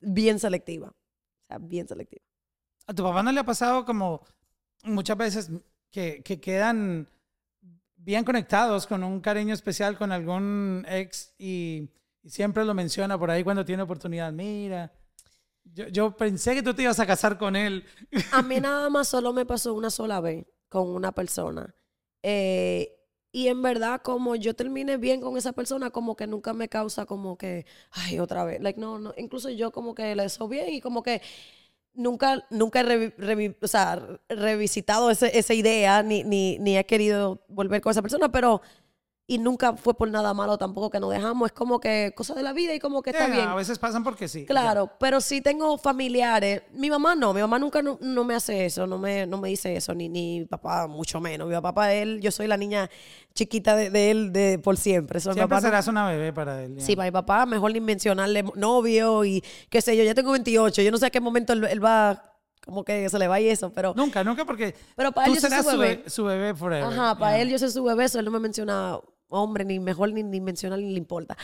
bien 0.00 0.38
selectiva. 0.38 0.88
O 0.88 1.46
sea, 1.48 1.58
bien 1.58 1.88
selectiva. 1.88 2.22
¿A 2.86 2.94
tu 2.94 3.02
papá 3.02 3.22
no 3.22 3.32
le 3.32 3.40
ha 3.40 3.44
pasado 3.44 3.84
como 3.84 4.22
muchas 4.84 5.16
veces 5.16 5.50
que, 5.90 6.22
que 6.22 6.40
quedan 6.40 7.08
bien 7.96 8.24
conectados 8.24 8.86
con 8.86 9.04
un 9.04 9.20
cariño 9.20 9.54
especial 9.54 9.96
con 9.96 10.10
algún 10.10 10.84
ex 10.88 11.34
y, 11.38 11.88
y 12.22 12.30
siempre 12.30 12.64
lo 12.64 12.74
menciona 12.74 13.18
por 13.18 13.30
ahí 13.30 13.44
cuando 13.44 13.64
tiene 13.64 13.82
oportunidad? 13.82 14.32
Mira, 14.32 14.92
yo, 15.64 15.88
yo 15.88 16.16
pensé 16.16 16.54
que 16.54 16.62
tú 16.62 16.74
te 16.74 16.82
ibas 16.82 17.00
a 17.00 17.06
casar 17.06 17.38
con 17.38 17.56
él. 17.56 17.84
A 18.32 18.42
mí 18.42 18.60
nada 18.60 18.90
más 18.90 19.08
solo 19.08 19.32
me 19.32 19.46
pasó 19.46 19.74
una 19.74 19.90
sola 19.90 20.20
vez 20.20 20.44
con 20.68 20.88
una 20.88 21.12
persona. 21.12 21.74
Eh, 22.22 22.98
y 23.30 23.48
en 23.48 23.62
verdad, 23.62 24.02
como 24.02 24.36
yo 24.36 24.54
terminé 24.54 24.98
bien 24.98 25.20
con 25.20 25.36
esa 25.36 25.52
persona, 25.52 25.90
como 25.90 26.16
que 26.16 26.26
nunca 26.26 26.52
me 26.52 26.68
causa 26.68 27.06
como 27.06 27.38
que, 27.38 27.64
ay, 27.90 28.18
otra 28.18 28.44
vez. 28.44 28.60
Like, 28.60 28.78
no, 28.78 28.98
no. 28.98 29.14
Incluso 29.16 29.48
yo 29.48 29.72
como 29.72 29.94
que 29.94 30.14
le 30.14 30.26
hizo 30.26 30.48
bien 30.48 30.74
y 30.74 30.80
como 30.80 31.02
que 31.02 31.22
nunca, 31.94 32.44
nunca 32.50 32.80
he 32.80 32.84
revi- 32.84 33.14
revi- 33.16 33.56
o 33.62 33.66
sea, 33.68 34.00
revisitado 34.28 35.10
ese- 35.10 35.36
esa 35.38 35.54
idea, 35.54 36.02
ni, 36.02 36.24
ni, 36.24 36.58
ni 36.58 36.76
he 36.76 36.84
querido 36.86 37.44
volver 37.48 37.80
con 37.80 37.90
esa 37.90 38.02
persona, 38.02 38.30
pero... 38.30 38.60
Y 39.24 39.38
nunca 39.38 39.74
fue 39.74 39.94
por 39.94 40.10
nada 40.10 40.34
malo 40.34 40.58
tampoco 40.58 40.90
que 40.90 40.98
nos 40.98 41.10
dejamos. 41.10 41.46
Es 41.46 41.52
como 41.52 41.78
que 41.78 42.12
cosa 42.14 42.34
de 42.34 42.42
la 42.42 42.52
vida 42.52 42.74
y 42.74 42.80
como 42.80 43.02
que 43.02 43.10
está 43.10 43.28
Eh, 43.28 43.30
bien. 43.30 43.48
A 43.48 43.54
veces 43.54 43.78
pasan 43.78 44.02
porque 44.02 44.26
sí. 44.26 44.44
Claro, 44.46 44.90
pero 44.98 45.20
sí 45.20 45.40
tengo 45.40 45.78
familiares. 45.78 46.62
Mi 46.72 46.90
mamá 46.90 47.14
no, 47.14 47.32
mi 47.32 47.40
mamá 47.40 47.58
nunca 47.58 47.80
no, 47.82 47.98
no 48.00 48.24
me 48.24 48.34
hace 48.34 48.66
eso, 48.66 48.86
no 48.86 48.98
me, 48.98 49.26
no 49.26 49.38
me 49.38 49.48
dice 49.48 49.76
eso, 49.76 49.94
ni, 49.94 50.08
ni 50.08 50.40
mi 50.40 50.44
papá 50.46 50.88
mucho 50.88 51.20
menos. 51.20 51.48
Mi 51.48 51.54
papá, 51.60 51.92
él, 51.94 52.20
yo 52.20 52.32
soy 52.32 52.48
la 52.48 52.56
niña 52.56 52.90
chiquita 53.32 53.76
de, 53.76 53.90
de 53.90 54.10
él 54.10 54.32
de, 54.32 54.58
por 54.58 54.76
siempre. 54.76 55.20
So, 55.20 55.30
mi 55.30 55.34
Siempre 55.34 55.48
papá 55.48 55.60
no- 55.62 55.68
serás 55.68 55.86
una 55.86 56.08
bebé 56.08 56.32
para 56.32 56.62
él. 56.64 56.76
ya. 56.76 56.84
Sí, 56.84 56.96
para 56.96 57.06
mi 57.06 57.12
papá 57.12 57.46
mejor 57.46 57.72
ni 57.72 57.80
mencionarle 57.80 58.42
novio 58.56 59.24
y 59.24 59.42
qué 59.70 59.80
sé 59.80 59.96
yo, 59.96 60.02
ya 60.02 60.14
tengo 60.14 60.32
28, 60.32 60.82
yo 60.82 60.90
no 60.90 60.98
sé 60.98 61.06
a 61.06 61.10
qué 61.10 61.20
momento 61.20 61.52
él, 61.52 61.64
él 61.64 61.82
va 61.82 62.28
como 62.64 62.84
que 62.84 63.08
se 63.08 63.18
le 63.18 63.26
va 63.26 63.40
y 63.40 63.48
eso, 63.48 63.72
pero... 63.72 63.92
Nunca, 63.96 64.22
nunca, 64.22 64.44
porque 64.44 64.74
Pero 64.94 65.10
para 65.10 65.26
tú 65.26 65.32
él 65.32 65.36
yo 65.36 65.40
serás 65.40 65.64
su 65.64 65.70
su 65.72 65.78
bebé. 65.78 65.96
bebé, 65.96 66.10
su 66.10 66.24
bebé 66.24 66.54
forever. 66.54 66.84
Ajá, 66.92 67.16
para 67.18 67.32
Yeah. 67.36 67.42
él 67.42 67.50
yo 67.50 67.58
soy 67.58 67.70
su 67.70 67.82
bebé, 67.82 68.04
eso 68.04 68.18
él 68.20 68.24
no 68.24 68.30
me 68.30 68.38
menciona 68.38 68.98
hombre, 69.32 69.64
ni 69.64 69.80
mejor 69.80 70.12
ni, 70.12 70.22
ni 70.22 70.40
menciona 70.40 70.76
ni 70.76 70.90
le 70.92 70.98
importa. 70.98 71.36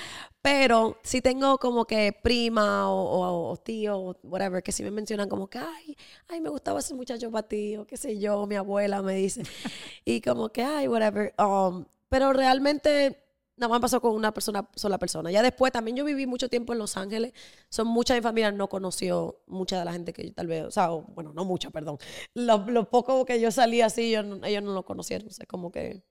Pero 0.43 0.99
si 1.03 1.21
tengo 1.21 1.59
como 1.59 1.85
que 1.87 2.13
prima 2.23 2.91
o, 2.91 2.97
o- 3.03 3.51
o 3.53 3.57
tío, 3.57 3.99
o 3.99 4.17
whatever, 4.23 4.63
que 4.63 4.73
si 4.73 4.83
me 4.83 4.91
mencionan 4.91 5.29
como 5.29 5.49
que, 5.49 5.59
ay, 5.59 5.97
ay, 6.29 6.41
me 6.41 6.49
gustaba 6.49 6.81
ese 6.81 6.95
muchacho 6.95 7.31
para 7.31 7.47
ti, 7.49 7.77
o 7.77 7.87
qué 7.87 7.97
sé 7.97 8.19
yo, 8.19 8.47
mi 8.47 8.57
abuela 8.57 9.03
me 9.03 9.15
dice. 9.15 9.43
y 10.05 10.21
como 10.21 10.51
que, 10.51 10.63
ay, 10.63 10.89
whatever. 10.89 11.35
Um, 11.39 11.85
pero 12.09 12.33
realmente 12.33 13.25
nada 13.57 13.71
más 13.71 13.81
pasó 13.81 14.01
con 14.01 14.15
una 14.15 14.33
persona, 14.33 14.69
sola 14.77 14.99
persona. 14.99 15.31
Ya 15.33 15.43
después 15.43 15.73
también 15.73 15.97
yo 15.97 16.05
viví 16.05 16.27
mucho 16.27 16.49
tiempo 16.49 16.73
en 16.73 16.79
Los 16.79 16.97
Ángeles. 16.97 17.33
Son 17.69 17.89
mucha 17.89 18.15
de 18.15 18.21
mi 18.21 18.23
familia 18.23 18.53
no 18.53 18.69
conoció 18.69 19.41
mucha 19.47 19.79
de 19.81 19.85
la 19.85 19.93
gente 19.93 20.13
que 20.13 20.27
yo 20.29 20.33
tal 20.35 20.47
vez, 20.47 20.65
o 20.65 20.71
sea, 20.71 20.93
o- 20.93 21.03
bueno, 21.03 21.33
no 21.35 21.45
mucha, 21.45 21.71
perdón. 21.71 21.99
Lo, 22.35 22.59
lo 22.69 22.89
poco 22.91 23.25
que 23.25 23.41
yo 23.41 23.51
salí 23.51 23.81
así, 23.83 24.11
yo 24.13 24.21
ellos 24.45 24.63
no 24.63 24.73
lo 24.75 24.85
conocieron. 24.85 25.29
O 25.29 25.31
sea, 25.33 25.47
como 25.47 25.71
que. 25.73 26.03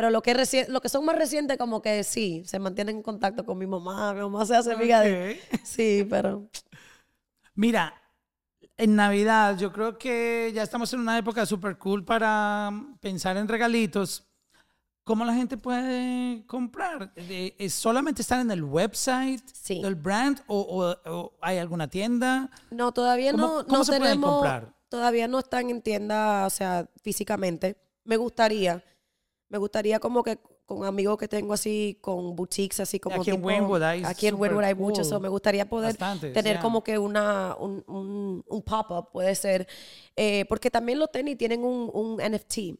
Pero 0.00 0.08
lo 0.08 0.22
que, 0.22 0.64
lo 0.70 0.80
que 0.80 0.88
son 0.88 1.04
más 1.04 1.14
recientes, 1.14 1.58
como 1.58 1.82
que 1.82 2.02
sí, 2.04 2.42
se 2.46 2.58
mantienen 2.58 2.96
en 2.96 3.02
contacto 3.02 3.44
con 3.44 3.58
mi 3.58 3.66
mamá. 3.66 4.14
Mi 4.14 4.20
mamá 4.22 4.46
se 4.46 4.56
hace 4.56 4.72
amiga 4.72 5.00
de. 5.02 5.38
Sí, 5.62 6.06
pero. 6.08 6.48
Mira, 7.54 7.92
en 8.78 8.96
Navidad 8.96 9.58
yo 9.58 9.70
creo 9.74 9.98
que 9.98 10.52
ya 10.54 10.62
estamos 10.62 10.90
en 10.94 11.00
una 11.00 11.18
época 11.18 11.44
súper 11.44 11.76
cool 11.76 12.02
para 12.02 12.70
mm, 12.72 12.96
pensar 12.96 13.36
en 13.36 13.46
regalitos. 13.46 14.26
¿Cómo 15.04 15.26
la 15.26 15.34
gente 15.34 15.58
puede 15.58 16.46
comprar? 16.46 17.12
¿Es 17.14 17.74
solamente 17.74 18.22
estar 18.22 18.40
en 18.40 18.50
el 18.50 18.64
website 18.64 19.42
Sí. 19.52 19.82
del 19.82 19.96
brand 19.96 20.40
o, 20.46 20.60
o- 20.60 21.10
o 21.12 21.32
hay 21.42 21.58
alguna 21.58 21.88
tienda? 21.88 22.48
No, 22.70 22.92
todavía 22.92 23.32
¿Cómo- 23.32 23.46
no, 23.58 23.66
cómo 23.66 23.78
no 23.78 23.84
se 23.84 23.92
pueden 23.98 24.14
tenemos. 24.14 24.30
comprar? 24.32 24.72
Todavía 24.88 25.28
no 25.28 25.40
están 25.40 25.68
en 25.68 25.82
tienda, 25.82 26.46
o 26.46 26.50
sea, 26.50 26.88
físicamente. 27.02 27.76
Me 28.04 28.16
gustaría. 28.16 28.82
Me 29.50 29.58
gustaría 29.58 29.98
como 30.00 30.22
que 30.22 30.38
con 30.64 30.84
amigos 30.84 31.18
que 31.18 31.26
tengo 31.28 31.52
así, 31.52 31.98
con 32.00 32.36
boutiques 32.36 32.78
así 32.80 32.98
como 33.00 33.20
Aquí 33.20 33.30
en 33.30 33.44
Wynwood 33.44 33.82
hay 33.82 34.04
Aquí 34.04 34.28
en 34.28 34.36
Wynwood 34.36 34.62
hay 34.64 34.74
muchos. 34.76 35.08
cool. 35.08 35.16
so 35.16 35.20
me 35.20 35.28
gustaría 35.28 35.68
poder 35.68 35.90
Bastantes, 35.90 36.32
tener 36.32 36.60
como 36.60 36.82
que 36.84 36.96
una, 36.98 37.56
un, 37.58 37.82
un, 37.88 38.44
un 38.46 38.62
pop-up, 38.62 39.10
puede 39.12 39.34
ser. 39.34 39.66
Eh, 40.16 40.44
porque 40.48 40.70
también 40.70 40.98
los 41.00 41.10
tenis 41.10 41.36
tienen 41.36 41.64
un, 41.64 41.90
un 41.92 42.16
NFT. 42.18 42.78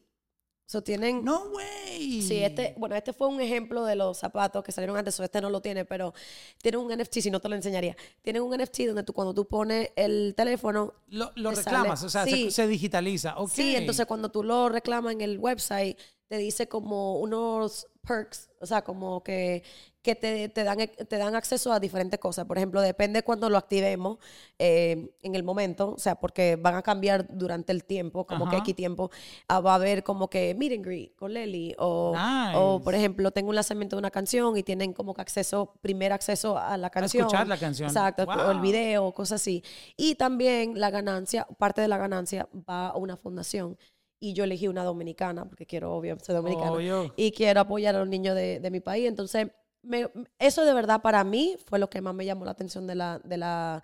So 0.65 0.81
tienen... 0.81 1.25
No 1.25 1.47
way. 1.49 2.21
Sí, 2.21 2.41
este, 2.41 2.73
bueno, 2.77 2.95
este 2.95 3.11
fue 3.11 3.27
un 3.27 3.41
ejemplo 3.41 3.83
de 3.83 3.97
los 3.97 4.17
zapatos 4.17 4.63
que 4.63 4.71
salieron 4.71 4.95
antes, 4.95 5.19
o 5.19 5.23
este 5.25 5.41
no 5.41 5.49
lo 5.49 5.59
tiene, 5.61 5.83
pero 5.83 6.13
tiene 6.61 6.77
un 6.77 6.87
NFT, 6.97 7.19
si 7.19 7.29
no 7.29 7.41
te 7.41 7.49
lo 7.49 7.55
enseñaría. 7.55 7.97
Tiene 8.21 8.39
un 8.39 8.55
NFT 8.57 8.79
donde 8.87 9.03
tú 9.03 9.11
cuando 9.11 9.33
tú 9.33 9.45
pones 9.45 9.89
el 9.97 10.33
teléfono, 10.33 10.93
Lo, 11.09 11.29
lo 11.35 11.49
te 11.49 11.57
reclamas, 11.57 11.99
sale- 11.99 12.07
o 12.07 12.09
sea, 12.09 12.23
Sí. 12.23 12.45
se, 12.45 12.51
se 12.51 12.67
digitaliza. 12.67 13.35
Sí, 13.51 13.75
entonces 13.75 14.05
cuando 14.05 14.31
tú 14.31 14.45
lo 14.45 14.69
reclamas 14.69 15.11
en 15.11 15.19
el 15.19 15.39
website, 15.39 15.97
te 16.31 16.37
dice 16.37 16.69
como 16.69 17.19
unos 17.19 17.87
perks, 18.07 18.49
o 18.61 18.65
sea, 18.65 18.81
como 18.83 19.21
que, 19.21 19.63
que 20.01 20.15
te, 20.15 20.47
te 20.49 20.63
dan, 20.63 20.77
te 20.79 21.17
dan 21.17 21.35
acceso 21.35 21.71
a 21.73 21.79
diferentes 21.79 22.19
cosas. 22.21 22.45
Por 22.45 22.57
ejemplo, 22.57 22.79
depende 22.81 23.21
cuando 23.21 23.49
lo 23.49 23.57
activemos 23.57 24.17
eh, 24.57 25.11
en 25.21 25.35
el 25.35 25.43
momento, 25.43 25.91
o 25.95 25.99
sea, 25.99 26.15
porque 26.15 26.55
van 26.55 26.75
a 26.75 26.81
cambiar 26.81 27.27
durante 27.37 27.73
el 27.73 27.83
tiempo, 27.83 28.25
como 28.25 28.49
que 28.49 28.55
aquí 28.55 28.73
tiempo, 28.73 29.11
ah, 29.49 29.59
va 29.59 29.73
a 29.73 29.75
haber 29.75 30.03
como 30.03 30.29
que 30.29 30.55
meet 30.55 30.71
and 30.71 30.85
greet 30.85 31.15
con 31.17 31.33
Lely, 31.33 31.75
o, 31.77 32.15
o 32.55 32.73
Nice. 32.77 32.83
por 32.85 32.95
ejemplo, 32.95 33.29
tengo 33.31 33.49
un 33.49 33.55
lanzamiento 33.55 33.97
de 33.97 33.99
una 33.99 34.09
canción 34.09 34.55
y 34.57 34.63
tienen 34.63 34.93
como 34.93 35.13
que 35.13 35.21
acceso, 35.21 35.73
primer 35.81 36.13
acceso 36.13 36.57
a 36.57 36.77
la 36.77 36.89
canción. 36.89 37.25
escuchar 37.27 37.47
la 37.47 37.57
canción. 37.57 37.89
Exacto, 37.89 38.23
o 38.23 38.51
el 38.51 38.57
Wow. 38.57 38.61
video, 38.63 39.11
cosas 39.11 39.41
así. 39.41 39.63
Y 39.97 40.15
también 40.15 40.79
la 40.79 40.89
ganancia, 40.91 41.45
parte 41.59 41.81
de 41.81 41.89
la 41.89 41.97
ganancia 41.97 42.47
va 42.67 42.87
a 42.87 42.95
una 42.95 43.17
fundación. 43.17 43.77
Y 44.23 44.33
yo 44.33 44.43
elegí 44.43 44.67
una 44.67 44.83
dominicana, 44.83 45.45
porque 45.45 45.65
quiero, 45.65 45.93
obvio, 45.95 46.17
ser 46.19 46.35
dominicana. 46.35 46.71
Obvio. 46.73 47.11
Y 47.17 47.31
quiero 47.31 47.59
apoyar 47.61 47.95
a 47.95 47.99
los 47.99 48.07
niños 48.07 48.35
de, 48.35 48.59
de 48.59 48.69
mi 48.71 48.79
país. 48.79 49.07
Entonces, 49.07 49.47
me- 49.81 50.09
eso 50.37 50.63
de 50.63 50.73
verdad 50.75 51.01
para 51.01 51.23
mí 51.23 51.57
fue 51.65 51.79
lo 51.79 51.89
que 51.89 52.01
más 52.01 52.13
me 52.13 52.23
llamó 52.23 52.45
la 52.45 52.51
atención 52.51 52.85
de 52.85 52.93
la, 52.93 53.19
de 53.23 53.37
la, 53.37 53.81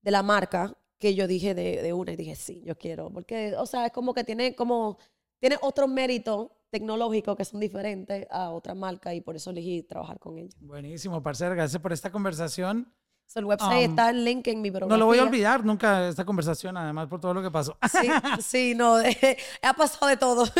de 0.00 0.10
la 0.12 0.22
marca, 0.22 0.76
que 1.00 1.16
yo 1.16 1.26
dije 1.26 1.54
de, 1.54 1.82
de 1.82 1.92
una 1.92 2.12
y 2.12 2.16
dije, 2.16 2.36
sí, 2.36 2.62
yo 2.64 2.78
quiero. 2.78 3.10
Porque, 3.10 3.54
o 3.58 3.66
sea, 3.66 3.86
es 3.86 3.92
como 3.92 4.14
que 4.14 4.22
tiene 4.22 4.54
como, 4.54 4.96
tiene 5.40 5.56
otros 5.60 5.88
méritos 5.88 6.50
tecnológicos 6.70 7.36
que 7.36 7.44
son 7.44 7.58
diferentes 7.60 8.26
a 8.30 8.50
otra 8.50 8.74
marca 8.74 9.12
y 9.12 9.20
por 9.20 9.34
eso 9.36 9.50
elegí 9.50 9.82
trabajar 9.82 10.18
con 10.20 10.38
ella. 10.38 10.56
Buenísimo, 10.60 11.20
parcero. 11.22 11.54
Gracias 11.56 11.82
por 11.82 11.92
esta 11.92 12.10
conversación. 12.12 12.92
So, 13.26 13.40
el 13.40 13.46
website 13.46 13.88
um, 13.88 13.90
está 13.90 14.10
el 14.10 14.24
link 14.24 14.46
en 14.46 14.62
mi 14.62 14.70
programa. 14.70 14.94
No 14.94 14.98
lo 14.98 15.06
voy 15.06 15.18
a 15.18 15.24
olvidar 15.24 15.64
nunca 15.64 16.06
esta 16.08 16.24
conversación, 16.24 16.76
además 16.76 17.08
por 17.08 17.20
todo 17.20 17.34
lo 17.34 17.42
que 17.42 17.50
pasó. 17.50 17.76
Sí, 17.90 18.08
sí, 18.40 18.74
no, 18.76 18.96
ha 19.62 19.72
pasado 19.72 20.06
de 20.06 20.16
todo. 20.16 20.46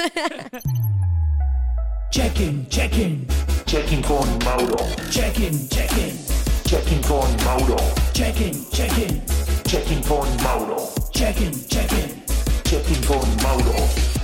Check-in, 2.11 2.67
check-in. 2.69 3.27
Check-in 3.67 4.03
con 4.03 4.39
Mauro. 4.45 4.77
Check-in, 5.11 5.69
check-in. 5.69 6.17
Check-in 6.65 7.03
con 7.03 7.27
Mauro. 7.45 7.77
Check-in, 8.13 8.65
check-in. 8.71 9.23
Check-in 9.65 10.01
con 10.03 10.29
Mauro. 10.43 10.89
Check-in, 11.13 11.53
check-in. 11.67 12.23
Check-in 12.63 13.05
con 13.05 13.37
Mauro. 13.43 14.24